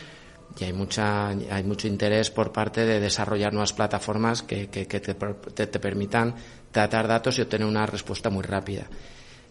Y 0.57 0.63
hay 0.63 0.73
mucha, 0.73 1.29
hay 1.29 1.63
mucho 1.63 1.87
interés 1.87 2.29
por 2.29 2.51
parte 2.53 2.85
de 2.85 2.99
desarrollar 2.99 3.51
nuevas 3.51 3.73
plataformas 3.73 4.43
que, 4.43 4.67
que, 4.69 4.87
que 4.87 4.99
te, 5.01 5.13
te 5.13 5.79
permitan 5.79 6.35
tratar 6.71 7.07
datos 7.07 7.37
y 7.37 7.41
obtener 7.41 7.67
una 7.67 7.85
respuesta 7.85 8.29
muy 8.29 8.43
rápida. 8.43 8.87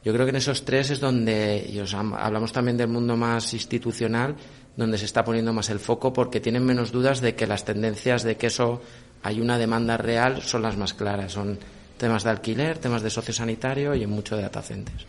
Yo 0.02 0.12
creo 0.14 0.24
que 0.24 0.30
en 0.30 0.36
esos 0.36 0.64
tres 0.64 0.90
es 0.90 1.00
donde, 1.00 1.66
y 1.70 1.78
os 1.78 1.92
hablamos 1.94 2.52
también 2.52 2.76
del 2.76 2.88
mundo 2.88 3.16
más 3.16 3.52
institucional, 3.52 4.34
donde 4.76 4.96
se 4.96 5.04
está 5.04 5.24
poniendo 5.24 5.52
más 5.52 5.68
el 5.68 5.78
foco 5.78 6.12
porque 6.12 6.40
tienen 6.40 6.64
menos 6.64 6.90
dudas 6.90 7.20
de 7.20 7.34
que 7.34 7.46
las 7.46 7.64
tendencias 7.64 8.22
de 8.22 8.36
que 8.36 8.46
eso 8.46 8.80
hay 9.22 9.40
una 9.40 9.58
demanda 9.58 9.96
real 9.98 10.40
son 10.42 10.62
las 10.62 10.76
más 10.76 10.94
claras. 10.94 11.32
Son 11.32 11.58
temas 11.98 12.24
de 12.24 12.30
alquiler, 12.30 12.78
temas 12.78 13.02
de 13.02 13.10
sociosanitario 13.10 13.94
y 13.94 14.02
en 14.02 14.10
mucho 14.10 14.36
de 14.36 14.42
data 14.42 14.62
centers. 14.62 15.06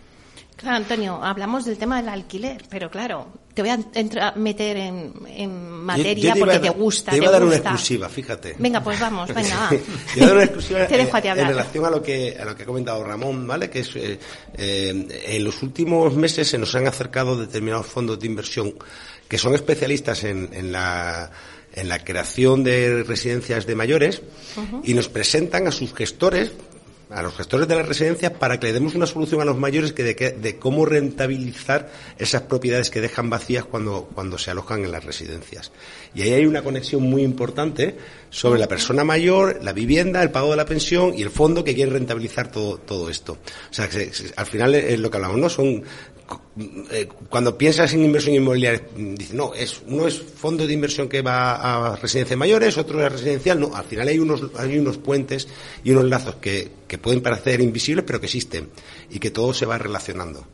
Claro, 0.62 0.78
Antonio, 0.78 1.24
hablamos 1.24 1.66
del 1.66 1.78
tema 1.78 1.97
del 2.01 2.09
alquiler, 2.09 2.64
pero 2.70 2.91
claro, 2.91 3.28
te 3.55 3.64
voy 3.64 3.72
a 3.72 3.80
entrar, 3.95 4.38
meter 4.38 4.78
en, 4.78 5.12
en 5.28 5.72
materia 5.72 6.36
porque 6.38 6.59
te 6.59 6.70
gusta. 6.70 7.12
Te 7.12 7.18
iba 7.18 7.30
a 7.30 7.32
dar 7.32 7.41
gusta. 7.41 7.57
una 7.59 7.70
exclusiva, 7.70 8.07
fíjate. 8.09 8.55
Venga, 8.59 8.84
pues 8.84 8.99
vamos, 8.99 9.28
venga, 9.34 9.57
va. 9.59 9.70
te 9.70 9.82
voy 10.16 10.24
a 10.24 10.26
dar 10.28 10.36
una 10.36 10.43
exclusiva 10.43 10.88
te 10.88 10.97
dejo 10.97 11.18
a 11.18 11.22
ti 11.22 11.28
hablar. 11.30 11.45
en 11.47 11.51
relación 11.57 11.86
a 11.86 11.89
lo 11.89 12.01
que 12.03 12.38
a 12.39 12.45
lo 12.45 12.55
que 12.55 12.64
ha 12.64 12.66
comentado 12.68 13.03
Ramón, 13.03 13.47
¿vale? 13.47 13.72
Que 13.72 13.80
es 13.80 13.95
eh, 13.95 14.20
eh, 14.55 15.07
en 15.30 15.43
los 15.43 15.64
últimos 15.64 16.16
meses 16.16 16.47
se 16.47 16.59
nos 16.59 16.76
han 16.76 16.88
acercado 16.88 17.36
determinados 17.36 17.88
fondos 17.88 18.20
de 18.20 18.28
inversión 18.28 18.74
que 19.28 19.38
son 19.39 19.55
especialistas 19.55 20.24
en, 20.24 20.49
en 20.53 20.72
la 20.72 21.32
en 21.74 21.88
la 21.89 22.03
creación 22.03 22.64
de 22.64 23.03
residencias 23.03 23.66
de 23.66 23.76
mayores 23.76 24.22
uh 24.57 24.59
-huh. 24.62 24.82
y 24.84 24.93
nos 24.93 25.07
presentan 25.09 25.68
a 25.68 25.72
sus 25.72 25.93
gestores 25.93 26.51
a 27.14 27.22
los 27.22 27.36
gestores 27.36 27.68
de 27.68 27.76
las 27.76 27.88
residencias 27.88 28.32
para 28.32 28.59
que 28.59 28.68
le 28.68 28.74
demos 28.74 28.95
una 28.95 29.05
solución 29.05 29.41
a 29.41 29.45
los 29.45 29.57
mayores 29.57 29.93
que 29.93 30.03
de, 30.03 30.16
que, 30.16 30.32
de, 30.32 30.57
cómo 30.57 30.86
rentabilizar 30.86 31.91
esas 32.18 32.43
propiedades 32.43 32.89
que 32.89 33.01
dejan 33.01 33.30
vacías 33.30 33.66
cuando, 33.66 34.09
cuando 34.14 34.38
se 34.38 34.51
alojan 34.51 34.84
en 34.86 34.91
las 34.91 35.03
residencias. 35.03 35.72
Y 36.14 36.22
ahí 36.22 36.34
hay 36.34 36.45
una 36.45 36.64
conexión 36.64 37.03
muy 37.03 37.24
importante 37.24 37.97
sobre 38.30 38.59
la 38.59 38.68
persona 38.68 39.03
mayor, 39.03 39.59
la 39.62 39.74
vivienda, 39.74 40.24
el 40.24 40.32
pago 40.32 40.51
de 40.51 40.57
la 40.57 40.66
pensión 40.66 41.14
y 41.16 41.22
el 41.22 41.30
fondo 41.30 41.64
que 41.64 41.76
quiere 41.76 41.91
rentabilizar 41.91 42.51
todo, 42.51 42.78
todo 42.78 43.09
esto. 43.09 43.34
O 43.34 43.74
sea, 43.74 43.89
que 43.89 44.12
al 44.36 44.45
final 44.45 44.76
es 44.76 44.99
lo 44.99 45.09
que 45.09 45.18
hablamos, 45.18 45.38
¿no? 45.38 45.49
Son 45.49 45.84
cuando 47.30 47.58
piensas 47.58 47.94
en 47.94 48.04
inversión 48.04 48.36
inmobiliaria, 48.36 48.82
dices, 48.96 49.34
no, 49.34 49.54
es, 49.54 49.82
uno 49.88 50.08
es 50.08 50.22
fondo 50.22 50.68
de 50.68 50.74
inversión 50.74 51.08
que 51.08 51.22
va 51.22 51.92
a 51.92 51.96
residencias 51.96 52.38
mayores, 52.38 52.78
otro 52.78 53.06
es 53.06 53.12
residencial, 53.12 53.60
no, 53.60 53.76
al 53.76 53.86
final 53.86 54.08
hay 54.08 54.20
unos, 54.20 54.44
hay 54.58 54.78
unos 54.78 54.98
puentes 54.98 55.48
y 55.84 55.92
unos 55.92 56.06
lazos 56.06 56.36
que, 56.36 56.72
que 56.88 56.98
pueden 56.98 57.22
parecer 57.22 57.62
invisibles, 57.62 58.06
pero 58.06 58.20
que 58.20 58.26
existen 58.26 58.70
y 59.10 59.20
que 59.20 59.32
todo 59.32 59.54
se 59.54 59.66
va 59.66 59.78
relacionando. 59.78 60.46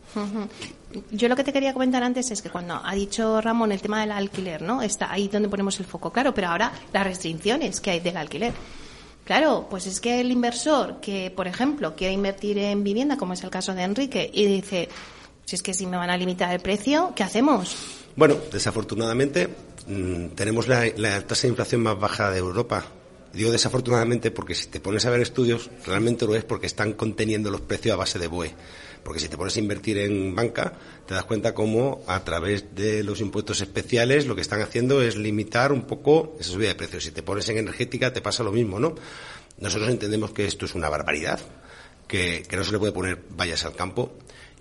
Yo 1.12 1.28
lo 1.28 1.36
que 1.36 1.44
te 1.44 1.54
quería 1.54 1.74
comentar 1.74 2.04
antes 2.04 2.32
es 2.32 2.42
que 2.42 2.50
cuando 2.50 2.80
ha 2.84 2.94
dicho 2.96 3.42
Ramón 3.42 3.72
el 3.72 3.82
tema 3.82 4.02
del 4.02 4.12
alquiler, 4.12 4.62
¿no? 4.62 4.82
Está 4.82 5.12
ahí 5.12 5.28
donde 5.28 5.50
ponemos 5.50 5.80
el 5.80 5.86
foco, 5.86 6.12
claro, 6.12 6.34
pero 6.34 6.48
ahora 6.48 6.72
las 6.94 7.04
restricciones 7.04 7.80
que 7.80 7.92
hay 7.92 8.00
del 8.00 8.18
alquiler. 8.18 8.54
Claro, 9.28 9.68
pues 9.70 9.86
es 9.88 10.00
que 10.00 10.22
el 10.22 10.32
inversor 10.32 11.02
que, 11.02 11.30
por 11.32 11.48
ejemplo, 11.48 11.98
quiere 11.98 12.14
invertir 12.14 12.58
en 12.60 12.82
vivienda, 12.82 13.18
como 13.18 13.34
es 13.34 13.44
el 13.44 13.50
caso 13.50 13.74
de 13.76 13.84
Enrique, 13.84 14.32
y 14.34 14.46
dice, 14.46 14.88
si 15.48 15.56
es 15.56 15.64
que 15.64 15.74
si 15.74 15.86
me 15.88 15.96
van 15.96 16.10
a 16.10 16.18
limitar 16.18 16.54
el 16.54 16.60
precio, 16.60 17.14
¿qué 17.16 17.24
hacemos? 17.24 17.78
Bueno, 18.18 18.36
desafortunadamente 18.52 19.48
mmm, 19.88 20.28
tenemos 20.36 20.68
la, 20.68 20.86
la, 20.98 21.22
tasa 21.22 21.44
de 21.44 21.48
inflación 21.50 21.82
más 21.82 21.98
baja 21.98 22.30
de 22.32 22.40
Europa. 22.40 22.86
Digo 23.32 23.50
desafortunadamente 23.50 24.30
porque 24.30 24.56
si 24.56 24.68
te 24.68 24.82
pones 24.82 25.06
a 25.06 25.10
ver 25.10 25.22
estudios, 25.22 25.70
realmente 25.86 26.26
lo 26.26 26.36
es 26.36 26.44
porque 26.44 26.68
están 26.68 26.94
conteniendo 26.94 27.50
los 27.50 27.62
precios 27.62 27.94
a 27.94 27.96
base 27.96 28.20
de 28.20 28.28
BOE. 28.28 28.54
Porque 29.06 29.22
si 29.22 29.30
te 29.30 29.38
pones 29.38 29.56
a 29.56 29.60
invertir 29.60 30.00
en 30.00 30.36
banca, 30.36 30.74
te 31.06 31.14
das 31.14 31.24
cuenta 31.24 31.54
cómo 31.54 32.02
a 32.08 32.26
través 32.26 32.76
de 32.76 33.02
los 33.06 33.22
impuestos 33.22 33.62
especiales 33.62 34.26
lo 34.26 34.36
que 34.36 34.42
están 34.42 34.62
haciendo 34.62 35.02
es 35.02 35.16
limitar 35.16 35.72
un 35.72 35.84
poco 35.84 36.36
esa 36.42 36.52
subida 36.52 36.70
de 36.70 36.76
precios. 36.76 37.06
Si 37.06 37.12
te 37.12 37.24
pones 37.24 37.48
en 37.48 37.60
energética 37.60 38.12
te 38.12 38.20
pasa 38.20 38.44
lo 38.44 38.52
mismo, 38.52 38.82
¿no? 38.82 38.96
Nosotros 39.60 39.90
entendemos 39.92 40.32
que 40.32 40.46
esto 40.46 40.66
es 40.66 40.76
una 40.76 40.90
barbaridad, 40.90 41.40
que, 42.06 42.44
que 42.50 42.58
no 42.58 42.66
se 42.66 42.74
le 42.74 42.80
puede 42.80 42.92
poner 42.92 43.24
vallas 43.30 43.64
al 43.64 43.76
campo 43.76 44.12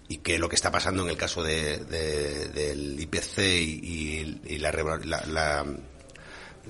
y 0.09 0.19
que 0.19 0.39
lo 0.39 0.49
que 0.49 0.57
está 0.57 0.71
pasando 0.71 1.03
en 1.03 1.09
el 1.11 1.17
caso 1.17 1.43
de, 1.43 1.79
de, 1.79 2.49
del 2.49 3.01
IPC 3.01 3.39
y, 3.39 4.59
la, 4.59 4.71
la, 4.71 5.27
la, 5.27 5.67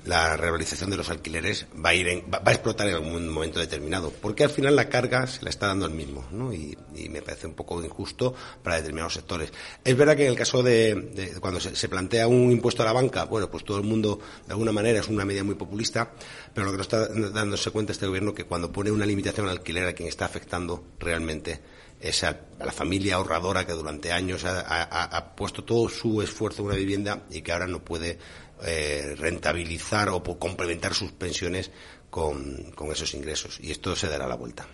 la, 0.05 0.37
revalorización 0.37 0.89
de 0.89 0.97
los 0.97 1.09
alquileres 1.09 1.67
va 1.73 1.89
a 1.89 1.93
ir 1.93 2.07
en, 2.07 2.21
va, 2.33 2.41
a 2.43 2.51
explotar 2.51 2.87
en 2.87 2.95
algún 2.95 3.29
momento 3.29 3.59
determinado 3.59 4.11
porque 4.11 4.43
al 4.43 4.49
final 4.49 4.75
la 4.75 4.89
carga 4.89 5.27
se 5.27 5.43
la 5.43 5.49
está 5.49 5.67
dando 5.67 5.85
al 5.85 5.91
mismo 5.91 6.25
¿no? 6.31 6.51
y, 6.51 6.75
y, 6.95 7.09
me 7.09 7.21
parece 7.21 7.45
un 7.45 7.53
poco 7.53 7.83
injusto 7.83 8.33
para 8.63 8.77
determinados 8.77 9.13
sectores 9.13 9.51
es 9.83 9.95
verdad 9.95 10.15
que 10.15 10.25
en 10.25 10.31
el 10.31 10.37
caso 10.37 10.63
de, 10.63 11.35
cuando 11.39 11.59
se, 11.59 11.75
se, 11.75 11.89
plantea 11.89 12.27
un 12.27 12.51
impuesto 12.51 12.81
a 12.81 12.85
la 12.85 12.93
banca 12.93 13.25
bueno 13.25 13.51
pues 13.51 13.63
todo 13.63 13.77
el 13.77 13.83
mundo 13.83 14.19
de 14.47 14.53
alguna 14.53 14.71
manera 14.71 14.99
es 14.99 15.07
una 15.07 15.25
medida 15.25 15.43
muy 15.43 15.55
populista 15.55 16.11
pero 16.53 16.65
lo 16.65 16.71
que 16.71 16.77
no 16.77 16.83
está 16.83 17.07
dándose 17.07 17.69
cuenta 17.69 17.91
este 17.91 18.07
gobierno 18.07 18.33
que 18.33 18.45
cuando 18.45 18.71
pone 18.71 18.89
una 18.91 19.05
limitación 19.05 19.47
al 19.47 19.57
alquiler 19.57 19.87
a 19.87 19.93
quien 19.93 20.09
está 20.09 20.25
afectando 20.25 20.83
realmente 20.99 21.76
es 21.99 22.23
a, 22.23 22.39
a, 22.59 22.65
la 22.65 22.71
familia 22.71 23.15
ahorradora 23.15 23.65
que 23.65 23.73
durante 23.73 24.11
años 24.11 24.43
ha, 24.45 25.35
puesto 25.35 25.63
todo 25.63 25.89
su 25.89 26.21
esfuerzo 26.21 26.61
en 26.61 26.67
una 26.67 26.75
vivienda 26.75 27.23
y 27.29 27.41
que 27.41 27.51
ahora 27.51 27.67
no 27.67 27.83
puede 27.83 28.17
eh, 28.63 29.15
rentabilizar 29.17 30.09
o 30.09 30.23
complementar 30.23 30.93
sus 30.93 31.11
pensiones 31.11 31.71
con, 32.09 32.71
con, 32.71 32.91
esos 32.91 33.13
ingresos. 33.13 33.59
Y 33.61 33.71
esto 33.71 33.95
se 33.95 34.07
dará 34.07 34.27
la 34.27 34.35
vuelta. 34.35 34.67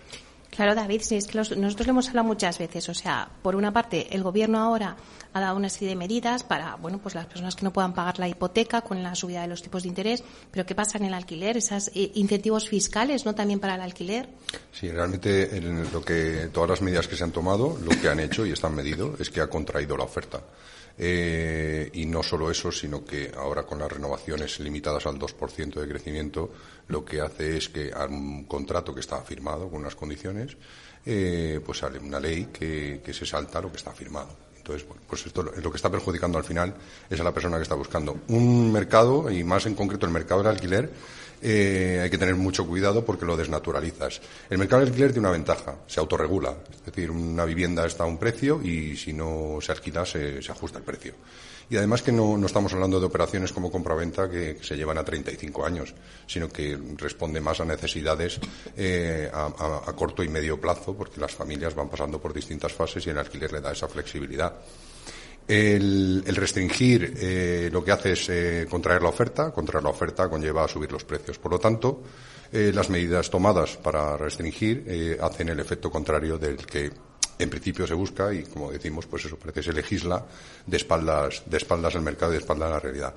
Claro, 0.56 0.76
David, 0.76 1.02
sí, 1.02 1.16
es 1.16 1.26
que 1.26 1.38
los, 1.40 1.58
nosotros 1.58 1.88
lo 1.88 1.92
hemos 1.92 2.10
hablado 2.10 2.28
muchas 2.28 2.60
veces. 2.60 2.88
O 2.88 2.94
sea, 2.94 3.28
por 3.42 3.56
una 3.56 3.74
parte, 3.74 4.16
el 4.16 4.22
gobierno 4.22 4.60
ahora 4.60 4.96
ha 5.34 5.42
dado 5.42 5.58
una 5.58 5.68
serie 5.68 5.90
de 5.90 5.96
medidas 5.96 6.44
para, 6.44 6.76
bueno, 6.76 7.00
pues 7.00 7.16
las 7.16 7.26
personas 7.26 7.56
que 7.56 7.64
no 7.64 7.74
puedan 7.74 7.94
pagar 7.94 8.20
la 8.20 8.28
hipoteca 8.28 8.82
con 8.82 9.02
la 9.02 9.16
subida 9.16 9.42
de 9.42 9.48
los 9.48 9.64
tipos 9.64 9.82
de 9.82 9.90
interés. 9.90 10.24
Pero 10.52 10.64
¿qué 10.64 10.76
pasa 10.76 11.00
en 11.00 11.06
el 11.06 11.14
alquiler? 11.16 11.58
Esos 11.58 11.88
eh, 11.96 12.12
incentivos 12.14 12.70
fiscales, 12.70 13.26
¿no? 13.26 13.34
También 13.34 13.60
para 13.60 13.74
el 13.74 13.82
alquiler. 13.82 14.30
Sí, 14.72 14.90
realmente 14.90 15.58
en 15.58 15.92
lo 15.92 16.02
que 16.02 16.50
todas 16.54 16.70
las 16.70 16.82
medidas 16.84 17.08
que 17.08 17.16
se 17.16 17.24
han 17.24 17.32
tomado, 17.32 17.80
lo 17.84 17.90
que 18.00 18.08
han 18.08 18.20
hecho 18.20 18.46
y 18.46 18.52
están 18.52 18.76
medido 18.76 19.16
es 19.20 19.32
que 19.32 19.42
ha 19.42 19.48
contraído 19.48 19.98
la 19.98 20.04
oferta. 20.04 20.40
Eh, 20.98 21.90
y 21.94 22.06
no 22.06 22.22
solo 22.22 22.52
eso, 22.52 22.72
sino 22.72 23.04
que 23.04 23.32
ahora 23.36 23.64
con 23.64 23.80
las 23.80 23.92
renovaciones 23.92 24.60
limitadas 24.60 25.06
al 25.08 25.18
2% 25.18 25.74
de 25.74 25.88
crecimiento, 25.88 26.52
lo 26.88 27.04
que 27.04 27.22
hace 27.22 27.58
es 27.58 27.70
que 27.70 27.92
a 27.92 28.06
un 28.06 28.44
contrato 28.46 28.94
que 28.94 29.00
está 29.00 29.22
firmado 29.22 29.70
con 29.70 29.82
unas 29.82 29.96
condiciones, 29.96 30.56
eh, 31.06 31.60
pues 31.66 31.80
sale 31.80 31.98
una 31.98 32.20
ley 32.20 32.50
que, 32.54 33.02
que, 33.04 33.14
se 33.14 33.26
salta 33.26 33.60
lo 33.62 33.72
que 33.72 33.78
está 33.78 33.92
firmado. 33.92 34.30
Entonces, 34.56 34.88
bueno, 34.88 35.02
pues 35.08 35.26
esto 35.26 35.44
lo 35.44 35.72
que 35.72 35.76
está 35.76 35.90
perjudicando 35.90 36.38
al 36.38 36.46
final 36.46 36.74
es 37.10 37.20
a 37.20 37.24
la 37.24 37.34
persona 37.34 37.58
que 37.58 37.64
está 37.64 37.76
buscando 37.76 38.20
un 38.30 38.72
mercado, 38.72 39.30
y 39.30 39.44
más 39.44 39.66
en 39.66 39.76
concreto 39.76 40.06
el 40.06 40.12
mercado 40.12 40.42
del 40.42 40.52
alquiler, 40.52 40.90
eh, 41.46 42.00
hay 42.02 42.10
que 42.10 42.18
tener 42.18 42.36
mucho 42.36 42.66
cuidado 42.66 43.04
porque 43.04 43.26
lo 43.26 43.36
desnaturalizas. 43.36 44.22
El 44.50 44.58
mercado 44.58 44.80
del 44.80 44.90
alquiler 44.90 45.12
tiene 45.12 45.28
una 45.28 45.38
ventaja, 45.38 45.76
se 45.88 46.00
autorregula. 46.00 46.56
Es 46.74 46.86
decir, 46.86 47.12
una 47.12 47.44
vivienda 47.44 47.86
está 47.86 48.06
a 48.06 48.08
un 48.08 48.18
precio 48.18 48.62
y 48.64 48.96
si 48.96 49.12
no 49.12 49.58
se 49.60 49.74
alquila 49.74 50.06
se, 50.06 50.40
ajusta 50.50 50.80
el 50.80 50.86
precio. 50.86 51.14
Y 51.70 51.76
además 51.76 52.02
que 52.02 52.14
no, 52.14 52.46
estamos 52.46 52.74
hablando 52.74 52.98
de 53.00 53.08
operaciones 53.08 53.52
como 53.52 53.70
compraventa 53.70 54.30
que, 54.30 54.56
que 54.56 54.64
se 54.64 54.78
llevan 54.78 54.98
a 54.98 55.04
35 55.04 55.66
años, 55.66 55.94
sino 56.28 56.48
que 56.48 56.80
responde 56.98 57.42
más 57.42 57.60
a 57.60 57.66
necesidades 57.66 58.40
eh, 58.78 59.30
a, 59.34 59.46
a 59.86 59.94
corto 59.94 60.24
y 60.24 60.30
medio 60.30 60.62
plazo 60.62 60.96
porque 60.96 61.20
las 61.20 61.34
familias 61.34 61.76
van 61.76 61.90
pasando 61.90 62.22
por 62.22 62.34
distintas 62.34 62.72
fases 62.72 63.06
y 63.06 63.10
el 63.10 63.18
alquiler 63.18 63.52
le 63.52 63.60
da 63.60 63.74
esa 63.74 63.90
flexibilidad. 63.90 64.54
El, 65.48 66.24
restringir 66.26 67.14
eh, 67.18 67.70
lo 67.72 67.84
que 67.84 67.92
hace 67.92 68.14
es 68.14 68.30
eh, 68.30 68.68
contraer 68.70 69.02
la 69.02 69.10
oferta, 69.10 69.52
contraer 69.52 69.84
la 69.84 69.90
oferta 69.90 70.30
conlleva 70.30 70.64
a 70.64 70.68
subir 70.68 70.92
los 70.92 71.04
precios. 71.04 71.38
Por 71.38 71.52
lo 71.52 71.60
tanto, 71.60 72.02
eh, 72.52 72.72
las 72.74 72.90
medidas 72.90 73.30
tomadas 73.30 73.78
para 73.78 74.16
restringir 74.16 75.18
hacen 75.22 75.50
el 75.50 75.60
efecto 75.60 75.92
contrario 75.92 76.38
del 76.38 76.66
que 76.66 76.92
en 77.40 77.50
principio 77.50 77.86
se 77.86 77.94
busca 77.94 78.34
y, 78.34 78.44
como 78.44 78.72
decimos, 78.72 79.06
pues 79.06 79.26
eso 79.26 79.38
parece 79.38 79.60
que 79.60 79.64
se 79.64 79.74
legisla 79.74 80.26
de 80.66 80.78
espaldas, 80.78 81.44
de 81.46 81.58
espaldas 81.58 81.96
al 81.96 82.04
mercado 82.04 82.32
y 82.32 82.36
de 82.36 82.42
espaldas 82.42 82.68
a 82.70 82.74
la 82.74 82.80
realidad. 82.80 83.14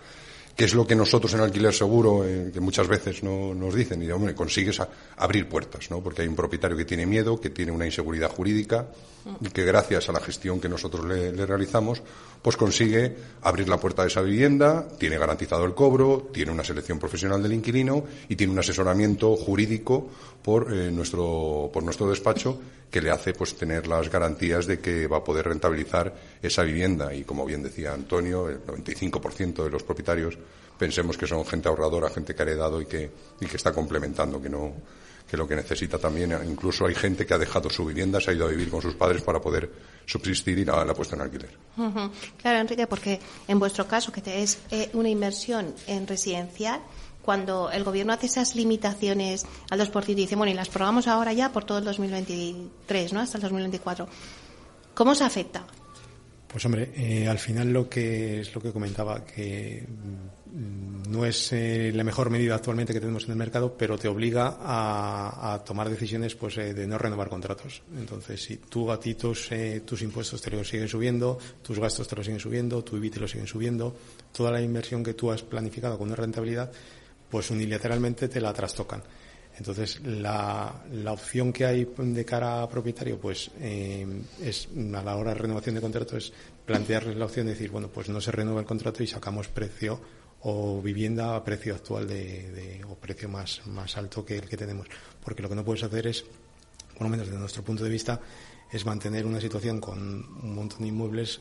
¿Qué 0.57 0.65
es 0.65 0.75
lo 0.75 0.87
que 0.87 0.97
nosotros 0.97 1.35
en 1.35 1.41
alquiler 1.41 1.75
seguro, 1.75 2.25
eh, 2.25 2.51
que 2.51 2.61
muchas 2.61 2.89
veces 2.89 3.23
no, 3.23 3.53
nos 3.55 3.75
dicen? 3.75 4.03
Y, 4.03 4.11
hombre, 4.11 4.35
consigues 4.35 4.81
abrir 5.19 5.51
puertas, 5.51 5.91
¿no? 5.91 6.03
Porque 6.03 6.23
hay 6.23 6.29
un 6.29 6.35
propietario 6.35 6.79
que 6.79 6.87
tiene 6.87 7.05
miedo, 7.05 7.39
que 7.39 7.51
tiene 7.51 7.73
una 7.73 7.85
inseguridad 7.85 8.31
jurídica 8.31 8.87
y 9.41 9.51
que 9.51 9.65
gracias 9.65 10.09
a 10.09 10.13
la 10.13 10.21
gestión 10.21 10.59
que 10.59 10.69
nosotros 10.69 11.05
le, 11.05 11.45
realizamos, 11.45 12.03
pues 12.41 12.57
consigue 12.57 13.15
abrir 13.43 13.69
la 13.69 13.79
puerta 13.79 14.01
de 14.03 14.09
esa 14.09 14.23
vivienda, 14.23 14.89
tiene 14.99 15.19
garantizado 15.19 15.67
el 15.67 15.75
cobro, 15.75 16.31
tiene 16.33 16.53
una 16.53 16.65
selección 16.65 16.99
profesional 16.99 17.43
del 17.43 17.53
inquilino 17.53 18.05
y 18.29 18.37
tiene 18.37 18.53
un 18.55 18.59
asesoramiento 18.59 19.37
jurídico 19.37 20.09
por, 20.43 20.73
eh, 20.73 20.91
nuestro, 20.91 21.69
por 21.71 21.83
nuestro 21.83 22.09
despacho 22.09 22.59
que 22.91 23.01
le 23.01 23.11
hace 23.11 23.33
pues 23.33 23.57
tener 23.57 23.87
las 23.89 24.09
garantías 24.09 24.67
de 24.67 24.79
que 24.79 25.07
va 25.07 25.19
a 25.19 25.25
poder 25.25 25.49
rentabilizar 25.49 26.15
esa 26.41 26.63
vivienda 26.63 27.13
y 27.13 27.25
como 27.25 27.45
bien 27.45 27.63
decía 27.63 27.93
Antonio, 27.93 28.49
el 28.49 28.65
95% 28.65 29.65
de 29.65 29.71
los 29.71 29.83
propietarios 29.83 30.39
pensemos 30.79 31.17
que 31.17 31.27
son 31.27 31.45
gente 31.47 31.69
ahorradora, 31.69 32.11
gente 32.11 32.35
que 32.35 32.43
ha 32.43 32.47
heredado 32.47 32.81
y 32.81 32.87
que, 32.87 33.11
y 33.41 33.47
que 33.47 33.57
está 33.57 33.73
complementando, 33.73 34.41
que 34.41 34.49
no 34.49 34.75
que 35.29 35.37
lo 35.37 35.47
que 35.47 35.57
necesita 35.57 35.99
también, 35.99 36.39
incluso 36.49 36.87
hay 36.87 36.95
gente 36.95 37.27
que 37.27 37.35
ha 37.35 37.39
dejado 37.39 37.69
su 37.69 37.85
vivienda, 37.85 38.21
se 38.21 38.31
ha 38.31 38.35
ido 38.35 38.47
a 38.47 38.51
vivir 38.51 38.71
con 38.71 38.81
sus 38.81 38.95
padres 38.95 39.23
para 39.23 39.41
poder 39.41 39.71
subsistir 40.05 40.59
y 40.59 40.65
la, 40.65 40.83
ha 40.83 40.95
puesto 40.95 41.17
en 41.17 41.23
alquiler. 41.23 41.51
Claro, 42.41 42.61
Enrique, 42.61 42.87
porque 42.87 43.21
en 43.49 43.59
vuestro 43.59 43.89
caso, 43.89 44.13
que 44.13 44.23
es 44.43 44.59
eh, 44.71 44.89
una 44.93 45.09
inversión 45.09 45.75
en 45.89 46.07
residencial, 46.07 46.81
cuando 47.23 47.73
el 47.73 47.83
gobierno 47.83 48.13
hace 48.13 48.27
esas 48.27 48.55
limitaciones 48.55 49.45
al 49.71 49.81
2% 49.81 50.09
y 50.11 50.15
dice, 50.15 50.37
bueno, 50.37 50.53
y 50.53 50.55
las 50.55 50.69
probamos 50.69 51.09
ahora 51.09 51.33
ya 51.33 51.51
por 51.53 51.65
todo 51.65 51.79
el 51.79 51.85
2023, 51.85 53.13
¿no? 53.13 53.21
Hasta 53.21 53.39
el 53.39 53.43
2024. 53.43 54.07
¿Cómo 54.95 55.15
se 55.17 55.25
afecta? 55.25 55.67
Pues 56.47 56.65
hombre, 56.65 56.93
eh, 56.95 57.29
al 57.29 57.41
final 57.41 57.73
lo 57.73 57.89
que 57.89 58.41
es 58.41 58.55
lo 58.55 58.63
que 58.63 58.73
comentaba, 58.73 59.25
que 59.25 59.85
mm, 59.89 60.36
no 60.57 61.27
es 61.27 61.53
eh, 61.53 61.93
la 61.95 62.03
mejor 62.03 62.31
medida 62.31 62.55
actualmente 62.55 62.93
que 62.93 63.01
tenemos 63.01 63.25
en 63.25 63.33
el 63.33 63.37
mercado, 63.37 63.77
pero 63.77 63.99
te 63.99 64.09
obliga 64.09 64.57
a, 64.61 65.63
tomar 65.65 65.91
decisiones 65.91 66.35
pues 66.35 66.57
eh, 66.59 66.73
de 66.73 66.87
no 66.87 66.97
renovar 66.97 67.29
contratos. 67.29 67.83
Entonces, 67.99 68.43
si 68.43 68.57
tú 68.57 68.91
a 68.91 68.99
ti 68.99 69.15
tus, 69.15 69.51
tus 69.85 70.03
impuestos 70.03 70.41
te 70.41 70.51
los 70.51 70.69
siguen 70.69 70.89
subiendo, 70.89 71.39
tus 71.63 71.79
gastos 71.79 72.09
te 72.09 72.17
los 72.17 72.25
siguen 72.25 72.41
subiendo, 72.41 72.83
tu 72.83 72.97
IBI 72.97 73.11
te 73.11 73.21
lo 73.21 73.29
siguen 73.29 73.47
subiendo, 73.47 73.95
toda 74.33 74.51
la 74.51 74.63
inversión 74.63 75.05
que 75.05 75.15
tú 75.15 75.31
has 75.31 75.43
planificado 75.43 75.99
con 75.99 76.09
una 76.09 76.17
rentabilidad, 76.17 76.73
pues 77.31 77.51
unilateralmente 77.51 78.29
te 78.29 78.41
la 78.41 78.53
trastocan. 78.53 79.03
Entonces, 79.59 80.01
la, 80.05 80.85
la, 80.93 81.13
opción 81.13 81.51
que 81.51 81.65
hay 81.65 81.89
de 81.97 82.25
cara 82.27 82.63
a 82.63 82.69
propietario, 82.69 83.19
pues 83.19 83.51
eh, 83.59 84.07
es 84.43 84.69
a 84.95 85.03
la 85.03 85.17
hora 85.17 85.33
de 85.33 85.39
renovación 85.39 85.75
de 85.77 85.81
contrato, 85.81 86.19
es 86.19 86.31
plantearles 86.67 87.17
la 87.17 87.25
opción 87.25 87.47
de 87.47 87.53
decir, 87.53 87.71
bueno, 87.71 87.89
pues 87.89 88.11
no 88.11 88.21
se 88.21 88.33
renueva 88.33 88.61
el 88.61 88.67
contrato 88.67 89.03
y 89.03 89.07
sacamos 89.07 89.49
precio 89.49 89.99
o 90.49 90.81
vivienda 90.81 91.35
a 91.35 91.43
precio 91.43 91.75
actual 91.75 92.07
de, 92.07 92.79
o 92.87 92.95
precio 92.95 93.29
más, 93.29 93.67
más 93.67 93.97
alto 93.97 94.25
que 94.25 94.39
el 94.39 94.49
que 94.49 94.57
tenemos. 94.57 94.87
Porque 95.19 95.43
lo 95.43 95.49
que 95.49 95.57
no 95.57 95.65
puedes 95.65 95.83
hacer 95.83 96.07
es, 96.07 96.25
por 96.95 97.03
lo 97.03 97.09
menos 97.09 97.27
desde 97.27 97.41
nuestro 97.41 97.65
punto 97.65 97.83
de 97.83 97.91
vista, 97.91 98.21
es 98.71 98.87
mantener 98.87 99.27
una 99.27 99.41
situación 99.41 99.81
con 99.81 99.99
un 99.99 100.55
montón 100.55 100.83
de 100.83 100.89
inmuebles 100.89 101.41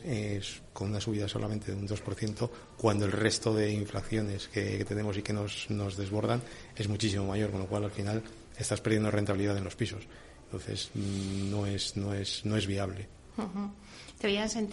con 0.72 0.90
una 0.90 1.00
subida 1.00 1.28
solamente 1.28 1.70
de 1.70 1.78
un 1.78 1.86
2%, 1.86 2.50
cuando 2.76 3.04
el 3.04 3.12
resto 3.12 3.54
de 3.54 3.70
inflaciones 3.70 4.48
que, 4.48 4.84
tenemos 4.84 5.16
y 5.16 5.22
que 5.22 5.32
nos, 5.32 5.70
nos, 5.70 5.96
desbordan 5.96 6.42
es 6.74 6.88
muchísimo 6.88 7.26
mayor, 7.26 7.52
con 7.52 7.60
lo 7.60 7.66
cual 7.66 7.84
al 7.84 7.92
final 7.92 8.24
estás 8.58 8.80
perdiendo 8.80 9.12
rentabilidad 9.12 9.56
en 9.56 9.64
los 9.64 9.76
pisos. 9.76 10.02
Entonces 10.46 10.90
mm, 10.94 11.50
no 11.50 11.64
es, 11.64 11.96
no 11.96 12.12
es, 12.12 12.44
no 12.44 12.56
es 12.56 12.66
viable. 12.66 13.15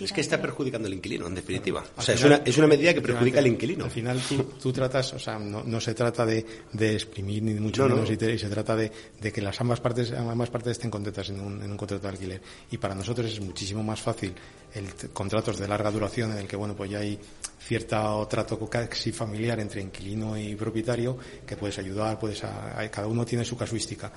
Es 0.06 0.14
que 0.14 0.22
está 0.22 0.42
perjudicando 0.42 0.88
al 0.88 0.94
inquilino, 0.94 1.28
en 1.28 1.36
definitiva. 1.36 1.84
o 1.98 2.02
sea, 2.02 2.16
es, 2.16 2.24
una, 2.24 2.38
es 2.38 2.58
una 2.58 2.68
medida 2.68 2.94
que 2.94 3.02
perjudica 3.02 3.40
al 3.40 3.48
inquilino. 3.48 3.84
Al 3.86 3.92
final 3.92 4.22
tú, 4.62 4.72
tratas, 4.72 5.14
o 5.14 5.20
sea, 5.20 5.38
no, 5.38 5.64
no 5.64 5.82
se 5.82 5.94
trata 5.94 6.26
de, 6.26 6.46
de, 6.72 6.94
exprimir 6.94 7.44
ni 7.44 7.54
mucho 7.56 7.88
menos, 7.88 8.10
Y, 8.10 8.18
se 8.38 8.50
trata 8.50 8.76
de, 8.76 8.90
de, 9.20 9.32
que 9.34 9.42
las 9.42 9.60
ambas 9.60 9.82
partes, 9.82 10.14
ambas 10.14 10.50
partes 10.50 10.72
estén 10.72 10.90
contentas 10.90 11.30
en 11.30 11.42
un, 11.42 11.62
en 11.62 11.72
un 11.72 11.78
contrato 11.78 12.04
de 12.04 12.10
alquiler. 12.10 12.42
Y 12.72 12.78
para 12.78 12.96
nosotros 12.96 13.30
es 13.30 13.42
muchísimo 13.42 13.84
más 13.84 14.02
fácil 14.02 14.34
el 14.74 14.88
contratos 15.12 15.60
de 15.60 15.68
larga 15.68 15.92
duración 15.92 16.32
en 16.32 16.38
el 16.38 16.48
que, 16.48 16.56
bueno, 16.56 16.76
pues 16.76 16.90
ya 16.90 17.00
hay 17.00 17.20
cierto 17.60 18.26
trato 18.30 18.58
casi 18.70 19.12
familiar 19.12 19.60
entre 19.60 19.82
inquilino 19.82 20.38
y 20.38 20.56
propietario 20.56 21.18
que 21.46 21.58
puedes 21.58 21.78
ayudar, 21.80 22.18
puedes 22.18 22.42
cada 22.42 23.08
uno 23.08 23.26
tiene 23.26 23.44
su 23.44 23.58
casuística. 23.58 24.12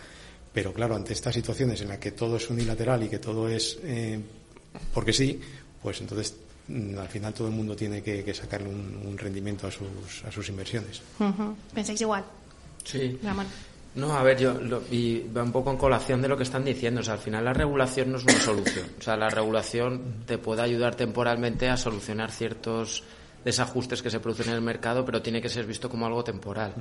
Pero 0.57 0.73
claro, 0.73 0.97
ante 0.97 1.13
estas 1.13 1.35
situaciones 1.35 1.83
en 1.83 1.89
las 1.89 1.99
que 1.99 2.13
todo 2.13 2.39
es 2.39 2.49
unilateral 2.49 3.03
y 3.03 3.11
que 3.11 3.19
todo 3.19 3.47
es 3.47 3.79
eh, 3.85 4.19
porque 4.95 5.13
sí, 5.13 5.39
pues 5.83 6.01
entonces 6.01 6.35
mm, 6.69 6.97
al 6.97 7.09
final 7.09 7.35
todo 7.35 7.49
el 7.49 7.53
mundo 7.53 7.77
tiene 7.77 8.03
que, 8.03 8.33
sacarle 8.33 8.71
un, 8.71 9.19
rendimiento 9.19 9.67
a 9.67 9.71
sus, 9.71 10.25
a 10.25 10.33
sus 10.33 10.49
inversiones. 10.49 11.03
¿Pensáis 11.75 12.01
igual? 12.01 12.25
Sí. 12.85 13.19
No, 13.97 14.15
a 14.15 14.23
ver, 14.23 14.39
yo, 14.39 14.59
y 14.91 15.29
va 15.29 15.43
un 15.43 15.53
poco 15.53 15.71
en 15.73 15.77
colación 15.77 16.23
de 16.23 16.29
lo 16.29 16.39
que 16.39 16.45
están 16.45 16.65
diciendo. 16.65 17.03
O 17.03 17.05
sea, 17.05 17.15
al 17.15 17.21
final 17.21 17.45
la 17.45 17.53
regulación 17.53 18.13
no 18.13 18.17
es 18.17 18.25
una 18.25 18.41
solución. 18.41 18.87
O 18.99 19.03
sea, 19.03 19.15
la 19.19 19.29
regulación 19.29 20.25
te 20.25 20.39
puede 20.39 20.63
ayudar 20.63 20.95
temporalmente 20.95 21.69
a 21.69 21.77
solucionar 21.77 22.33
ciertos 22.33 23.03
desajustes 23.47 24.03
que 24.03 24.11
se 24.11 24.19
producen 24.19 24.49
en 24.49 24.57
el 24.57 24.61
mercado, 24.61 25.05
pero 25.05 25.23
tiene 25.23 25.41
que 25.41 25.49
ser 25.49 25.65
visto 25.67 25.89
como 25.89 26.05
algo 26.05 26.25
temporal. 26.25 26.75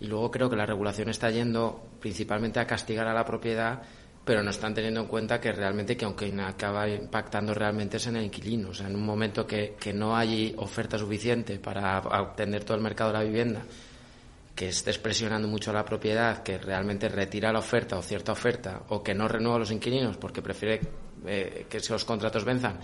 Y 0.00 0.06
luego 0.06 0.28
creo 0.28 0.50
que 0.50 0.56
la 0.56 0.66
regulación 0.66 1.08
está 1.08 1.30
yendo 1.30 1.80
principalmente 2.00 2.58
a 2.58 2.66
castigar 2.66 3.06
a 3.06 3.14
la 3.14 3.24
propiedad 3.24 3.80
pero 4.22 4.42
no 4.42 4.50
están 4.50 4.74
teniendo 4.74 5.00
en 5.00 5.06
cuenta 5.06 5.40
que 5.40 5.50
realmente 5.50 5.96
que 5.96 6.04
aunque 6.04 6.32
acaba 6.40 6.86
impactando 6.86 7.54
realmente 7.54 7.96
es 7.96 8.06
en 8.06 8.16
el 8.16 8.24
inquilino. 8.26 8.68
O 8.68 8.74
sea, 8.74 8.86
en 8.86 8.94
un 8.94 9.04
momento 9.04 9.46
que, 9.46 9.76
que 9.80 9.92
no 9.92 10.14
hay 10.14 10.54
oferta 10.58 10.98
suficiente 10.98 11.58
para 11.58 11.98
obtener 11.98 12.62
todo 12.62 12.76
el 12.76 12.82
mercado 12.82 13.12
de 13.12 13.18
la 13.18 13.24
vivienda, 13.24 13.62
que 14.54 14.68
estés 14.68 14.98
presionando 14.98 15.48
mucho 15.48 15.70
a 15.70 15.74
la 15.74 15.84
propiedad, 15.84 16.42
que 16.42 16.58
realmente 16.58 17.08
retira 17.08 17.50
la 17.50 17.60
oferta 17.60 17.96
o 17.96 18.02
cierta 18.02 18.32
oferta, 18.32 18.82
o 18.90 19.02
que 19.02 19.14
no 19.14 19.26
renueva 19.26 19.56
a 19.56 19.60
los 19.60 19.70
inquilinos 19.70 20.18
porque 20.18 20.42
prefiere 20.42 20.80
eh, 21.26 21.66
que 21.68 21.78
esos 21.78 22.04
contratos 22.04 22.44
venzan 22.44 22.78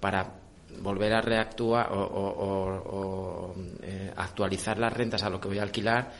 para 0.00 0.41
volver 0.80 1.12
a 1.12 1.20
reactuar 1.20 1.88
o, 1.92 3.54
eh, 3.82 4.12
actualizar 4.16 4.78
las 4.78 4.92
rentas 4.92 5.22
a 5.22 5.30
lo 5.30 5.40
que 5.40 5.48
voy 5.48 5.58
a 5.58 5.62
alquilar, 5.62 6.12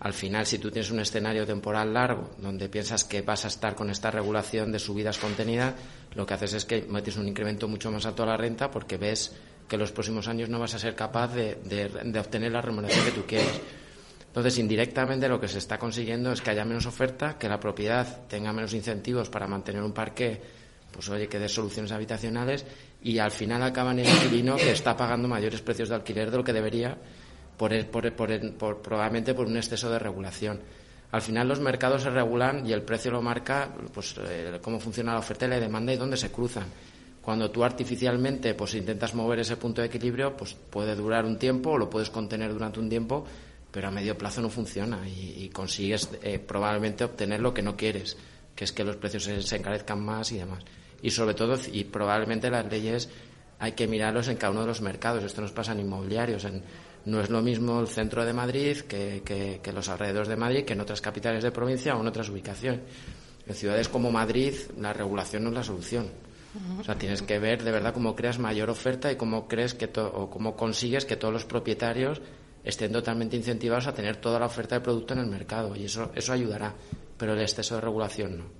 al 0.00 0.12
final, 0.12 0.46
si 0.46 0.58
tú 0.58 0.70
tienes 0.70 0.90
un 0.92 1.00
escenario 1.00 1.44
temporal 1.44 1.92
largo 1.92 2.30
donde 2.38 2.68
piensas 2.68 3.02
que 3.02 3.22
vas 3.22 3.44
a 3.44 3.48
estar 3.48 3.74
con 3.74 3.90
esta 3.90 4.10
regulación 4.10 4.70
de 4.70 4.78
subidas 4.78 5.18
contenidas, 5.18 5.74
lo 6.14 6.24
que 6.24 6.34
haces 6.34 6.54
es 6.54 6.64
que 6.64 6.82
metes 6.82 7.16
un 7.16 7.26
incremento 7.26 7.66
mucho 7.66 7.90
más 7.90 8.06
alto 8.06 8.22
a 8.22 8.26
la 8.26 8.36
renta 8.36 8.70
porque 8.70 8.96
ves 8.96 9.34
que 9.68 9.76
los 9.76 9.90
próximos 9.90 10.28
años 10.28 10.48
no 10.48 10.60
vas 10.60 10.74
a 10.74 10.78
ser 10.78 10.94
capaz 10.94 11.34
de, 11.34 12.18
obtener 12.18 12.52
la 12.52 12.62
remuneración 12.62 13.04
que 13.04 13.10
tú 13.12 13.24
quieres. 13.26 13.60
Entonces, 14.28 14.58
indirectamente 14.58 15.28
lo 15.28 15.40
que 15.40 15.48
se 15.48 15.58
está 15.58 15.78
consiguiendo 15.78 16.32
es 16.32 16.40
que 16.40 16.50
haya 16.50 16.64
menos 16.64 16.86
oferta, 16.86 17.36
que 17.36 17.48
la 17.48 17.58
propiedad 17.58 18.26
tenga 18.28 18.52
menos 18.52 18.72
incentivos 18.74 19.28
para 19.28 19.48
mantener 19.48 19.82
un 19.82 19.92
parque, 19.92 20.40
pues 20.92 21.08
oye, 21.08 21.28
que 21.28 21.38
dé 21.38 21.48
soluciones 21.48 21.90
habitacionales 21.90 22.64
y 23.02 23.18
al 23.18 23.30
final 23.30 23.62
acaba 23.62 23.92
en 23.92 24.00
el 24.00 24.08
inquilino 24.08 24.56
que 24.56 24.72
está 24.72 24.96
pagando 24.96 25.28
mayores 25.28 25.60
precios 25.62 25.88
de 25.88 25.94
alquiler 25.94 26.30
de 26.30 26.36
lo 26.36 26.44
que 26.44 26.52
debería 26.52 26.96
por, 27.56 27.72
probablemente 28.82 29.34
por 29.34 29.46
un 29.46 29.56
exceso 29.56 29.90
de 29.90 29.98
regulación. 29.98 30.60
Al 31.10 31.22
final 31.22 31.48
los 31.48 31.60
mercados 31.60 32.02
se 32.02 32.10
regulan 32.10 32.66
y 32.66 32.72
el 32.72 32.82
precio 32.82 33.10
lo 33.10 33.22
marca 33.22 33.72
pues, 33.92 34.14
eh, 34.18 34.58
cómo 34.62 34.78
funciona 34.78 35.12
la 35.12 35.20
oferta 35.20 35.46
y 35.46 35.48
la 35.48 35.60
demanda 35.60 35.92
y 35.92 35.96
dónde 35.96 36.16
se 36.16 36.30
cruzan. 36.30 36.66
Cuando 37.22 37.50
tú 37.50 37.64
artificialmente 37.64 38.54
pues, 38.54 38.74
intentas 38.74 39.14
mover 39.14 39.40
ese 39.40 39.56
punto 39.56 39.80
de 39.80 39.88
equilibrio, 39.88 40.36
pues 40.36 40.54
puede 40.54 40.94
durar 40.94 41.24
un 41.24 41.38
tiempo 41.38 41.70
o 41.70 41.78
lo 41.78 41.88
puedes 41.88 42.10
contener 42.10 42.52
durante 42.52 42.78
un 42.80 42.88
tiempo, 42.88 43.24
pero 43.70 43.88
a 43.88 43.90
medio 43.90 44.16
plazo 44.16 44.40
no 44.40 44.50
funciona 44.50 45.06
y, 45.08 45.48
consigues 45.50 46.10
eh, 46.22 46.38
probablemente 46.38 47.04
obtener 47.04 47.40
lo 47.40 47.52
que 47.52 47.62
no 47.62 47.76
quieres, 47.76 48.16
que 48.54 48.64
es 48.64 48.72
que 48.72 48.84
los 48.84 48.96
precios 48.96 49.24
se, 49.24 49.56
encarezcan 49.56 50.02
más 50.02 50.30
y 50.32 50.38
demás. 50.38 50.64
Y 51.02 51.10
sobre 51.10 51.34
todo, 51.34 51.56
y 51.72 51.84
probablemente 51.84 52.50
las 52.50 52.66
leyes 52.70 53.08
hay 53.58 53.72
que 53.72 53.86
mirarlos 53.86 54.28
en 54.28 54.36
cada 54.36 54.52
uno 54.52 54.62
de 54.62 54.66
los 54.68 54.80
mercados. 54.80 55.24
Esto 55.24 55.40
nos 55.40 55.52
pasa 55.52 55.72
en 55.72 55.80
inmobiliarios. 55.80 56.44
En, 56.44 56.62
no 57.04 57.20
es 57.20 57.30
lo 57.30 57.42
mismo 57.42 57.80
el 57.80 57.88
centro 57.88 58.24
de 58.24 58.32
Madrid 58.32 58.80
que, 58.80 59.60
los 59.72 59.88
alrededores 59.88 60.28
de 60.28 60.36
Madrid, 60.36 60.64
que 60.64 60.74
en 60.74 60.80
otras 60.80 61.00
capitales 61.00 61.42
de 61.42 61.50
provincia 61.50 61.96
o 61.96 62.00
en 62.00 62.06
otras 62.06 62.28
ubicaciones. 62.28 62.80
En 63.46 63.54
ciudades 63.54 63.88
como 63.88 64.12
Madrid, 64.12 64.54
la 64.78 64.92
regulación 64.92 65.44
no 65.44 65.48
es 65.50 65.54
la 65.54 65.62
solución. 65.62 66.10
O 66.78 66.82
sea, 66.82 66.96
tienes 66.96 67.22
que 67.22 67.38
ver 67.38 67.62
de 67.62 67.70
verdad 67.70 67.94
cómo 67.94 68.16
creas 68.16 68.38
mayor 68.38 68.68
oferta 68.68 69.12
y 69.12 69.16
cómo 69.16 69.46
crees 69.46 69.74
que 69.74 69.88
o 70.00 70.28
cómo 70.28 70.56
consigues 70.56 71.04
que 71.04 71.16
todos 71.16 71.32
los 71.32 71.44
propietarios 71.44 72.20
estén 72.64 72.90
totalmente 72.90 73.36
incentivados 73.36 73.86
a 73.86 73.94
tener 73.94 74.16
toda 74.16 74.40
la 74.40 74.46
oferta 74.46 74.74
de 74.74 74.80
producto 74.80 75.14
en 75.14 75.20
el 75.20 75.26
mercado 75.26 75.76
y 75.76 75.84
eso 75.84 76.10
eso 76.14 76.32
ayudará, 76.32 76.74
pero 77.16 77.34
el 77.34 77.40
exceso 77.40 77.76
de 77.76 77.82
regulación 77.82 78.38
no. 78.38 78.57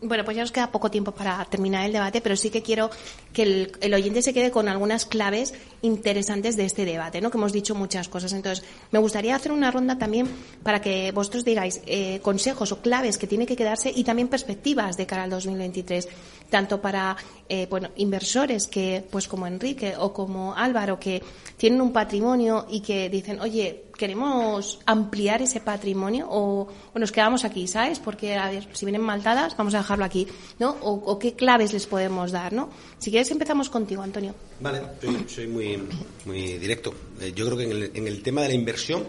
Bueno, 0.00 0.24
pues 0.24 0.34
ya 0.34 0.42
nos 0.42 0.50
queda 0.50 0.70
poco 0.70 0.90
tiempo 0.90 1.12
para 1.12 1.44
terminar 1.44 1.84
el 1.84 1.92
debate, 1.92 2.22
pero 2.22 2.36
sí 2.36 2.48
que 2.48 2.62
quiero 2.62 2.90
que 3.34 3.70
el, 3.80 3.94
oyente 3.94 4.22
se 4.22 4.32
quede 4.32 4.50
con 4.50 4.66
algunas 4.66 5.04
claves 5.04 5.52
interesantes 5.82 6.56
de 6.56 6.64
este 6.64 6.86
debate, 6.86 7.20
¿no? 7.20 7.30
Que 7.30 7.36
hemos 7.36 7.52
dicho 7.52 7.74
muchas 7.74 8.08
cosas. 8.08 8.32
Entonces, 8.32 8.64
me 8.92 8.98
gustaría 8.98 9.36
hacer 9.36 9.52
una 9.52 9.70
ronda 9.70 9.98
también 9.98 10.26
para 10.62 10.80
que 10.80 11.12
vosotros 11.12 11.44
digáis 11.44 11.82
eh, 11.86 12.20
consejos 12.22 12.72
o 12.72 12.80
claves 12.80 13.18
que 13.18 13.26
tiene 13.26 13.44
que 13.44 13.54
quedarse 13.54 13.92
y 13.94 14.04
también 14.04 14.28
perspectivas 14.28 14.96
de 14.96 15.06
cara 15.06 15.24
al 15.24 15.30
2023, 15.30 16.08
tanto 16.48 16.80
para 16.80 17.16
eh, 17.48 17.66
bueno, 17.68 17.90
inversores 17.96 18.66
que, 18.66 19.04
pues 19.10 19.28
como 19.28 19.46
Enrique 19.46 19.94
o 19.98 20.14
como 20.14 20.54
Álvaro, 20.54 20.98
que 20.98 21.22
tienen 21.58 21.82
un 21.82 21.92
patrimonio 21.92 22.66
y 22.70 22.80
que 22.80 23.10
dicen, 23.10 23.38
oye, 23.40 23.84
queremos 24.02 24.80
ampliar 24.84 25.42
ese 25.42 25.60
patrimonio 25.60 26.26
o, 26.28 26.66
o, 26.92 26.98
nos 26.98 27.12
quedamos 27.12 27.44
aquí, 27.44 27.68
¿sabes? 27.68 28.00
Porque, 28.00 28.34
a 28.34 28.50
ver, 28.50 28.66
si 28.72 28.84
vienen 28.84 29.00
maltadas, 29.00 29.56
vamos 29.56 29.74
a 29.74 29.78
dejarlo 29.78 30.04
aquí, 30.04 30.26
¿no? 30.58 30.70
O, 30.82 31.20
qué 31.20 31.34
claves 31.34 31.72
les 31.72 31.86
podemos 31.86 32.32
dar, 32.32 32.52
¿no? 32.52 32.68
Si 32.98 33.12
quieres, 33.12 33.30
empezamos 33.30 33.70
contigo, 33.70 34.02
Antonio. 34.02 34.34
Vale, 34.58 34.82
soy, 35.00 35.24
soy 35.28 35.46
muy, 35.46 35.80
muy 36.24 36.58
directo. 36.58 36.92
Eh, 37.20 37.32
yo 37.32 37.46
creo 37.46 37.56
que 37.56 37.90
en 37.94 38.06
el 38.08 38.22
tema 38.24 38.42
de 38.42 38.48
la 38.48 38.54
inversión, 38.54 39.04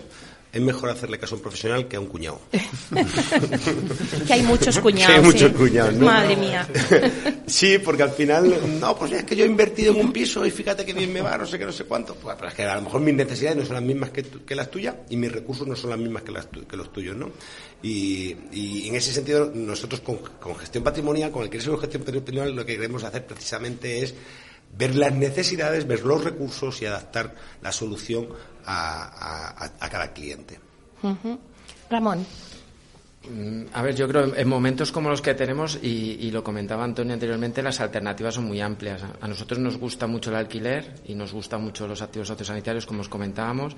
es 0.53 0.61
mejor 0.61 0.91
hacerle 0.91 1.17
caso 1.17 1.33
a 1.33 1.37
un 1.37 1.41
profesional 1.41 1.87
que 1.87 1.95
a 1.95 1.99
un 1.99 2.05
cuñado. 2.05 2.39
que 4.27 4.33
hay 4.33 4.43
muchos 4.43 4.77
cuñados. 4.77 5.07
Que 5.07 5.19
hay 5.19 5.25
muchos 5.25 5.49
sí. 5.51 5.57
cuñados, 5.57 5.93
¿no? 5.95 6.05
Madre 6.05 6.35
mía. 6.35 6.67
sí, 7.47 7.79
porque 7.79 8.03
al 8.03 8.11
final, 8.11 8.79
no, 8.79 8.95
pues 8.95 9.13
es 9.13 9.23
que 9.23 9.35
yo 9.35 9.45
he 9.45 9.47
invertido 9.47 9.91
en 9.93 9.99
un 9.99 10.13
piso 10.13 10.45
y 10.45 10.51
fíjate 10.51 10.85
que 10.85 10.93
bien 10.93 11.11
me 11.11 11.21
va, 11.21 11.35
no 11.39 11.47
sé 11.47 11.57
qué, 11.57 11.65
no 11.65 11.71
sé 11.71 11.85
cuánto. 11.85 12.13
Pues, 12.13 12.35
pero 12.35 12.49
es 12.49 12.53
que 12.53 12.65
a 12.65 12.75
lo 12.75 12.83
mejor 12.83 13.01
mis 13.01 13.15
necesidades 13.15 13.57
no 13.57 13.65
son 13.65 13.73
las 13.73 13.83
mismas 13.83 14.11
que, 14.11 14.21
tu, 14.21 14.45
que 14.45 14.53
las 14.53 14.69
tuyas 14.69 14.93
y 15.09 15.17
mis 15.17 15.31
recursos 15.31 15.67
no 15.67 15.75
son 15.75 15.89
las 15.89 15.97
mismas 15.97 16.21
que, 16.21 16.31
las, 16.31 16.45
que 16.45 16.77
los 16.77 16.93
tuyos, 16.93 17.17
¿no? 17.17 17.31
Y, 17.81 18.35
y, 18.51 18.89
en 18.89 18.95
ese 18.95 19.11
sentido, 19.11 19.51
nosotros 19.55 20.01
con, 20.01 20.17
con 20.39 20.55
gestión 20.55 20.83
patrimonial, 20.83 21.31
con 21.31 21.41
el 21.41 21.49
que 21.49 21.57
de 21.57 21.77
gestión 21.77 22.03
patrimonial, 22.03 22.55
lo 22.55 22.63
que 22.63 22.75
queremos 22.75 23.03
hacer 23.03 23.25
precisamente 23.25 24.03
es 24.03 24.13
ver 24.77 24.95
las 24.95 25.13
necesidades, 25.13 25.87
ver 25.87 26.03
los 26.03 26.23
recursos 26.23 26.81
y 26.81 26.85
adaptar 26.85 27.35
la 27.61 27.71
solución 27.71 28.27
a, 28.65 29.63
a, 29.63 29.71
a 29.79 29.89
cada 29.89 30.11
cliente. 30.13 30.59
Uh 31.03 31.09
-huh. 31.09 31.37
Ramón. 31.89 32.25
Mm, 33.29 33.67
A 33.73 33.81
ver, 33.81 33.95
yo 33.95 34.07
creo 34.07 34.35
en 34.35 34.47
momentos 34.49 34.91
como 34.91 35.09
los 35.09 35.21
que 35.21 35.33
tenemos, 35.33 35.79
y, 35.81 36.17
y, 36.19 36.31
lo 36.31 36.43
comentaba 36.43 36.83
Antonio 36.83 37.13
anteriormente, 37.13 37.63
las 37.63 37.79
alternativas 37.79 38.35
son 38.35 38.45
muy 38.45 38.59
amplias. 38.59 39.01
A 39.21 39.27
nosotros 39.27 39.59
nos 39.59 39.77
gusta 39.77 40.07
mucho 40.07 40.29
el 40.29 40.35
alquiler 40.35 40.95
y 41.05 41.15
nos 41.15 41.31
gustan 41.31 41.63
mucho 41.63 41.87
los 41.87 42.01
activos 42.01 42.27
sociosanitarios, 42.27 42.85
como 42.85 42.99
os 43.01 43.07
comentábamos, 43.09 43.75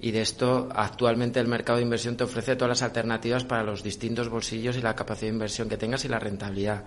y 0.00 0.10
de 0.12 0.20
esto 0.22 0.68
actualmente 0.74 1.40
el 1.40 1.48
mercado 1.48 1.78
de 1.78 1.84
inversión 1.84 2.16
te 2.16 2.24
ofrece 2.24 2.54
todas 2.54 2.68
las 2.70 2.82
alternativas 2.82 3.44
para 3.44 3.64
los 3.64 3.82
distintos 3.82 4.28
bolsillos 4.28 4.76
y 4.76 4.80
la 4.80 4.94
capacidad 4.94 5.28
de 5.28 5.34
inversión 5.34 5.68
que 5.68 5.76
tengas 5.76 6.04
y 6.04 6.08
la 6.08 6.18
rentabilidad. 6.20 6.84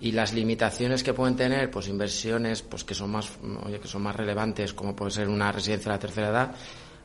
Y 0.00 0.12
las 0.12 0.32
limitaciones 0.32 1.02
que 1.02 1.12
pueden 1.12 1.34
tener, 1.34 1.70
pues 1.70 1.88
inversiones 1.88 2.62
pues 2.62 2.84
que 2.84 2.94
son 2.94 3.10
más, 3.10 3.30
oye, 3.64 3.80
que 3.80 3.88
son 3.88 4.02
más 4.02 4.14
relevantes, 4.14 4.72
como 4.72 4.94
puede 4.94 5.10
ser 5.10 5.28
una 5.28 5.50
residencia 5.50 5.90
de 5.90 5.96
la 5.96 6.00
tercera 6.00 6.28
edad, 6.28 6.54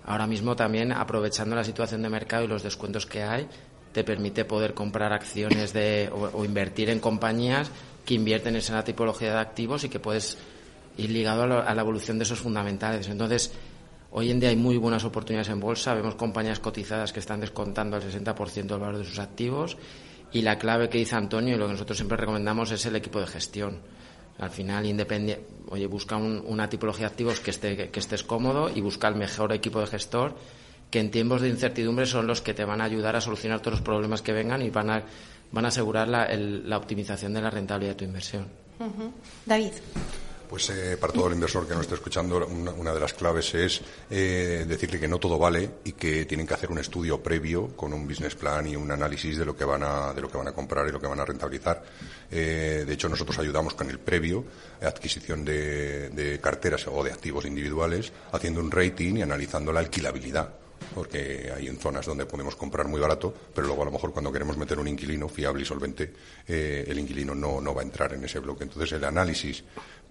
ahora 0.05 0.27
mismo 0.27 0.55
también 0.55 0.91
aprovechando 0.91 1.55
la 1.55 1.63
situación 1.63 2.03
de 2.03 2.09
mercado 2.09 2.43
y 2.43 2.47
los 2.47 2.61
descuentos 2.61 3.05
que 3.05 3.23
hay, 3.23 3.47
te 3.93 4.03
permite 4.03 4.45
poder 4.45 4.73
comprar 4.73 5.11
acciones 5.13 5.73
de, 5.73 6.09
o, 6.11 6.45
invertir 6.45 6.89
en 6.89 6.99
compañías 6.99 7.71
que 8.05 8.15
invierten 8.15 8.55
en 8.55 8.59
esa 8.59 8.83
tipología 8.83 9.33
de 9.33 9.39
activos 9.39 9.83
y 9.83 9.89
que 9.89 9.99
puedes 9.99 10.37
ir 10.97 11.09
ligado 11.09 11.43
a, 11.43 11.61
a, 11.61 11.75
la 11.75 11.81
evolución 11.81 12.17
de 12.19 12.25
esos 12.25 12.39
fundamentales. 12.39 13.07
Entonces, 13.07 13.53
hoy 14.11 14.29
en 14.29 14.39
día 14.39 14.49
hay 14.49 14.55
muy 14.55 14.77
buenas 14.77 15.03
oportunidades 15.03 15.49
en 15.49 15.59
bolsa, 15.59 15.93
vemos 15.93 16.15
compañías 16.15 16.59
cotizadas 16.59 17.13
que 17.13 17.19
están 17.19 17.39
descontando 17.39 17.97
el 17.97 18.03
60% 18.03 18.53
del 18.53 18.79
valor 18.79 18.97
de 18.97 19.05
sus 19.05 19.19
activos 19.19 19.77
y 20.33 20.41
la 20.41 20.57
clave 20.57 20.89
que 20.89 20.97
dice 20.97 21.15
Antonio 21.15 21.55
y 21.55 21.57
lo 21.57 21.67
que 21.67 21.73
nosotros 21.73 21.97
siempre 21.97 22.17
recomendamos 22.17 22.71
es 22.71 22.85
el 22.85 22.95
equipo 22.95 23.19
de 23.19 23.27
gestión. 23.27 23.79
Al 24.39 24.49
final, 24.49 24.85
independiente, 24.85 25.45
oye, 25.69 25.85
busca 25.85 26.17
un, 26.17 26.43
una 26.47 26.67
tipología 26.67 27.07
de 27.07 27.11
activos 27.11 27.39
que, 27.39 27.51
esté, 27.51 27.89
que, 27.89 27.99
estés 27.99 28.23
cómodo 28.23 28.69
y 28.73 28.81
busca 28.81 29.07
el 29.07 29.15
mejor 29.15 29.53
equipo 29.53 29.79
de 29.79 29.87
gestor 29.87 30.35
que 30.89 30.99
en 30.99 31.11
tiempos 31.11 31.41
de 31.41 31.49
incertidumbre 31.49 32.05
son 32.05 32.27
los 32.27 32.41
que 32.41 32.53
te 32.53 32.65
van 32.65 32.81
a 32.81 32.85
ayudar 32.85 33.15
a 33.15 33.21
solucionar 33.21 33.61
todos 33.61 33.79
los 33.79 33.81
problemas 33.81 34.21
que 34.21 34.33
vengan 34.33 34.61
y 34.61 34.69
van 34.69 34.89
a, 34.89 35.03
van 35.51 35.65
a 35.65 35.67
asegurar 35.69 36.07
la, 36.07 36.27
la 36.35 36.77
optimización 36.77 37.33
de 37.33 37.41
la 37.41 37.49
rentabilidad 37.49 37.93
de 37.93 37.97
tu 37.97 38.05
inversión. 38.05 38.47
David. 39.45 39.71
Pues 40.49 40.69
eh, 40.69 40.97
para 40.97 41.11
todo 41.11 41.27
el 41.27 41.33
inversor 41.33 41.67
que 41.67 41.73
nos 41.73 41.81
esté 41.81 41.95
escuchando, 41.95 42.45
una, 42.45 42.71
una 42.71 42.93
de 42.93 42.99
las 42.99 43.13
claves 43.13 43.55
es 43.55 43.81
eh, 44.09 44.65
decirle 44.67 44.99
que 44.99 45.07
no 45.07 45.17
todo 45.17 45.39
vale 45.39 45.69
y 45.83 45.93
que 45.93 46.25
tienen 46.25 46.45
que 46.45 46.53
hacer 46.53 46.71
un 46.71 46.77
estudio 46.77 47.21
previo 47.23 47.69
con 47.75 47.91
un 47.93 48.07
business 48.07 48.35
plan 48.35 48.67
y 48.67 48.75
un 48.75 48.91
análisis 48.91 49.37
de 49.37 49.45
lo 49.45 49.55
que 49.55 49.65
van 49.65 49.83
a, 49.83 50.13
de 50.13 50.21
lo 50.21 50.29
que 50.29 50.37
van 50.37 50.47
a 50.47 50.51
comprar 50.51 50.87
y 50.87 50.91
lo 50.91 50.99
que 50.99 51.07
van 51.07 51.19
a 51.19 51.25
rentabilizar. 51.25 51.83
Eh, 52.29 52.83
de 52.85 52.93
hecho, 52.93 53.09
nosotros 53.09 53.39
ayudamos 53.39 53.73
con 53.73 53.89
el 53.89 53.99
previo, 53.99 54.45
adquisición 54.81 55.43
de, 55.43 56.39
carteras 56.41 56.87
o 56.87 57.03
de 57.03 57.11
activos 57.11 57.45
individuales, 57.45 58.11
haciendo 58.31 58.59
un 58.59 58.69
rating 58.69 59.17
y 59.17 59.21
analizando 59.21 59.71
la 59.71 59.79
alquilabilidad 59.79 60.53
porque 60.93 61.51
hay 61.55 61.67
en 61.67 61.77
zonas 61.77 62.05
donde 62.05 62.25
podemos 62.25 62.55
comprar 62.55 62.87
muy 62.87 62.99
barato, 62.99 63.33
pero 63.55 63.65
luego 63.65 63.81
a 63.81 63.85
lo 63.85 63.91
mejor 63.91 64.11
cuando 64.11 64.31
queremos 64.31 64.57
meter 64.57 64.77
un 64.77 64.87
inquilino 64.87 65.27
fiable 65.27 65.63
y 65.63 65.65
solvente, 65.65 66.13
eh, 66.47 66.83
el 66.87 66.99
inquilino 66.99 67.33
no, 67.33 67.61
no 67.61 67.73
va 67.73 67.81
a 67.81 67.85
entrar 67.85 68.13
en 68.13 68.23
ese 68.23 68.39
bloque. 68.39 68.65
Entonces 68.65 68.91
el 68.91 69.03
análisis 69.03 69.63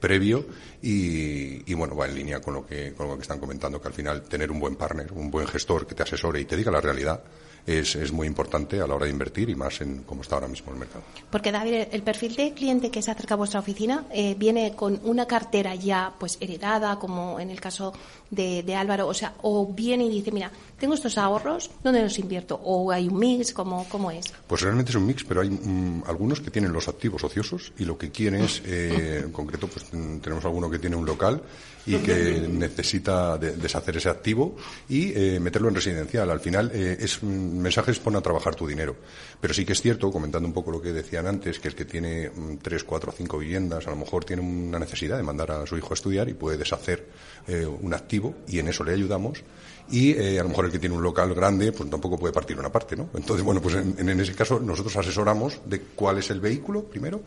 previo 0.02 0.44
y, 0.82 1.70
y, 1.70 1.74
bueno, 1.74 1.94
va 1.94 2.06
en 2.06 2.16
línea 2.16 2.40
con 2.40 2.54
lo, 2.54 2.66
que, 2.66 2.92
con 2.92 3.06
lo 3.06 3.14
que 3.14 3.22
están 3.22 3.38
comentando, 3.38 3.80
que 3.80 3.86
al 3.86 3.94
final 3.94 4.22
tener 4.22 4.50
un 4.50 4.58
buen 4.58 4.74
partner, 4.74 5.12
un 5.12 5.30
buen 5.30 5.46
gestor 5.46 5.86
que 5.86 5.94
te 5.94 6.02
asesore 6.02 6.40
y 6.40 6.44
te 6.44 6.56
diga 6.56 6.72
la 6.72 6.80
realidad 6.80 7.22
es, 7.66 7.94
es 7.94 8.12
muy 8.12 8.26
importante 8.26 8.80
a 8.80 8.86
la 8.86 8.94
hora 8.94 9.06
de 9.06 9.12
invertir 9.12 9.48
y 9.48 9.54
más 9.54 9.80
en 9.80 10.02
cómo 10.02 10.22
está 10.22 10.34
ahora 10.34 10.48
mismo 10.48 10.72
el 10.72 10.78
mercado. 10.78 11.04
Porque 11.30 11.52
David, 11.52 11.88
el 11.92 12.02
perfil 12.02 12.34
de 12.34 12.52
cliente 12.52 12.90
que 12.90 13.02
se 13.02 13.10
acerca 13.10 13.34
a 13.34 13.36
vuestra 13.36 13.60
oficina 13.60 14.06
eh, 14.10 14.34
viene 14.36 14.74
con 14.74 15.00
una 15.04 15.26
cartera 15.26 15.74
ya 15.74 16.12
pues 16.18 16.38
heredada, 16.40 16.98
como 16.98 17.38
en 17.38 17.50
el 17.50 17.60
caso 17.60 17.92
de, 18.30 18.62
de, 18.62 18.74
Álvaro, 18.74 19.06
o 19.06 19.14
sea, 19.14 19.34
o 19.42 19.72
viene 19.72 20.04
y 20.04 20.10
dice, 20.10 20.32
mira, 20.32 20.50
tengo 20.82 20.94
estos 20.94 21.16
ahorros, 21.16 21.70
¿dónde 21.84 22.02
los 22.02 22.18
invierto? 22.18 22.60
O 22.64 22.90
hay 22.90 23.06
un 23.06 23.16
mix, 23.16 23.52
¿cómo, 23.52 23.86
cómo 23.88 24.10
es? 24.10 24.26
Pues 24.48 24.62
realmente 24.62 24.90
es 24.90 24.96
un 24.96 25.06
mix, 25.06 25.22
pero 25.22 25.40
hay 25.40 25.48
mm, 25.48 26.02
algunos 26.08 26.40
que 26.40 26.50
tienen 26.50 26.72
los 26.72 26.88
activos 26.88 27.22
ociosos 27.22 27.72
y 27.78 27.84
lo 27.84 27.96
que 27.96 28.10
quieren 28.10 28.42
es, 28.42 28.60
eh, 28.66 29.20
en 29.24 29.30
concreto, 29.30 29.68
pues 29.68 29.84
tenemos 29.86 30.44
alguno 30.44 30.68
que 30.68 30.80
tiene 30.80 30.96
un 30.96 31.06
local 31.06 31.40
y 31.86 31.96
que 31.96 32.46
necesita 32.48 33.38
de, 33.38 33.56
deshacer 33.56 33.96
ese 33.96 34.08
activo 34.08 34.56
y 34.88 35.12
eh, 35.14 35.40
meterlo 35.40 35.68
en 35.68 35.74
residencial. 35.74 36.30
Al 36.30 36.40
final 36.40 36.70
eh, 36.74 36.96
es 36.98 37.22
mensajes 37.22 37.98
pon 37.98 38.16
a 38.16 38.20
trabajar 38.20 38.54
tu 38.54 38.66
dinero. 38.66 38.96
Pero 39.40 39.54
sí 39.54 39.64
que 39.64 39.72
es 39.72 39.80
cierto, 39.80 40.10
comentando 40.10 40.46
un 40.46 40.54
poco 40.54 40.70
lo 40.70 40.80
que 40.80 40.92
decían 40.92 41.26
antes, 41.26 41.58
que 41.58 41.68
el 41.68 41.74
que 41.74 41.84
tiene 41.84 42.30
mm, 42.30 42.56
tres, 42.62 42.84
cuatro 42.84 43.12
cinco 43.12 43.38
viviendas, 43.38 43.86
a 43.86 43.90
lo 43.90 43.96
mejor 43.96 44.24
tiene 44.24 44.42
una 44.42 44.78
necesidad 44.78 45.16
de 45.16 45.22
mandar 45.22 45.50
a 45.50 45.66
su 45.66 45.76
hijo 45.76 45.90
a 45.90 45.94
estudiar 45.94 46.28
y 46.28 46.34
puede 46.34 46.56
deshacer 46.56 47.06
eh, 47.48 47.66
un 47.66 47.94
activo 47.94 48.34
y 48.48 48.58
en 48.58 48.68
eso 48.68 48.84
le 48.84 48.92
ayudamos. 48.92 49.42
Y 49.90 50.12
eh, 50.12 50.40
a 50.40 50.42
lo 50.42 50.48
mejor 50.48 50.66
el 50.66 50.72
que 50.72 50.78
tiene 50.78 50.94
un 50.94 51.02
local 51.02 51.34
grande, 51.34 51.72
pues 51.72 51.90
tampoco 51.90 52.18
puede 52.18 52.32
partir 52.32 52.58
una 52.58 52.70
parte, 52.70 52.96
¿no? 52.96 53.10
Entonces, 53.14 53.44
bueno, 53.44 53.60
pues 53.60 53.74
en, 53.74 54.20
ese 54.20 54.34
caso 54.34 54.60
nosotros 54.60 54.96
asesoramos 54.96 55.60
de 55.66 55.80
cuál 55.80 56.18
es 56.18 56.30
el 56.30 56.40
vehículo 56.40 56.84
primero 56.84 57.20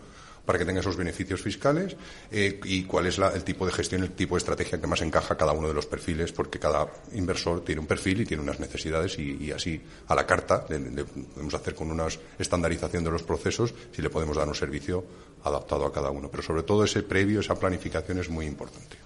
para 0.46 0.60
que 0.60 0.66
tenga 0.66 0.80
esos 0.80 0.96
beneficios 0.96 1.42
fiscales 1.42 1.96
eh, 2.32 2.60
y 2.64 2.84
cuál 2.84 3.08
es 3.08 3.18
la, 3.18 3.30
el 3.30 3.44
tipo 3.44 3.66
de 3.66 3.72
gestión, 3.72 4.04
el 4.04 4.12
tipo 4.12 4.36
de 4.36 4.40
estrategia 4.40 4.80
que 4.80 4.88
más 4.88 5.02
encaja 5.02 5.36
cada 5.36 5.52
uno 5.52 5.68
de 5.68 5.74
los 5.74 5.86
perfiles, 5.86 6.32
porque 6.32 6.60
cada 6.60 6.88
inversor 7.14 7.64
tiene 7.66 7.82
un 7.82 7.88
perfil 7.88 8.22
y 8.22 8.26
tiene 8.26 8.44
unas 8.44 8.60
necesidades 8.60 9.18
y, 9.18 9.52
así 9.52 9.82
a 10.08 10.16
la 10.16 10.26
carta 10.26 10.66
de, 10.70 11.04
podemos 11.06 11.54
hacer 11.54 11.74
con 11.76 11.92
una 11.92 12.08
estandarización 12.38 13.04
de 13.04 13.12
los 13.12 13.24
procesos 13.24 13.74
si 13.92 14.02
le 14.02 14.10
podemos 14.10 14.38
dar 14.38 14.48
un 14.48 14.56
servicio 14.56 15.04
adaptado 15.44 15.86
a 15.86 15.92
cada 15.92 16.12
uno. 16.12 16.30
Pero 16.30 16.44
sobre 16.44 16.64
todo 16.64 16.84
ese 16.84 17.04
previo, 17.04 17.40
esa 17.40 17.56
planificación 17.56 18.20
es 18.20 18.30
muy 18.30 18.46
importante. 18.46 18.98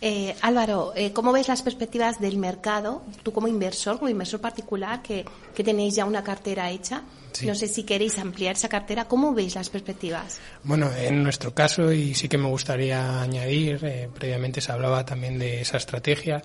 Eh, 0.00 0.34
Álvaro, 0.42 0.92
eh, 0.94 1.12
¿cómo 1.12 1.32
ves 1.32 1.48
las 1.48 1.62
perspectivas 1.62 2.20
del 2.20 2.36
mercado? 2.36 3.02
Tú 3.24 3.32
como 3.32 3.48
inversor, 3.48 3.98
como 3.98 4.08
inversor 4.08 4.40
particular, 4.40 5.02
que, 5.02 5.24
que 5.54 5.64
tenéis 5.64 5.96
ya 5.96 6.04
una 6.04 6.22
cartera 6.22 6.70
hecha, 6.70 7.02
sí. 7.32 7.46
no 7.46 7.54
sé 7.56 7.66
si 7.66 7.82
queréis 7.82 8.16
ampliar 8.18 8.54
esa 8.54 8.68
cartera, 8.68 9.06
¿cómo 9.06 9.34
veis 9.34 9.56
las 9.56 9.68
perspectivas? 9.68 10.38
Bueno, 10.62 10.88
en 10.96 11.24
nuestro 11.24 11.52
caso, 11.52 11.92
y 11.92 12.14
sí 12.14 12.28
que 12.28 12.38
me 12.38 12.48
gustaría 12.48 13.20
añadir, 13.20 13.80
eh, 13.84 14.08
previamente 14.14 14.60
se 14.60 14.70
hablaba 14.70 15.04
también 15.04 15.36
de 15.36 15.62
esa 15.62 15.78
estrategia, 15.78 16.42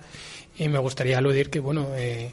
y 0.58 0.68
me 0.68 0.78
gustaría 0.78 1.18
aludir 1.18 1.48
que, 1.48 1.60
bueno, 1.60 1.88
eh, 1.94 2.32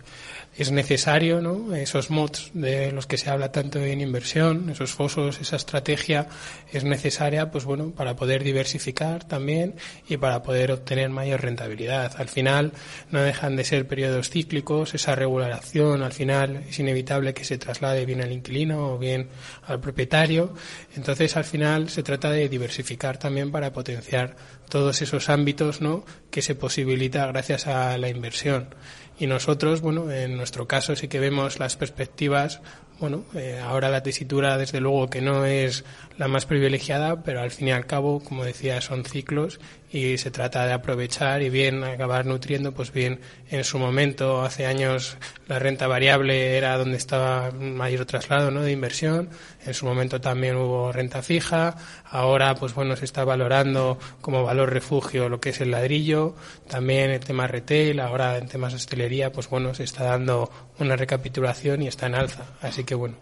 es 0.57 0.71
necesario, 0.71 1.41
¿no? 1.41 1.73
Esos 1.73 2.09
mods 2.09 2.51
de 2.53 2.91
los 2.91 3.07
que 3.07 3.17
se 3.17 3.29
habla 3.29 3.51
tanto 3.51 3.79
en 3.79 4.01
inversión, 4.01 4.69
esos 4.69 4.91
fosos, 4.91 5.39
esa 5.39 5.55
estrategia 5.55 6.27
es 6.71 6.83
necesaria, 6.83 7.51
pues 7.51 7.63
bueno, 7.63 7.91
para 7.91 8.15
poder 8.15 8.43
diversificar 8.43 9.23
también 9.23 9.75
y 10.09 10.17
para 10.17 10.43
poder 10.43 10.71
obtener 10.73 11.09
mayor 11.09 11.41
rentabilidad. 11.41 12.13
Al 12.17 12.27
final 12.27 12.73
no 13.11 13.21
dejan 13.21 13.55
de 13.55 13.63
ser 13.63 13.87
periodos 13.87 14.29
cíclicos, 14.29 14.93
esa 14.93 15.15
regulación 15.15 16.03
al 16.03 16.11
final 16.11 16.65
es 16.67 16.79
inevitable 16.79 17.33
que 17.33 17.45
se 17.45 17.57
traslade 17.57 18.05
bien 18.05 18.21
al 18.21 18.31
inquilino 18.31 18.93
o 18.93 18.97
bien 18.97 19.29
al 19.63 19.79
propietario. 19.79 20.53
Entonces 20.95 21.37
al 21.37 21.45
final 21.45 21.89
se 21.89 22.03
trata 22.03 22.29
de 22.29 22.49
diversificar 22.49 23.17
también 23.17 23.51
para 23.51 23.71
potenciar 23.71 24.35
todos 24.67 25.01
esos 25.01 25.29
ámbitos, 25.29 25.81
¿no? 25.81 26.05
Que 26.29 26.41
se 26.41 26.55
posibilita 26.55 27.25
gracias 27.27 27.67
a 27.67 27.97
la 27.97 28.09
inversión 28.09 28.75
Y 29.21 29.27
nosotros, 29.27 29.81
bueno, 29.81 30.09
en 30.11 30.35
nuestro 30.35 30.67
caso 30.67 30.95
sí 30.95 31.07
que 31.07 31.19
vemos 31.19 31.59
las 31.59 31.75
perspectivas 31.75 32.59
bueno, 33.01 33.25
eh, 33.33 33.59
ahora 33.59 33.89
la 33.89 34.03
tesitura 34.03 34.59
desde 34.59 34.79
luego 34.79 35.09
que 35.09 35.21
no 35.21 35.43
es 35.43 35.83
la 36.19 36.27
más 36.27 36.45
privilegiada, 36.45 37.23
pero 37.23 37.41
al 37.41 37.49
fin 37.49 37.69
y 37.69 37.71
al 37.71 37.87
cabo, 37.87 38.19
como 38.23 38.45
decía, 38.45 38.79
son 38.79 39.03
ciclos 39.03 39.59
y 39.91 40.17
se 40.17 40.31
trata 40.31 40.65
de 40.65 40.73
aprovechar 40.73 41.41
y 41.41 41.49
bien 41.49 41.83
acabar 41.83 42.25
nutriendo, 42.25 42.71
pues 42.73 42.93
bien 42.93 43.19
en 43.49 43.63
su 43.63 43.77
momento, 43.77 44.41
hace 44.41 44.65
años 44.65 45.17
la 45.47 45.59
renta 45.59 45.87
variable 45.87 46.57
era 46.57 46.77
donde 46.77 46.95
estaba 46.97 47.51
mayor 47.51 48.05
traslado 48.05 48.51
¿no? 48.51 48.61
de 48.61 48.71
inversión, 48.71 49.29
en 49.65 49.73
su 49.73 49.85
momento 49.85 50.21
también 50.21 50.55
hubo 50.55 50.91
renta 50.93 51.21
fija, 51.21 51.75
ahora 52.05 52.55
pues 52.55 52.73
bueno 52.73 52.95
se 52.95 53.03
está 53.03 53.25
valorando 53.25 53.99
como 54.21 54.43
valor 54.43 54.71
refugio 54.71 55.27
lo 55.27 55.41
que 55.41 55.49
es 55.49 55.59
el 55.59 55.71
ladrillo, 55.71 56.35
también 56.69 57.09
el 57.09 57.19
tema 57.19 57.47
retail, 57.47 57.99
ahora 57.99 58.37
en 58.37 58.47
temas 58.47 58.71
de 58.71 58.77
hostelería 58.77 59.33
pues 59.33 59.49
bueno 59.49 59.73
se 59.73 59.83
está 59.83 60.05
dando 60.05 60.49
una 60.79 60.95
recapitulación 60.95 61.81
y 61.81 61.87
está 61.87 62.07
en 62.07 62.15
alza, 62.15 62.45
así 62.61 62.85
que 62.85 62.90
bueno. 62.95 63.15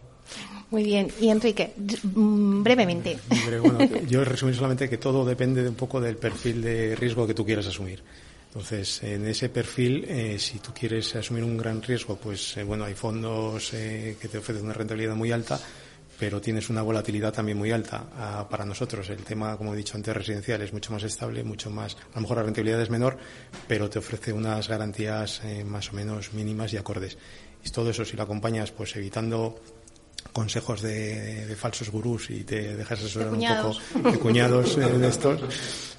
Muy 0.72 0.84
bien. 0.84 1.07
Y 1.20 1.30
Enrique, 1.30 1.74
mm, 2.03 2.61
brevemente. 2.61 3.20
yo 4.07 4.24
resumir 4.24 4.55
solamente 4.55 4.88
que 4.88 4.97
todo 4.97 5.26
depende 5.26 5.63
de 5.63 5.70
un 5.70 5.76
poco 5.76 5.99
del 5.99 6.17
perfil 6.17 6.61
de 6.61 6.95
riesgo 6.95 7.26
que 7.26 7.34
tú 7.34 7.45
quieras 7.45 7.65
asumir. 7.67 8.03
Entonces, 8.49 9.03
en 9.03 9.28
ese 9.28 9.49
perfil, 9.49 10.05
eh, 10.07 10.39
si 10.39 10.57
tú 10.57 10.72
quieres 10.74 11.15
asumir 11.15 11.43
un 11.43 11.55
gran 11.55 11.84
riesgo, 11.84 12.15
pues 12.15 12.57
eh, 12.57 12.63
bueno, 12.63 12.84
hay 12.84 12.95
fondos 12.95 13.74
eh, 13.74 14.17
que 14.20 14.28
te 14.28 14.39
ofrecen 14.39 14.65
una 14.65 14.74
rentabilidad 14.74 15.15
muy 15.15 15.32
alta, 15.32 15.59
pero 16.20 16.41
tienes 16.41 16.67
una 16.70 16.82
volatilidad 16.82 17.32
también 17.32 17.59
muy 17.59 17.72
alta. 17.72 18.07
Ah, 18.17 18.47
para 18.49 18.65
nosotros, 18.65 19.07
el 19.11 19.24
tema, 19.24 19.55
como 19.55 19.76
he 19.76 19.78
dicho 19.78 19.95
antes, 19.97 20.15
residencial 20.15 20.63
es 20.63 20.74
mucho 20.74 20.91
más 20.91 21.03
estable, 21.03 21.43
mucho 21.43 21.70
más, 21.70 21.95
a 21.95 22.15
lo 22.15 22.22
mejor 22.22 22.38
la 22.38 22.43
rentabilidad 22.43 22.82
es 22.82 22.89
menor, 22.89 23.17
pero 23.67 23.88
te 23.88 23.99
ofrece 23.99 24.34
unas 24.34 24.67
garantías 24.67 25.41
más 25.65 25.91
o 25.91 25.95
menos 25.95 26.34
mínimas 26.34 26.74
y 26.74 26.78
acordes. 26.78 27.20
Y 27.64 27.70
todo 27.70 27.89
eso, 27.89 28.05
si 28.05 28.16
lo 28.16 28.24
acompañas, 28.24 28.72
pues 28.72 28.95
evitando 28.95 29.60
consejos 30.34 30.82
de, 30.82 31.55
falsos 31.57 31.89
gurús 31.89 32.30
y 32.30 32.43
te 32.43 32.76
dejas 32.76 32.99
asesorar 32.99 33.34
un 33.34 33.39
poco 33.39 34.10
de 34.10 34.20
cuñados 34.20 34.76
de 34.76 35.07
estos, 35.07 35.41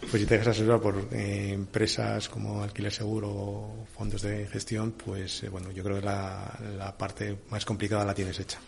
pues 0.01 0.23
si 0.23 0.27
te 0.27 0.39
dejas 0.39 0.49
asesorar 0.49 0.81
por 0.81 1.09
eh, 1.13 1.53
empresas 1.53 2.29
como 2.29 2.63
alquiler 2.63 2.93
seguro 2.93 3.29
o 3.29 3.87
fondos 3.97 4.23
de 4.23 4.47
gestión, 4.47 4.93
pues 4.93 5.43
eh, 5.43 5.49
bueno, 5.49 5.71
yo 5.71 5.83
creo 5.83 6.01
que 6.01 6.07
la, 6.07 6.59
la 6.79 6.97
parte 6.97 7.37
más 7.51 7.65
complicada 7.65 8.05
la 8.05 8.15
tienes 8.15 8.39
hecha. 8.39 8.59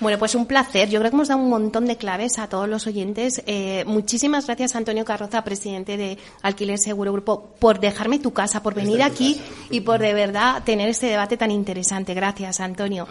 Bueno, 0.00 0.18
pues 0.18 0.34
un 0.34 0.46
placer. 0.46 0.88
Yo 0.88 1.00
creo 1.00 1.10
que 1.10 1.16
hemos 1.16 1.28
dado 1.28 1.40
un 1.40 1.48
montón 1.48 1.86
de 1.86 1.96
claves 1.96 2.38
a 2.38 2.48
todos 2.48 2.68
los 2.68 2.86
oyentes. 2.86 3.42
Eh, 3.46 3.84
muchísimas 3.86 4.46
gracias, 4.46 4.76
Antonio 4.76 5.04
Carroza, 5.04 5.42
presidente 5.42 5.96
de 5.96 6.18
Alquiler 6.42 6.78
Seguro 6.78 7.12
Grupo, 7.12 7.54
por 7.58 7.80
dejarme 7.80 8.18
tu 8.18 8.32
casa, 8.32 8.62
por 8.62 8.74
venir 8.74 9.02
aquí 9.02 9.40
y 9.70 9.80
por 9.80 10.00
de 10.00 10.14
verdad 10.14 10.62
tener 10.64 10.88
este 10.88 11.06
debate 11.06 11.36
tan 11.36 11.50
interesante. 11.50 12.14
Gracias, 12.14 12.60
Antonio. 12.60 13.08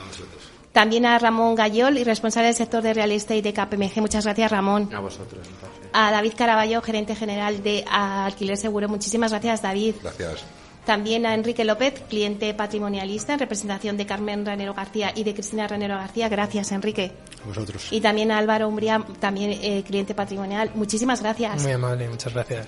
También 0.72 1.06
a 1.08 1.18
Ramón 1.18 1.56
Gayol, 1.56 1.98
y 1.98 2.04
responsable 2.04 2.48
del 2.48 2.56
sector 2.56 2.84
de 2.84 2.94
real 2.94 3.12
estate 3.12 3.42
de 3.42 3.54
KPMG. 3.54 4.00
Muchas 4.00 4.26
gracias, 4.26 4.52
Ramón. 4.52 4.90
A 4.94 5.00
vosotros. 5.00 5.48
A 5.92 6.12
David 6.12 6.34
Caraballo, 6.38 6.82
gerente 6.82 7.16
general 7.16 7.64
de 7.64 7.84
Alquiler 7.90 8.58
Seguro. 8.58 8.88
Muchísimas 8.88 9.32
gracias, 9.32 9.62
David. 9.62 9.96
Gracias. 10.04 10.46
También 10.88 11.26
a 11.26 11.34
Enrique 11.34 11.66
López, 11.66 12.02
cliente 12.08 12.54
patrimonialista, 12.54 13.34
en 13.34 13.40
representación 13.40 13.98
de 13.98 14.06
Carmen 14.06 14.46
Ranero 14.46 14.74
García 14.74 15.12
y 15.14 15.26
de 15.26 15.34
Cristina 15.34 15.68
Ranero 15.68 15.96
García. 15.96 16.30
Gracias, 16.30 16.72
Enrique. 16.72 17.12
A 17.44 17.48
vosotros. 17.48 17.90
Y 17.92 18.00
también 18.00 18.32
a 18.32 18.38
Álvaro 18.38 18.70
Umbría, 18.70 19.06
también 19.20 19.52
eh, 19.52 19.84
cliente 19.86 20.16
patrimonial. 20.16 20.72
Muchísimas 20.76 21.22
gracias. 21.22 21.62
Muy 21.62 21.74
amable, 21.74 22.08
muchas 22.08 22.34
gracias. 22.34 22.68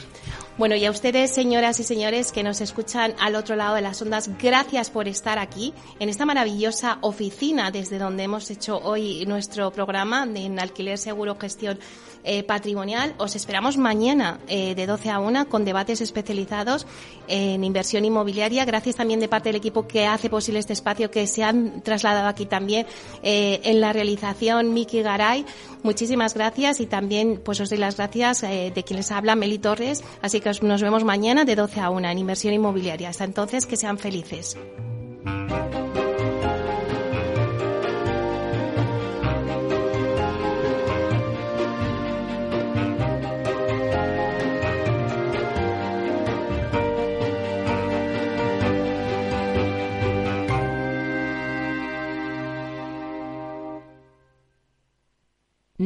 Bueno, 0.57 0.75
y 0.75 0.83
a 0.83 0.91
ustedes, 0.91 1.33
señoras 1.33 1.79
y 1.79 1.85
señores, 1.85 2.33
que 2.33 2.43
nos 2.43 2.59
escuchan 2.59 3.15
al 3.21 3.35
otro 3.35 3.55
lado 3.55 3.75
de 3.75 3.81
las 3.81 4.01
ondas, 4.01 4.29
gracias 4.37 4.89
por 4.89 5.07
estar 5.07 5.39
aquí 5.39 5.73
en 6.01 6.09
esta 6.09 6.25
maravillosa 6.25 6.97
oficina 6.99 7.71
desde 7.71 7.99
donde 7.99 8.23
hemos 8.23 8.51
hecho 8.51 8.79
hoy 8.79 9.25
nuestro 9.27 9.71
programa 9.71 10.27
en 10.35 10.59
Alquiler 10.59 10.97
Seguro 10.97 11.37
Gestión 11.39 11.79
eh, 12.23 12.43
patrimonial. 12.43 13.15
Os 13.17 13.35
esperamos 13.35 13.77
mañana 13.77 14.39
eh, 14.47 14.75
de 14.75 14.85
12 14.85 15.09
a 15.09 15.19
1 15.19 15.49
con 15.49 15.65
debates 15.65 16.01
especializados 16.01 16.85
en 17.27 17.63
inversión 17.63 18.05
inmobiliaria. 18.05 18.65
Gracias 18.65 18.95
también 18.95 19.19
de 19.19 19.27
parte 19.27 19.49
del 19.49 19.55
equipo 19.55 19.87
que 19.87 20.05
hace 20.05 20.29
posible 20.29 20.59
este 20.59 20.73
espacio 20.73 21.09
que 21.11 21.27
se 21.27 21.43
han 21.43 21.81
trasladado 21.81 22.27
aquí 22.27 22.45
también 22.45 22.85
eh, 23.23 23.61
en 23.63 23.81
la 23.81 23.93
realización 23.93 24.73
Miki 24.73 25.01
Garay. 25.01 25.45
Muchísimas 25.83 26.33
gracias 26.33 26.81
y 26.81 26.87
también 26.87 27.41
pues 27.43 27.59
os 27.61 27.69
doy 27.69 27.79
las 27.79 27.95
gracias 27.95 28.41
de 28.41 28.83
quien 28.85 28.97
les 28.97 29.11
habla, 29.11 29.35
Meli 29.35 29.59
Torres. 29.59 30.03
Así 30.21 30.41
que 30.41 30.51
nos 30.61 30.81
vemos 30.81 31.03
mañana 31.03 31.45
de 31.45 31.55
12 31.55 31.79
a 31.79 31.89
1 31.89 32.09
en 32.09 32.17
inversión 32.17 32.53
inmobiliaria. 32.53 33.09
Hasta 33.09 33.23
entonces, 33.23 33.65
que 33.65 33.77
sean 33.77 33.97
felices. 33.97 34.57